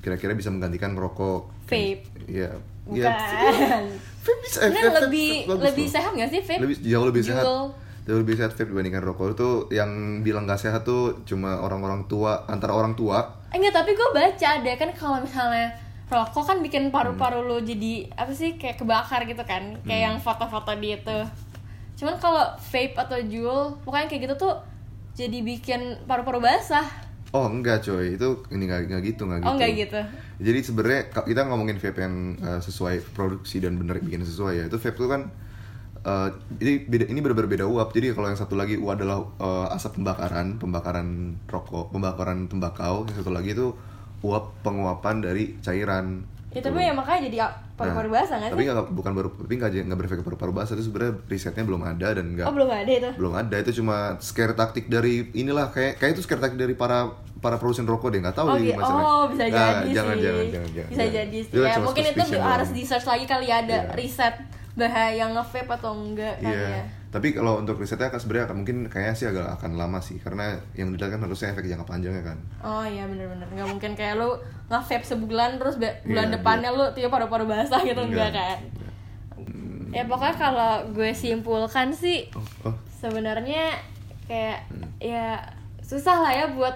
kira-kira 0.00 0.32
bisa 0.32 0.48
menggantikan 0.48 0.92
merokok. 0.92 1.48
Vape. 1.64 2.04
Iya. 2.24 2.56
bukan 2.84 3.00
Iya, 3.00 3.12
vape 4.24 4.40
bisa. 4.42 4.58
eh, 4.58 4.68
Sebenarnya 4.68 4.84
vape- 4.84 4.92
vape- 4.92 5.02
lebih 5.02 5.30
vape 5.46 5.64
lebih 5.64 5.86
sehat 5.86 6.10
nggak 6.12 6.30
sih 6.30 6.40
vape 6.40 6.60
Lebih 6.60 6.76
jauh 6.82 7.04
lebih 7.04 7.22
sehat. 7.22 7.44
Jauh 8.04 8.18
lebih 8.20 8.34
sehat 8.34 8.52
vape 8.52 8.68
dibandingkan 8.68 9.00
rokok 9.02 9.26
itu 9.32 9.48
yang 9.70 9.90
bilang 10.20 10.44
gak 10.44 10.60
sehat 10.60 10.84
tuh 10.84 11.24
cuma 11.24 11.56
orang-orang 11.58 12.04
tua 12.04 12.44
antara 12.46 12.72
orang 12.72 12.92
tua. 12.92 13.24
Eh, 13.48 13.56
enggak 13.56 13.72
tapi 13.74 13.92
gue 13.92 14.08
baca 14.10 14.48
ada 14.54 14.72
kan 14.74 14.90
kalau 14.92 15.18
misalnya 15.18 15.72
rokok 16.14 16.44
kan 16.46 16.58
bikin 16.62 16.94
paru-paru 16.94 17.42
Hmm. 17.42 17.48
lo 17.50 17.56
jadi 17.60 17.92
apa 18.14 18.30
sih 18.30 18.54
kayak 18.54 18.78
kebakar 18.80 19.26
gitu 19.26 19.42
kan 19.42 19.62
kayak 19.82 20.02
yang 20.06 20.16
foto-foto 20.22 20.70
di 20.78 20.94
itu 20.94 21.18
cuman 21.94 22.14
kalau 22.18 22.44
vape 22.70 22.94
atau 22.96 23.18
juul 23.22 23.62
pokoknya 23.82 24.06
kayak 24.06 24.22
gitu 24.24 24.34
tuh 24.36 24.54
jadi 25.14 25.38
bikin 25.42 25.80
paru-paru 26.06 26.38
basah 26.40 26.86
Oh 27.34 27.50
enggak 27.50 27.82
coy, 27.82 28.14
itu 28.14 28.28
ini 28.54 28.62
nggak 28.64 28.80
nggak 28.94 29.02
gitu 29.10 29.22
nggak 29.26 29.40
gitu. 29.42 29.48
oh 29.48 29.54
enggak 29.58 29.70
gitu 29.74 30.00
Jadi 30.38 30.58
sebenarnya 30.62 31.00
kita 31.10 31.40
ngomongin 31.50 31.78
vape 31.82 31.98
yang 31.98 32.16
uh, 32.38 32.60
sesuai 32.62 33.02
produksi 33.10 33.58
dan 33.58 33.74
bener 33.74 33.98
bikin 33.98 34.22
sesuai 34.22 34.54
ya. 34.54 34.64
Itu 34.70 34.78
vape 34.78 34.94
tuh 34.94 35.10
kan 35.10 35.22
uh, 36.06 36.28
ini 36.62 36.86
beda 36.86 37.04
ini 37.10 37.18
benar 37.18 37.46
beda 37.46 37.66
uap. 37.66 37.90
Jadi 37.90 38.14
kalau 38.14 38.30
yang 38.30 38.38
satu 38.38 38.54
lagi 38.54 38.78
uap 38.78 38.94
adalah 38.98 39.18
uh, 39.42 39.74
asap 39.74 39.98
pembakaran, 39.98 40.62
pembakaran 40.62 41.08
rokok, 41.50 41.90
pembakaran 41.90 42.46
tembakau. 42.46 43.02
Yang 43.10 43.16
satu 43.26 43.32
lagi 43.34 43.50
itu 43.50 43.74
uap 44.24 44.44
penguapan 44.60 45.20
dari 45.20 45.54
cairan. 45.60 46.24
ya 46.48 46.56
Gitu. 46.56 46.70
tapi 46.70 46.80
ya 46.80 46.94
makanya 46.94 47.20
jadi 47.24 47.38
paru-paru 47.74 48.08
Nah, 48.08 48.14
basah 48.16 48.36
nggak 48.38 48.50
Tapi 48.50 48.62
sih 48.62 48.68
nggak 48.70 48.86
bukan 48.88 49.12
baru 49.12 49.28
tapi 49.28 49.54
nggak 49.56 49.70
nggak 49.84 49.98
berefek 49.98 50.18
ke 50.18 50.24
paru-paru 50.24 50.52
basah 50.54 50.72
itu 50.72 50.86
sebenarnya 50.86 51.18
risetnya 51.26 51.64
belum 51.64 51.82
ada 51.82 52.08
dan 52.14 52.24
nggak 52.30 52.46
oh 52.46 52.54
belum 52.54 52.70
ada 52.70 52.92
itu 52.94 53.10
belum 53.12 53.32
ada 53.34 53.56
itu 53.58 53.70
cuma 53.74 53.96
scare 54.18 54.54
taktik 54.54 54.86
dari 54.86 55.34
inilah 55.34 55.68
kayak 55.68 55.98
kayak 55.98 56.14
itu 56.14 56.22
scare 56.22 56.38
taktik 56.38 56.54
dari 56.56 56.72
para 56.72 57.10
para 57.36 57.58
produsen 57.58 57.82
rokok 57.84 58.08
deh 58.08 58.22
nggak 58.22 58.32
tahu 58.32 58.46
Oh, 58.46 58.54
deh 58.54 58.64
gitu. 58.64 58.78
masalah. 58.78 59.02
oh 59.02 59.24
bisa 59.26 59.42
Nah, 59.42 59.50
jadi 59.50 59.58
jangan, 59.58 59.74
sih 59.82 59.90
jangan 59.90 60.14
jangan 60.14 60.44
jangan 60.46 60.68
bisa 60.70 60.94
jangan. 60.94 61.10
jadi 61.12 61.38
sih 61.42 61.50
kan 61.50 61.58
ya 61.60 61.74
cuma 61.74 61.84
mungkin 61.84 62.04
itu 62.06 62.22
harus 62.40 62.68
di 62.70 62.82
search 62.82 63.06
lagi 63.08 63.24
kali 63.26 63.46
ya, 63.46 63.56
ada 63.58 63.76
Iya. 63.76 63.92
riset 63.92 64.34
bahaya 64.72 65.24
nge-vape 65.28 65.70
atau 65.72 65.92
enggak 65.96 66.34
kali 66.38 66.50
Iya. 66.50 66.70
ya 66.70 66.82
Tapi 67.14 67.30
kalau 67.30 67.62
untuk 67.62 67.78
risetnya 67.78 68.10
kan 68.10 68.18
sebenarnya 68.18 68.50
akan 68.50 68.56
mungkin 68.58 68.76
kayaknya 68.84 69.14
sih 69.14 69.26
agak 69.30 69.46
akan 69.54 69.78
lama 69.78 69.98
sih 69.98 70.18
karena 70.18 70.44
yang 70.74 70.90
dilihat 70.90 71.14
kan 71.14 71.22
harusnya 71.22 71.54
efek 71.54 71.62
jangka 71.64 71.86
panjangnya 71.86 72.26
kan. 72.26 72.38
Oh 72.58 72.82
iya 72.82 73.06
bener-bener 73.06 73.46
nggak 73.46 73.68
mungkin 73.70 73.94
kayak 73.94 74.18
lu 74.18 74.34
nge-vape 74.66 75.06
sebulan 75.06 75.56
terus 75.56 75.78
be- 75.78 75.94
bulan 76.02 76.26
Iya, 76.26 76.34
depannya 76.34 76.70
lu 76.70 76.90
tiap 76.90 77.08
paru-paru 77.08 77.46
basah 77.46 77.78
gitu 77.80 78.02
enggak, 78.02 78.34
Enggak. 78.34 78.34
kan? 78.34 78.58
Ya 79.88 80.02
pokoknya 80.04 80.34
kalau 80.34 80.72
gue 80.90 81.14
simpulkan 81.14 81.94
sih 81.94 82.26
Oh, 82.34 82.42
oh. 82.66 82.74
sebenarnya 82.92 83.78
kayak 84.26 84.66
Hmm. 84.66 84.90
ya 84.98 85.38
susah 85.78 86.18
lah 86.18 86.32
ya 86.34 86.46
buat 86.50 86.74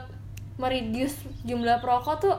mereduce 0.55 1.19
jumlah 1.43 1.79
perokok 1.79 2.17
tuh 2.21 2.37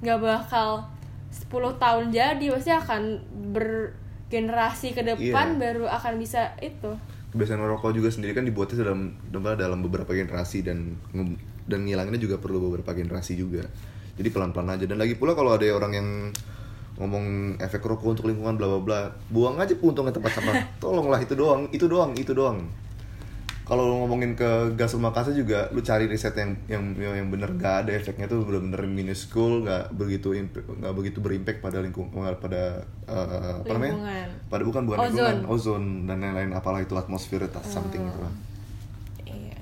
nggak 0.00 0.20
bakal 0.20 0.86
10 1.30 1.50
tahun 1.74 2.04
jadi 2.08 2.44
pasti 2.48 2.70
akan 2.70 3.02
bergenerasi 3.50 4.88
ke 4.92 5.02
depan 5.02 5.46
Iya. 5.50 5.58
baru 5.58 5.84
akan 5.88 6.14
bisa 6.16 6.54
itu. 6.60 6.94
Kebiasaan 7.34 7.58
merokok 7.58 7.90
juga 7.90 8.14
sendiri 8.14 8.30
kan 8.30 8.46
dibuatnya 8.46 8.86
dalam 8.86 9.18
dalam 9.58 9.82
beberapa 9.82 10.14
generasi 10.14 10.62
dan 10.62 10.94
dan 11.66 11.82
ngilanginnya 11.82 12.22
juga 12.22 12.38
perlu 12.38 12.70
beberapa 12.70 12.94
generasi 12.94 13.34
juga. 13.34 13.66
Jadi 14.14 14.28
pelan-pelan 14.30 14.78
aja. 14.78 14.86
Dan 14.86 15.02
lagi 15.02 15.18
pula 15.18 15.34
kalau 15.34 15.58
ada 15.58 15.66
orang 15.74 15.92
yang 15.98 16.08
ngomong 16.94 17.58
efek 17.58 17.82
rokok 17.82 18.14
untuk 18.14 18.30
lingkungan 18.30 18.54
bla 18.54 18.70
bla 18.70 18.78
bla 18.78 19.00
buang 19.34 19.58
aja 19.58 19.74
puntung 19.74 20.06
ke 20.06 20.14
tempat 20.14 20.30
sampah. 20.38 20.54
Tolonglah 20.82 21.18
itu 21.18 21.34
doang 21.34 21.66
itu 21.74 21.90
doang 21.90 22.14
itu 22.14 22.30
doang 22.30 22.70
kalau 23.64 23.88
lu 23.88 23.94
ngomongin 24.04 24.36
ke 24.36 24.76
gas 24.76 24.92
rumah 24.92 25.08
kaca 25.08 25.32
juga 25.32 25.72
lu 25.72 25.80
cari 25.80 26.04
riset 26.04 26.36
yang 26.36 26.52
yang 26.68 26.84
yang, 27.00 27.28
bener 27.32 27.48
gak 27.56 27.88
ada 27.88 27.96
efeknya 27.96 28.28
tuh 28.28 28.44
bener-bener 28.44 28.84
minuscule 28.84 29.64
nggak 29.64 29.96
begitu 29.96 30.36
nggak 30.36 30.92
begitu 30.92 31.18
berimpact 31.24 31.64
pada 31.64 31.80
lingkungan 31.80 32.36
pada 32.36 32.84
eh, 33.08 33.64
apa 33.64 33.72
namanya 33.72 33.94
Lingkungan. 33.96 34.28
pada 34.52 34.62
bukan 34.68 34.82
bukan 34.84 34.98
Ozon. 35.00 35.08
lingkungan 35.08 35.38
ozon 35.48 35.84
dan 36.04 36.16
lain-lain 36.20 36.52
apalah 36.52 36.84
itu 36.84 36.92
atmosfer 36.92 37.40
atau 37.40 37.64
something 37.64 38.04
gitu 38.04 38.20
lah 38.20 38.34
Iya. 39.24 39.56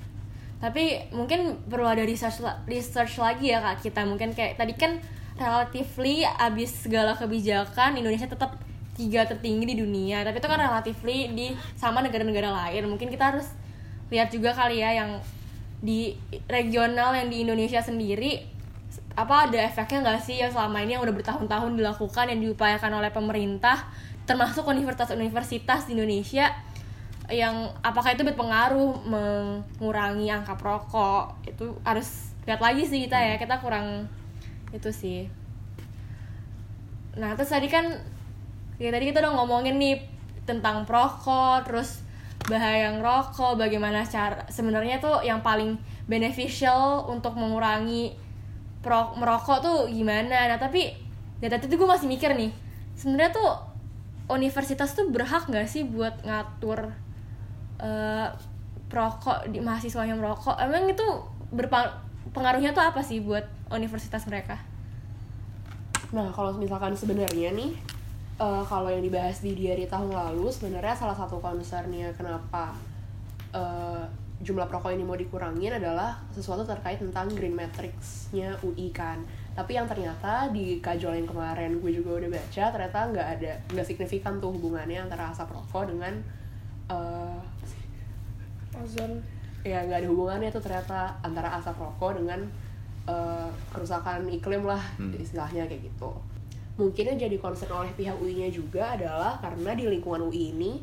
Tapi 0.59 1.11
mungkin 1.15 1.63
perlu 1.67 1.87
ada 1.87 2.03
research 2.03 2.43
research 2.67 3.19
lagi 3.19 3.55
ya 3.55 3.63
kak 3.63 3.87
kita 3.87 4.03
mungkin 4.03 4.35
kayak 4.35 4.59
tadi 4.59 4.75
kan 4.75 4.99
relatively 5.39 6.27
abis 6.27 6.87
segala 6.87 7.15
kebijakan 7.15 7.95
Indonesia 7.95 8.27
tetap 8.27 8.59
tiga 8.93 9.25
tertinggi 9.25 9.73
di 9.73 9.75
dunia 9.81 10.21
tapi 10.21 10.37
itu 10.37 10.45
kan 10.45 10.59
relatively 10.61 11.33
di 11.33 11.47
sama 11.73 12.05
negara-negara 12.05 12.53
lain 12.53 12.85
mungkin 12.85 13.09
kita 13.09 13.33
harus 13.33 13.49
lihat 14.09 14.33
juga 14.33 14.51
kali 14.51 14.81
ya 14.81 15.03
yang 15.03 15.21
di 15.83 16.15
regional 16.47 17.11
yang 17.11 17.27
di 17.27 17.43
Indonesia 17.43 17.83
sendiri 17.83 18.39
apa 19.13 19.45
ada 19.45 19.59
efeknya 19.61 19.99
nggak 20.09 20.21
sih 20.25 20.41
yang 20.41 20.49
selama 20.49 20.81
ini 20.81 20.97
yang 20.97 21.03
udah 21.05 21.13
bertahun-tahun 21.13 21.77
dilakukan 21.77 22.25
yang 22.33 22.39
diupayakan 22.41 22.91
oleh 22.97 23.11
pemerintah 23.13 23.91
termasuk 24.23 24.63
universitas-universitas 24.65 25.85
di 25.85 25.99
Indonesia 25.99 26.49
yang 27.31 27.71
apakah 27.79 28.15
itu 28.15 28.27
berpengaruh 28.27 29.07
mengurangi 29.07 30.27
angka 30.27 30.59
perokok? 30.59 31.39
Itu 31.47 31.79
harus 31.87 32.35
lihat 32.43 32.59
lagi 32.59 32.83
sih 32.83 33.07
kita 33.07 33.15
ya 33.15 33.35
kita 33.39 33.63
kurang 33.63 34.11
itu 34.75 34.91
sih. 34.91 35.31
Nah 37.15 37.37
terus 37.39 37.53
tadi 37.53 37.71
kan 37.71 37.87
ya 38.75 38.91
tadi 38.91 39.07
kita 39.07 39.23
udah 39.23 39.33
ngomongin 39.39 39.79
nih 39.79 40.03
tentang 40.43 40.83
perokok 40.83 41.63
terus 41.63 42.02
bahaya 42.49 42.91
ngerokok 42.99 43.55
bagaimana 43.55 44.03
cara 44.03 44.43
sebenarnya 44.51 44.99
tuh 44.99 45.23
yang 45.23 45.39
paling 45.39 45.79
beneficial 46.07 47.07
untuk 47.07 47.39
mengurangi 47.39 48.15
pro- 48.83 49.15
merokok 49.15 49.63
tuh 49.63 49.77
gimana? 49.87 50.51
Nah 50.51 50.59
tapi 50.59 50.91
dari 51.39 51.51
tadi 51.51 51.71
tuh 51.71 51.79
gue 51.79 51.89
masih 51.89 52.07
mikir 52.07 52.35
nih 52.35 52.51
sebenarnya 52.95 53.31
tuh 53.31 53.51
universitas 54.31 54.95
tuh 54.95 55.11
berhak 55.11 55.47
nggak 55.47 55.67
sih 55.67 55.83
buat 55.87 56.23
ngatur 56.23 56.91
eh 57.83 58.29
perokok 58.93 59.49
di 59.49 59.57
mahasiswanya 59.57 60.13
merokok? 60.13 60.53
Emang 60.61 60.85
itu 60.85 61.01
berpa- 61.49 61.97
pengaruhnya 62.29 62.77
tuh 62.77 62.85
apa 62.85 63.01
sih 63.01 63.25
buat 63.25 63.41
universitas 63.73 64.29
mereka? 64.29 64.61
Nah, 66.13 66.29
kalau 66.29 66.53
misalkan 66.53 66.93
sebenarnya 66.93 67.49
nih, 67.57 67.73
eh, 68.39 68.63
kalau 68.65 68.89
yang 68.89 69.03
dibahas 69.03 69.41
di 69.43 69.53
diary 69.53 69.85
tahun 69.85 70.13
lalu, 70.13 70.49
sebenarnya 70.49 70.95
salah 70.97 71.17
satu 71.17 71.37
concernnya 71.37 72.09
kenapa 72.17 72.73
eh, 73.53 74.05
jumlah 74.43 74.67
perokok 74.67 74.91
ini 74.91 75.07
mau 75.07 75.15
dikurangin 75.15 75.79
adalah 75.79 76.19
sesuatu 76.35 76.67
terkait 76.67 76.99
tentang 76.99 77.31
green 77.31 77.55
matrix-nya 77.55 78.57
UI 78.65 78.91
kan. 78.91 79.23
Tapi 79.53 79.77
yang 79.77 79.85
ternyata 79.85 80.49
di 80.49 80.81
kajol 80.81 81.13
yang 81.15 81.29
kemarin 81.29 81.77
gue 81.79 81.91
juga 81.93 82.19
udah 82.19 82.29
baca, 82.33 82.63
ternyata 82.73 82.99
nggak 83.13 83.27
ada 83.39 83.51
nggak 83.71 83.85
signifikan 83.85 84.41
tuh 84.41 84.51
hubungannya 84.51 84.99
antara 84.99 85.29
asap 85.29 85.53
rokok 85.53 85.93
dengan 85.93 86.13
eh, 86.89 87.39
ozon. 88.81 89.21
Ya 89.63 89.79
nggak 89.85 90.03
ada 90.03 90.09
hubungannya 90.11 90.49
tuh 90.51 90.59
ternyata 90.59 91.15
antara 91.23 91.55
asap 91.55 91.77
rokok 91.79 92.19
dengan 92.19 92.43
eh, 93.07 93.49
kerusakan 93.71 94.27
iklim 94.27 94.67
lah 94.67 94.81
istilahnya 94.99 95.69
kayak 95.69 95.87
gitu 95.87 96.32
mungkin 96.73 97.13
yang 97.13 97.19
jadi 97.29 97.37
concern 97.37 97.73
oleh 97.85 97.93
pihak 97.93 98.17
UI-nya 98.17 98.49
juga 98.49 98.97
adalah 98.97 99.37
karena 99.37 99.77
di 99.77 99.85
lingkungan 99.85 100.25
UI 100.25 100.57
ini 100.57 100.73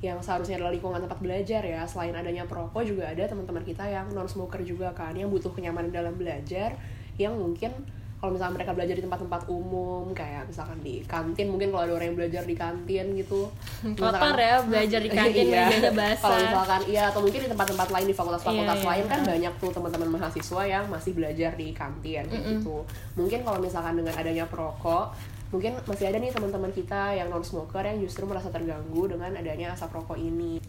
yang 0.00 0.20
seharusnya 0.20 0.56
adalah 0.60 0.72
lingkungan 0.72 1.00
tempat 1.00 1.20
belajar 1.20 1.60
ya 1.60 1.84
selain 1.84 2.16
adanya 2.16 2.48
perokok 2.48 2.84
juga 2.84 3.08
ada 3.08 3.28
teman-teman 3.28 3.64
kita 3.64 3.84
yang 3.84 4.08
non 4.16 4.28
smoker 4.28 4.60
juga 4.64 4.92
kan 4.96 5.12
yang 5.12 5.28
butuh 5.28 5.52
kenyamanan 5.52 5.92
dalam 5.92 6.16
belajar 6.16 6.76
yang 7.20 7.36
mungkin 7.36 7.72
kalau 8.20 8.30
misalnya 8.30 8.54
mereka 8.54 8.72
belajar 8.72 8.92
di 8.92 9.00
tempat-tempat 9.00 9.42
umum 9.48 10.12
kayak 10.12 10.44
misalkan 10.44 10.76
di 10.78 11.00
kantin 11.02 11.48
mungkin 11.48 11.68
kalau 11.68 11.82
ada 11.82 11.92
orang 11.94 12.06
yang 12.06 12.18
belajar 12.18 12.42
di 12.44 12.52
kantin 12.52 13.06
gitu 13.14 13.48
kotor 13.90 14.12
Misalkan- 14.12 14.36
ya 14.38 14.56
belajar 14.60 15.00
di 15.00 15.10
kantin 15.16 15.44
Iya. 15.46 15.64
mejanya 15.66 16.12
Kalau 16.14 16.36
misalkan 16.38 16.80
iya 16.86 17.02
atau 17.08 17.20
mungkin 17.20 17.40
di 17.40 17.48
tempat-tempat 17.48 17.88
lain 17.90 18.06
di 18.06 18.14
fakultas-fakultas 18.14 18.76
Iya, 18.76 18.82
iya. 18.82 18.90
lain 18.90 19.04
kan 19.08 19.20
banyak 19.24 19.52
tuh 19.56 19.70
teman-teman 19.72 20.08
mahasiswa 20.12 20.62
yang 20.62 20.84
masih 20.86 21.12
belajar 21.12 21.50
di 21.54 21.72
kantin 21.72 22.24
kayak 22.26 22.44
gitu. 22.46 22.76
Mungkin 23.16 23.40
kalau 23.40 23.56
misalkan 23.58 23.96
dengan 23.96 24.12
adanya 24.12 24.44
perokok, 24.44 25.16
mungkin 25.48 25.80
masih 25.82 26.06
ada 26.06 26.18
nih 26.18 26.28
teman-teman 26.28 26.70
kita 26.70 27.10
yang 27.12 27.26
non 27.26 27.40
smoker 27.40 27.80
yang 27.80 27.98
justru 27.98 28.22
merasa 28.22 28.48
terganggu 28.48 29.08
dengan 29.08 29.32
adanya 29.32 29.72
asap 29.72 29.96
rokok 29.96 30.14
ini. 30.14 30.60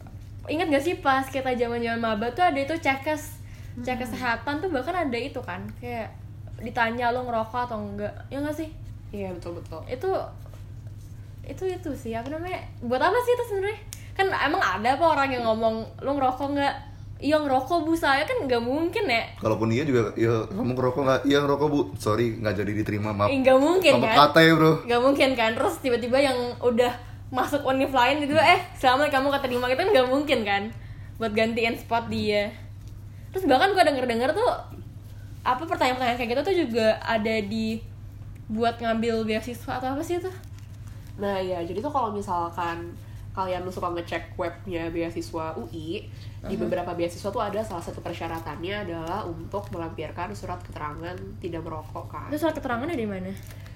ingat 0.44 0.68
gak 0.70 0.82
sih 0.82 0.96
pas 0.98 1.22
kita 1.24 1.54
zaman 1.54 1.78
zaman 1.80 2.00
maba 2.00 2.32
tuh 2.32 2.42
ada 2.42 2.58
itu 2.58 2.74
cekes 2.74 3.38
cek 3.78 3.98
kesehatan 4.00 4.58
tuh 4.58 4.68
bahkan 4.68 4.96
ada 4.98 5.14
itu 5.14 5.38
kan 5.40 5.62
kayak 5.78 6.10
ditanya 6.62 7.10
lo 7.10 7.26
ngerokok 7.26 7.62
atau 7.68 7.78
enggak. 7.82 8.14
Ya 8.30 8.38
nggak 8.40 8.56
sih? 8.56 8.70
Iya 9.12 9.36
betul 9.36 9.60
betul. 9.60 9.82
itu 9.92 10.12
itu 11.42 11.64
itu 11.68 11.90
sih 11.98 12.14
apa 12.16 12.30
namanya? 12.32 12.62
Buat 12.86 13.02
apa 13.02 13.18
sih 13.26 13.34
itu 13.34 13.44
sebenarnya? 13.52 13.80
Kan 14.16 14.28
emang 14.30 14.62
ada 14.62 14.90
apa 14.96 15.06
orang 15.06 15.30
yang 15.34 15.44
ngomong 15.44 15.84
lo 16.00 16.12
ngerokok 16.16 16.48
nggak? 16.56 16.76
Iya 17.22 17.38
ngerokok 17.38 17.86
bu 17.86 17.94
saya 17.94 18.26
kan 18.26 18.50
nggak 18.50 18.66
mungkin 18.66 19.06
ya 19.06 19.22
kalaupun 19.38 19.70
iya 19.70 19.86
juga 19.86 20.10
ya 20.18 20.42
kamu 20.50 20.74
ngerokok 20.74 21.02
nggak? 21.06 21.22
Iya 21.30 21.38
ngerokok 21.46 21.68
bu. 21.70 21.80
Sorry 21.98 22.38
nggak 22.42 22.56
jadi 22.62 22.72
diterima 22.82 23.14
maaf. 23.14 23.30
Eh, 23.30 23.38
nggak 23.46 23.60
mungkin 23.62 23.94
Sama 23.98 24.08
kan? 24.10 24.18
kata 24.26 24.40
ya 24.42 24.52
bro. 24.58 24.74
Nggak 24.90 25.02
mungkin 25.02 25.30
kan? 25.38 25.52
Terus 25.54 25.76
tiba-tiba 25.86 26.18
yang 26.18 26.38
udah 26.62 26.94
masuk 27.32 27.64
univ 27.64 27.94
lain 27.94 28.26
gitu 28.26 28.36
eh 28.36 28.60
selamat 28.78 29.14
kamu 29.14 29.28
keterima. 29.38 29.70
Gitu 29.70 29.80
kan 29.86 29.90
nggak 29.94 30.08
mungkin 30.10 30.40
kan? 30.42 30.64
Buat 31.22 31.34
gantiin 31.38 31.78
spot 31.78 32.10
dia. 32.10 32.50
Terus 33.32 33.46
bahkan 33.48 33.72
gue 33.72 33.84
denger 33.86 34.06
denger 34.10 34.30
tuh 34.34 34.50
apa 35.42 35.64
pertanyaan-pertanyaan 35.64 36.18
kayak 36.18 36.32
gitu 36.32 36.42
tuh 36.44 36.56
juga 36.60 36.88
ada 37.00 37.36
di 37.42 37.82
buat 38.46 38.78
ngambil 38.78 39.24
beasiswa 39.24 39.72
atau 39.74 39.92
apa 39.92 40.02
sih 40.02 40.18
itu 40.18 40.30
Nah 41.14 41.38
ya, 41.38 41.60
jadi 41.60 41.78
tuh 41.80 41.90
kalau 41.90 42.10
misalkan 42.10 42.94
kalian 43.32 43.62
suka 43.68 43.88
ngecek 43.90 44.36
webnya 44.36 44.90
beasiswa 44.90 45.54
UI, 45.54 46.04
di 46.42 46.56
beberapa 46.58 46.92
beasiswa 46.92 47.30
tuh 47.30 47.40
ada 47.40 47.62
salah 47.62 47.80
satu 47.80 48.02
persyaratannya 48.02 48.76
adalah 48.82 49.22
untuk 49.24 49.70
melampirkan 49.70 50.32
surat 50.32 50.58
keterangan 50.60 51.14
tidak 51.38 51.62
merokok 51.62 52.06
kan. 52.08 52.28
itu 52.28 52.38
surat 52.38 52.52
keterangannya 52.54 52.96
di 52.96 53.06
mana 53.06 53.32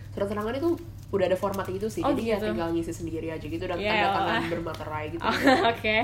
Surat 0.09 0.25
keterangan 0.25 0.53
itu 0.53 0.69
udah 1.11 1.25
ada 1.25 1.37
format 1.37 1.67
itu 1.67 1.85
sih, 1.85 2.01
Oh, 2.01 2.09
jadi 2.09 2.23
ya 2.25 2.35
gitu. 2.35 2.45
tinggal 2.49 2.69
ngisi 2.71 2.93
sendiri 2.95 3.27
aja 3.29 3.45
gitu 3.45 3.63
dan 3.63 3.77
Ya 3.77 3.91
tanda 3.93 4.07
tangan 4.09 4.33
elah. 4.33 4.49
bermaterai 4.49 5.05
gitu. 5.11 5.21
Oh, 5.21 5.35
oke 5.71 5.97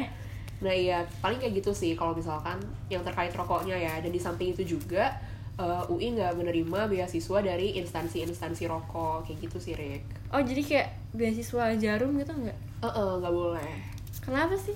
Nah 0.62 0.74
iya, 0.76 0.98
paling 1.18 1.40
kayak 1.40 1.58
gitu 1.58 1.72
sih 1.74 1.92
kalau 1.96 2.14
misalkan 2.14 2.60
yang 2.86 3.02
terkait 3.02 3.34
rokoknya 3.34 3.74
ya. 3.74 3.98
Dan 3.98 4.12
di 4.12 4.20
samping 4.20 4.54
itu 4.54 4.78
juga 4.78 5.10
eh, 5.54 5.84
UI 5.88 6.08
nggak 6.12 6.32
menerima 6.34 6.80
beasiswa 6.88 7.40
dari 7.40 7.76
instansi-instansi 7.76 8.64
rokok 8.66 9.24
kayak 9.24 9.38
gitu 9.42 9.58
sih 9.58 9.74
Rick. 9.74 10.06
oh 10.30 10.40
jadi 10.40 10.62
kayak 10.62 10.88
beasiswa 11.12 11.76
jarum 11.76 12.16
gitu 12.16 12.32
nggak 12.32 12.58
Eh 12.78 12.88
eh, 12.88 13.12
nggak 13.16 13.30
boleh. 13.32 13.72
kenapa 14.20 14.56
sih 14.56 14.76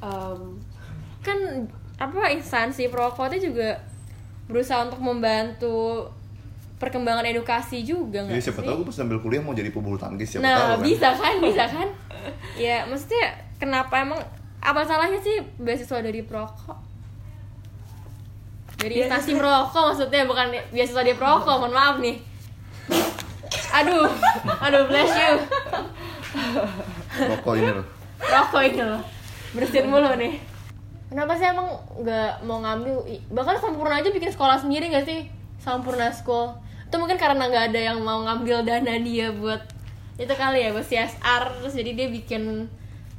Em, 0.00 0.56
kan 1.20 1.36
apa 1.96 2.30
instansi 2.30 2.88
perokok 2.88 3.28
itu 3.30 3.52
juga 3.52 3.76
berusaha 4.46 4.80
untuk 4.82 4.98
membantu 4.98 6.08
perkembangan 6.76 7.28
edukasi 7.28 7.84
juga 7.84 8.24
nggak 8.24 8.32
Jadi 8.32 8.46
siapa 8.46 8.60
sih? 8.60 8.66
tahu 8.66 8.76
gue 8.78 8.86
pas 8.88 8.96
sambil 8.96 9.18
kuliah 9.18 9.38
mau 9.38 9.52
jadi 9.52 9.68
pebulu 9.68 9.94
tangkis 9.94 10.32
siapa 10.32 10.42
nah 10.42 10.56
tahu 10.56 10.68
kan 10.72 10.80
bisa 10.80 11.08
kan 11.12 11.34
bisa 11.44 11.64
kan 11.66 11.88
ya 12.56 12.88
maksudnya 12.88 13.24
kenapa 13.56 13.94
emang 13.98 14.16
apa 14.58 14.80
salahnya 14.82 15.20
sih 15.20 15.36
beasiswa 15.56 16.00
dari 16.00 16.20
perokok 16.20 16.80
dari 18.80 19.04
instansi 19.04 19.36
merokok 19.36 19.92
maksudnya 19.92 20.24
bukan 20.24 20.56
beasiswa 20.72 21.04
dari 21.04 21.12
perokok 21.12 21.54
mohon 21.60 21.76
maaf 21.76 21.96
nih. 22.00 22.16
Aduh 23.76 24.08
aduh 24.64 24.82
bless 24.88 25.12
you. 25.12 25.34
Rokok 27.28 27.54
ini 27.60 27.70
loh. 27.76 27.86
Rokok 28.18 28.62
ini 28.64 28.82
loh. 28.82 29.02
Bersihin 29.52 29.92
mulu 29.92 30.10
nih. 30.16 30.40
Kenapa 31.12 31.36
sih 31.36 31.44
emang 31.44 31.68
nggak 32.00 32.46
mau 32.46 32.62
ngambil 32.62 33.02
bahkan 33.34 33.58
Sampurna 33.60 34.00
aja 34.00 34.08
bikin 34.08 34.32
sekolah 34.32 34.56
sendiri 34.56 34.88
nggak 34.88 35.04
sih? 35.04 35.28
Sampurna 35.60 36.08
School. 36.14 36.56
Itu 36.88 36.96
mungkin 36.96 37.20
karena 37.20 37.52
nggak 37.52 37.74
ada 37.74 37.80
yang 37.92 37.98
mau 38.00 38.24
ngambil 38.24 38.64
dana 38.64 38.96
dia 38.96 39.28
buat 39.34 39.60
itu 40.16 40.32
kali 40.36 40.64
ya 40.64 40.72
buat 40.72 40.84
CSR 40.84 41.42
terus 41.60 41.72
jadi 41.76 41.90
dia 41.92 42.08
bikin 42.08 42.64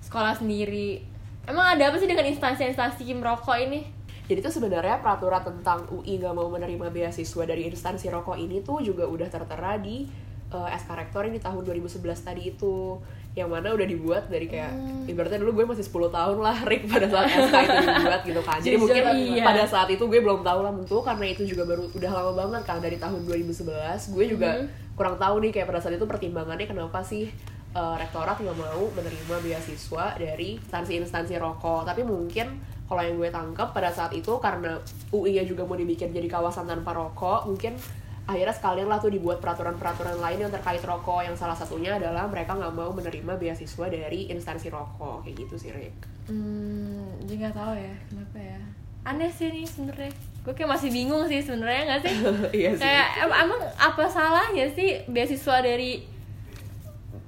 sekolah 0.01 0.35
sendiri. 0.39 1.05
Emang 1.45 1.77
ada 1.77 1.89
apa 1.89 1.97
sih 2.01 2.09
dengan 2.09 2.25
instansi-instansi 2.29 3.05
merokok 3.13 3.57
ini 3.57 4.00
Jadi 4.31 4.47
tuh 4.47 4.53
sebenarnya 4.63 5.03
peraturan 5.03 5.43
tentang 5.43 5.83
UI 5.91 6.15
nggak 6.23 6.31
mau 6.31 6.47
menerima 6.47 6.87
beasiswa 6.87 7.43
dari 7.43 7.67
instansi 7.67 8.07
rokok 8.07 8.39
ini 8.39 8.63
tuh 8.63 8.79
juga 8.79 9.03
udah 9.03 9.27
tertera 9.27 9.75
di 9.75 10.07
uh, 10.55 10.71
SK 10.71 10.87
Rektor 10.95 11.27
yang 11.27 11.35
di 11.35 11.43
tahun 11.43 11.67
2011 11.67 11.99
tadi 12.23 12.55
itu. 12.55 12.95
Yang 13.35 13.47
mana 13.51 13.75
udah 13.75 13.87
dibuat 13.87 14.23
dari 14.31 14.47
kayak 14.47 14.71
ibaratnya 15.11 15.43
dulu 15.43 15.59
gue 15.59 15.75
masih 15.75 15.83
10 15.83 16.15
tahun 16.15 16.37
lah 16.39 16.63
Rick 16.63 16.87
pada 16.87 17.11
saat 17.11 17.27
SK 17.27 17.55
itu 17.59 17.75
dibuat 17.91 18.21
gitu 18.23 18.41
kan. 18.47 18.59
Jadi 18.63 18.75
Jujur, 18.79 18.87
mungkin 18.87 19.03
iya. 19.35 19.43
pada 19.43 19.63
saat 19.67 19.89
itu 19.91 20.03
gue 20.07 20.19
belum 20.23 20.47
tahu 20.47 20.59
lah 20.63 20.71
tentu 20.79 20.97
karena 21.03 21.25
itu 21.27 21.43
juga 21.43 21.67
baru 21.67 21.91
udah 21.91 22.11
lama 22.15 22.31
banget 22.31 22.61
kan 22.63 22.79
dari 22.79 22.95
tahun 23.03 23.27
2011 23.27 24.15
gue 24.15 24.25
juga 24.31 24.63
kurang 24.95 25.19
tahu 25.19 25.43
nih 25.43 25.51
kayak 25.59 25.67
pada 25.67 25.79
saat 25.83 25.99
itu 25.99 26.07
pertimbangannya 26.07 26.71
kenapa 26.71 27.03
sih 27.03 27.27
uh, 27.75 27.95
rektorat 27.99 28.39
nggak 28.39 28.57
mau 28.59 28.83
menerima 28.95 29.35
beasiswa 29.43 30.15
dari 30.15 30.55
instansi-instansi 30.59 31.35
rokok. 31.35 31.83
Tapi 31.87 32.03
mungkin 32.07 32.70
kalau 32.91 32.99
yang 32.99 33.15
gue 33.15 33.31
tangkap 33.31 33.71
pada 33.71 33.87
saat 33.87 34.11
itu 34.11 34.35
karena 34.43 34.75
UI 35.15 35.39
nya 35.39 35.47
juga 35.47 35.63
mau 35.63 35.79
dibikin 35.79 36.11
jadi 36.11 36.27
kawasan 36.27 36.67
tanpa 36.67 36.91
rokok 36.91 37.47
mungkin 37.47 37.79
akhirnya 38.27 38.51
sekalian 38.51 38.91
lah 38.91 38.99
tuh 38.99 39.09
dibuat 39.09 39.39
peraturan-peraturan 39.39 40.19
lain 40.19 40.43
yang 40.43 40.51
terkait 40.51 40.83
rokok 40.83 41.23
yang 41.23 41.31
salah 41.33 41.55
satunya 41.55 41.95
adalah 41.95 42.27
mereka 42.27 42.51
nggak 42.51 42.75
mau 42.75 42.91
menerima 42.91 43.39
beasiswa 43.39 43.87
dari 43.87 44.27
instansi 44.27 44.67
rokok 44.67 45.23
kayak 45.23 45.47
gitu 45.47 45.55
sih 45.55 45.71
Rick 45.71 46.11
Hmm, 46.29 47.17
jadi 47.25 47.49
nggak 47.49 47.55
tahu 47.57 47.73
ya 47.75 47.91
kenapa 48.07 48.37
ya. 48.39 48.59
Aneh 49.01 49.27
sih 49.27 49.49
nih 49.49 49.65
sebenarnya. 49.65 50.13
Gue 50.45 50.53
kayak 50.53 50.69
masih 50.77 50.93
bingung 50.93 51.25
sih 51.25 51.41
sebenarnya 51.41 51.81
nggak 51.89 52.01
sih? 52.05 52.13
Iya 52.61 52.69
sih. 52.77 52.81
Kayak 52.85 53.07
em- 53.25 53.37
emang 53.41 53.61
apa 53.75 54.05
salahnya 54.05 54.69
sih 54.71 55.01
beasiswa 55.09 55.59
dari 55.59 56.05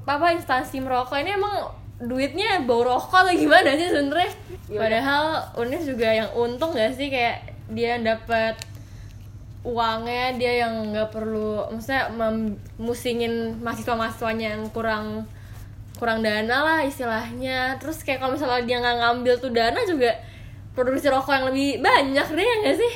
apa 0.05 0.27
instansi 0.31 0.77
merokok 0.79 1.19
ini 1.19 1.35
emang 1.35 1.73
duitnya 2.01 2.65
bau 2.65 2.81
rokok 2.81 3.27
atau 3.27 3.33
gimana 3.35 3.75
sih 3.77 3.89
sebenarnya? 3.89 4.31
Padahal 4.69 5.25
Unis 5.61 5.85
juga 5.85 6.09
yang 6.09 6.29
untung 6.33 6.73
gak 6.73 6.97
sih? 6.97 7.13
Kayak 7.13 7.53
dia 7.69 7.97
dapat 8.01 8.57
uangnya 9.63 10.35
dia 10.35 10.67
yang 10.67 10.91
nggak 10.91 11.15
perlu 11.15 11.71
maksudnya 11.71 12.11
mem- 12.11 12.59
musingin 12.75 13.55
mahasiswa-mahasiswanya 13.63 14.59
yang 14.59 14.63
kurang 14.75 15.23
kurang 15.95 16.19
dana 16.19 16.57
lah 16.59 16.79
istilahnya. 16.83 17.79
Terus 17.79 18.03
kayak 18.03 18.19
kalau 18.19 18.35
misalnya 18.35 18.67
dia 18.67 18.77
nggak 18.83 18.97
ngambil 18.99 19.33
tuh 19.39 19.51
dana 19.55 19.79
juga 19.87 20.11
produksi 20.75 21.07
rokok 21.07 21.31
yang 21.31 21.45
lebih 21.47 21.79
banyak 21.79 22.27
deh 22.35 22.43
ya 22.43 22.55
nggak 22.65 22.77
sih? 22.77 22.93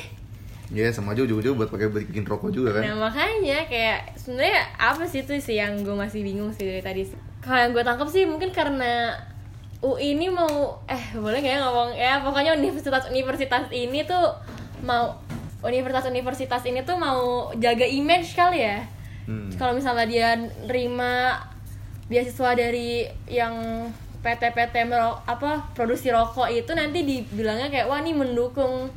Ya 0.68 0.92
sama 0.92 1.16
aja 1.16 1.24
ujung-ujung 1.24 1.56
buat 1.56 1.72
pakai 1.72 1.88
bikin 1.88 2.28
rokok 2.28 2.52
juga 2.52 2.76
kan. 2.76 2.84
Nah 2.84 3.08
makanya 3.08 3.64
kayak 3.64 4.12
sebenarnya 4.20 4.68
apa 4.76 5.08
sih 5.08 5.24
itu 5.24 5.32
sih 5.40 5.56
yang 5.56 5.80
gue 5.80 5.96
masih 5.96 6.20
bingung 6.20 6.52
sih 6.52 6.68
dari 6.68 6.84
tadi 6.84 7.08
kalau 7.44 7.58
yang 7.58 7.72
gue 7.72 7.84
tangkap 7.84 8.08
sih 8.10 8.24
mungkin 8.26 8.50
karena 8.50 9.14
UI 9.78 10.18
ini 10.18 10.26
mau 10.26 10.82
eh 10.90 11.04
boleh 11.14 11.38
nggak 11.38 11.54
ya 11.54 11.60
ngomong 11.62 11.90
ya 11.94 12.12
pokoknya 12.22 12.58
universitas-universitas 12.58 13.70
ini 13.70 14.02
tuh 14.02 14.34
mau 14.82 15.14
universitas-universitas 15.62 16.66
ini 16.66 16.82
tuh 16.82 16.98
mau 16.98 17.50
jaga 17.58 17.86
image 17.86 18.34
kali 18.34 18.62
ya 18.62 18.82
Hmm. 19.28 19.52
kalau 19.60 19.76
misalnya 19.76 20.08
dia 20.08 20.28
nerima 20.64 21.36
beasiswa 22.08 22.56
dari 22.56 23.04
yang 23.28 23.52
PT-PT 24.24 24.88
apa 25.28 25.68
produksi 25.76 26.08
rokok 26.08 26.48
itu 26.48 26.72
nanti 26.72 27.04
dibilangnya 27.04 27.68
kayak 27.68 27.92
wah 27.92 28.00
ini 28.00 28.16
mendukung 28.16 28.88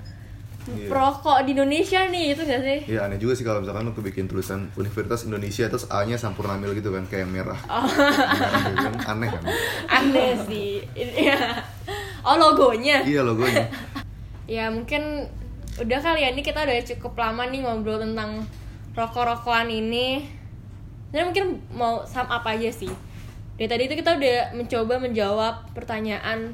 Iya. 0.61 0.93
perokok 0.93 1.41
di 1.49 1.57
Indonesia 1.57 2.05
nih 2.05 2.37
itu 2.37 2.41
gak 2.45 2.61
sih? 2.61 2.79
Iya 2.93 3.09
aneh 3.09 3.17
juga 3.17 3.33
sih 3.33 3.41
kalau 3.41 3.65
misalkan 3.65 3.89
lu 3.89 3.93
bikin 3.97 4.29
tulisan 4.29 4.69
Universitas 4.77 5.25
Indonesia 5.25 5.65
terus 5.65 5.89
A-nya 5.89 6.21
Sampurnamil 6.21 6.77
gitu 6.77 6.93
kan 6.93 7.09
kayak 7.09 7.25
merah. 7.25 7.57
Merah 7.65 8.61
gitu 8.69 8.85
kan 8.85 8.95
aneh 9.17 9.29
kan. 9.33 9.43
Aneh 9.97 10.31
sih. 10.45 10.85
Iya. 10.93 11.65
Oh 12.21 12.37
logonya. 12.37 13.01
Iya 13.01 13.25
logonya. 13.25 13.65
Ya 14.51 14.67
mungkin 14.67 15.31
udah 15.79 15.99
kali 16.03 16.27
ya 16.27 16.35
ini 16.35 16.43
kita 16.43 16.67
udah 16.67 16.75
cukup 16.83 17.15
lama 17.15 17.47
nih 17.47 17.63
ngobrol 17.63 18.03
tentang 18.03 18.43
rokok-rokokan 18.91 19.71
ini. 19.71 20.27
Jadi 21.15 21.23
mungkin 21.23 21.45
mau 21.71 22.03
sum 22.03 22.27
up 22.27 22.43
aja 22.43 22.67
sih. 22.67 22.91
Dari 23.55 23.71
tadi 23.71 23.87
itu 23.87 23.95
kita 23.95 24.19
udah 24.19 24.51
mencoba 24.51 24.99
menjawab 24.99 25.71
pertanyaan 25.71 26.51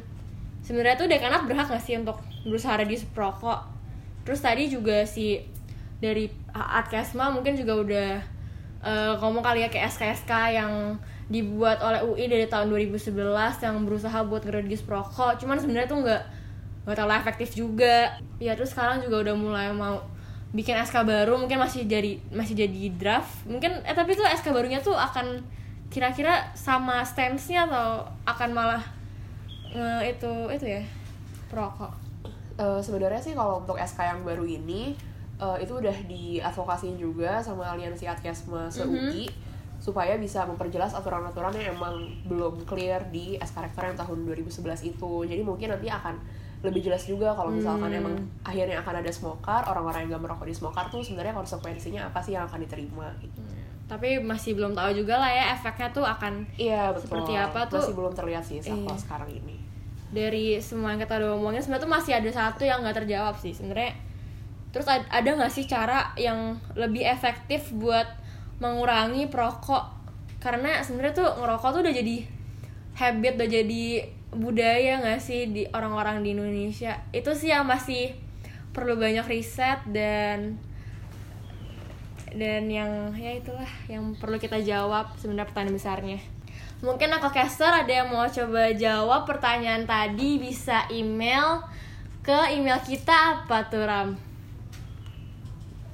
sebenarnya 0.62 1.00
tuh 1.02 1.10
dekanat 1.10 1.50
berhak 1.50 1.74
gak 1.74 1.82
sih 1.82 1.98
untuk 1.98 2.22
berusaha 2.46 2.78
reduce 2.78 3.10
perokok? 3.10 3.77
Terus 4.28 4.44
tadi 4.44 4.68
juga 4.68 5.08
si 5.08 5.40
dari 6.04 6.28
Adkesma 6.52 7.32
mungkin 7.32 7.56
juga 7.56 7.80
udah 7.80 8.10
eh, 8.84 9.14
ngomong 9.24 9.40
kali 9.40 9.64
ya 9.64 9.72
kayak 9.72 9.88
SKSK 9.88 10.32
yang 10.52 11.00
dibuat 11.32 11.80
oleh 11.80 12.04
UI 12.04 12.28
dari 12.28 12.44
tahun 12.52 12.68
2011 12.68 13.16
yang 13.64 13.76
berusaha 13.88 14.20
buat 14.28 14.44
ngereduce 14.44 14.84
perokok. 14.84 15.40
Cuman 15.40 15.56
sebenarnya 15.64 15.88
tuh 15.88 16.04
nggak 16.04 16.24
nggak 16.84 16.96
terlalu 17.00 17.16
efektif 17.24 17.56
juga. 17.56 18.20
Ya 18.44 18.52
terus 18.60 18.76
sekarang 18.76 19.00
juga 19.00 19.24
udah 19.24 19.36
mulai 19.40 19.72
mau 19.72 20.04
bikin 20.52 20.76
SK 20.80 21.04
baru 21.04 21.36
mungkin 21.36 21.60
masih 21.60 21.84
jadi 21.84 22.24
masih 22.32 22.56
jadi 22.56 22.88
draft 22.96 23.44
mungkin 23.44 23.84
eh 23.84 23.92
tapi 23.92 24.16
tuh 24.16 24.24
SK 24.24 24.56
barunya 24.56 24.80
tuh 24.80 24.96
akan 24.96 25.44
kira-kira 25.92 26.56
sama 26.56 27.04
stance-nya 27.04 27.68
atau 27.68 28.08
akan 28.24 28.50
malah 28.56 28.84
nge 29.76 30.16
itu 30.16 30.32
itu 30.56 30.66
ya 30.80 30.84
perokok 31.52 32.07
Eh, 32.58 32.82
sebenarnya 32.82 33.22
sih 33.22 33.34
kalau 33.34 33.62
untuk 33.62 33.78
SK 33.78 34.02
yang 34.02 34.22
baru 34.22 34.42
ini 34.42 34.98
eh, 35.38 35.58
itu 35.62 35.78
udah 35.78 35.94
diadvokasiin 36.10 36.98
juga 36.98 37.38
sama 37.40 37.70
aliansi 37.70 38.10
Adkesma 38.10 38.66
se-UI 38.68 39.30
supaya 39.78 40.18
bisa 40.18 40.42
memperjelas 40.44 40.92
aturan-aturan 40.92 41.54
yang 41.54 41.78
emang 41.78 41.94
belum 42.26 42.66
clear 42.66 42.98
di 43.08 43.38
SK 43.38 43.62
Rektor 43.62 43.84
yang 43.86 43.94
tahun 43.96 44.26
2011 44.26 44.50
itu. 44.90 45.12
Jadi 45.24 45.42
mungkin 45.46 45.70
nanti 45.70 45.86
akan 45.86 46.18
lebih 46.66 46.82
jelas 46.82 47.06
juga 47.06 47.38
kalau 47.38 47.54
misalkan 47.54 47.94
emang 47.94 48.18
akhirnya 48.42 48.82
akan 48.82 49.06
ada 49.06 49.12
smoker 49.14 49.62
orang-orang 49.70 50.10
yang 50.10 50.18
gak 50.18 50.24
merokok 50.26 50.50
di 50.50 50.58
smoker 50.58 50.90
tuh 50.90 51.06
sebenarnya 51.06 51.38
konsekuensinya 51.38 52.10
apa 52.10 52.18
sih 52.18 52.34
yang 52.34 52.50
akan 52.50 52.66
diterima 52.66 53.06
gitu. 53.22 53.38
Tapi 53.86 54.18
masih 54.18 54.58
belum 54.58 54.74
tahu 54.74 54.98
juga 54.98 55.22
lah 55.22 55.30
ya 55.30 55.54
efeknya 55.54 55.94
tuh 55.94 56.02
akan 56.02 56.50
iya 56.58 56.90
betul. 56.90 57.14
Seperti 57.14 57.34
apa 57.38 57.70
tuh? 57.70 57.78
masih 57.78 57.94
belum 57.94 58.14
terlihat 58.18 58.42
sih 58.44 58.58
Iya. 58.58 58.98
sekarang 58.98 59.30
ini 59.30 59.57
dari 60.08 60.60
semua 60.64 60.96
yang 60.96 61.02
kita 61.04 61.20
udah 61.20 61.30
ngomongin 61.36 61.60
sebenarnya 61.60 61.84
tuh 61.84 61.94
masih 61.94 62.14
ada 62.16 62.30
satu 62.32 62.64
yang 62.64 62.80
nggak 62.84 63.04
terjawab 63.04 63.36
sih. 63.40 63.52
Sebenarnya 63.52 63.94
terus 64.72 64.88
ad- 64.88 65.10
ada 65.10 65.30
nggak 65.30 65.52
sih 65.52 65.66
cara 65.66 66.12
yang 66.20 66.60
lebih 66.76 67.04
efektif 67.04 67.72
buat 67.76 68.08
mengurangi 68.64 69.28
perokok? 69.28 69.84
Karena 70.40 70.80
sebenarnya 70.84 71.16
tuh 71.18 71.30
ngerokok 71.40 71.70
tuh 71.76 71.82
udah 71.84 71.96
jadi 71.96 72.18
habit 72.98 73.34
udah 73.38 73.50
jadi 73.50 73.86
budaya 74.34 75.00
nggak 75.04 75.22
sih 75.22 75.52
di 75.52 75.64
orang-orang 75.72 76.24
di 76.24 76.36
Indonesia? 76.36 76.96
Itu 77.12 77.36
sih 77.36 77.52
yang 77.52 77.68
masih 77.68 78.16
perlu 78.72 78.96
banyak 78.96 79.26
riset 79.26 79.82
dan 79.90 80.62
dan 82.38 82.70
yang 82.70 83.10
ya 83.18 83.34
itulah 83.34 83.72
yang 83.90 84.14
perlu 84.14 84.38
kita 84.38 84.62
jawab 84.62 85.10
sebenarnya 85.18 85.50
pertanyaan 85.50 85.74
besarnya 85.74 86.20
mungkin 86.78 87.10
aku 87.10 87.30
caster 87.30 87.74
ada 87.74 87.90
yang 87.90 88.10
mau 88.10 88.26
coba 88.26 88.74
jawab 88.74 89.26
pertanyaan 89.26 89.84
tadi 89.84 90.38
bisa 90.38 90.86
email 90.94 91.62
ke 92.22 92.54
email 92.54 92.78
kita 92.86 93.42
apa 93.42 93.66
tuh 93.66 93.82
Ram 93.82 94.14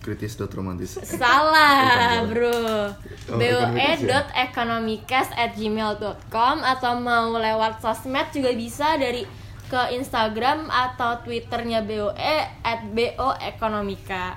Kritis 0.04 0.36
dot 0.36 0.52
romantis. 0.52 1.00
salah 1.00 2.28
bro 2.28 2.92
Oh, 3.32 3.40
ya? 3.40 3.96
boe.ekonomikas@gmail.com 3.96 6.56
atau 6.60 6.92
mau 7.00 7.32
lewat 7.40 7.80
sosmed 7.80 8.28
juga 8.36 8.52
bisa 8.52 9.00
dari 9.00 9.24
ke 9.72 9.96
Instagram 9.96 10.68
atau 10.68 11.24
Twitternya 11.24 11.80
BOE 11.82 12.38
at 12.62 12.84
boekonomika 12.92 14.36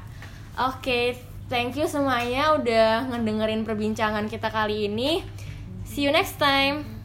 Oke, 0.56 1.12
thank 1.50 1.76
you 1.76 1.84
semuanya 1.84 2.56
udah 2.56 3.04
ngedengerin 3.12 3.60
perbincangan 3.60 4.24
kita 4.24 4.48
kali 4.48 4.88
ini. 4.88 5.20
See 5.96 6.02
you 6.02 6.12
next 6.12 6.38
time. 6.38 6.95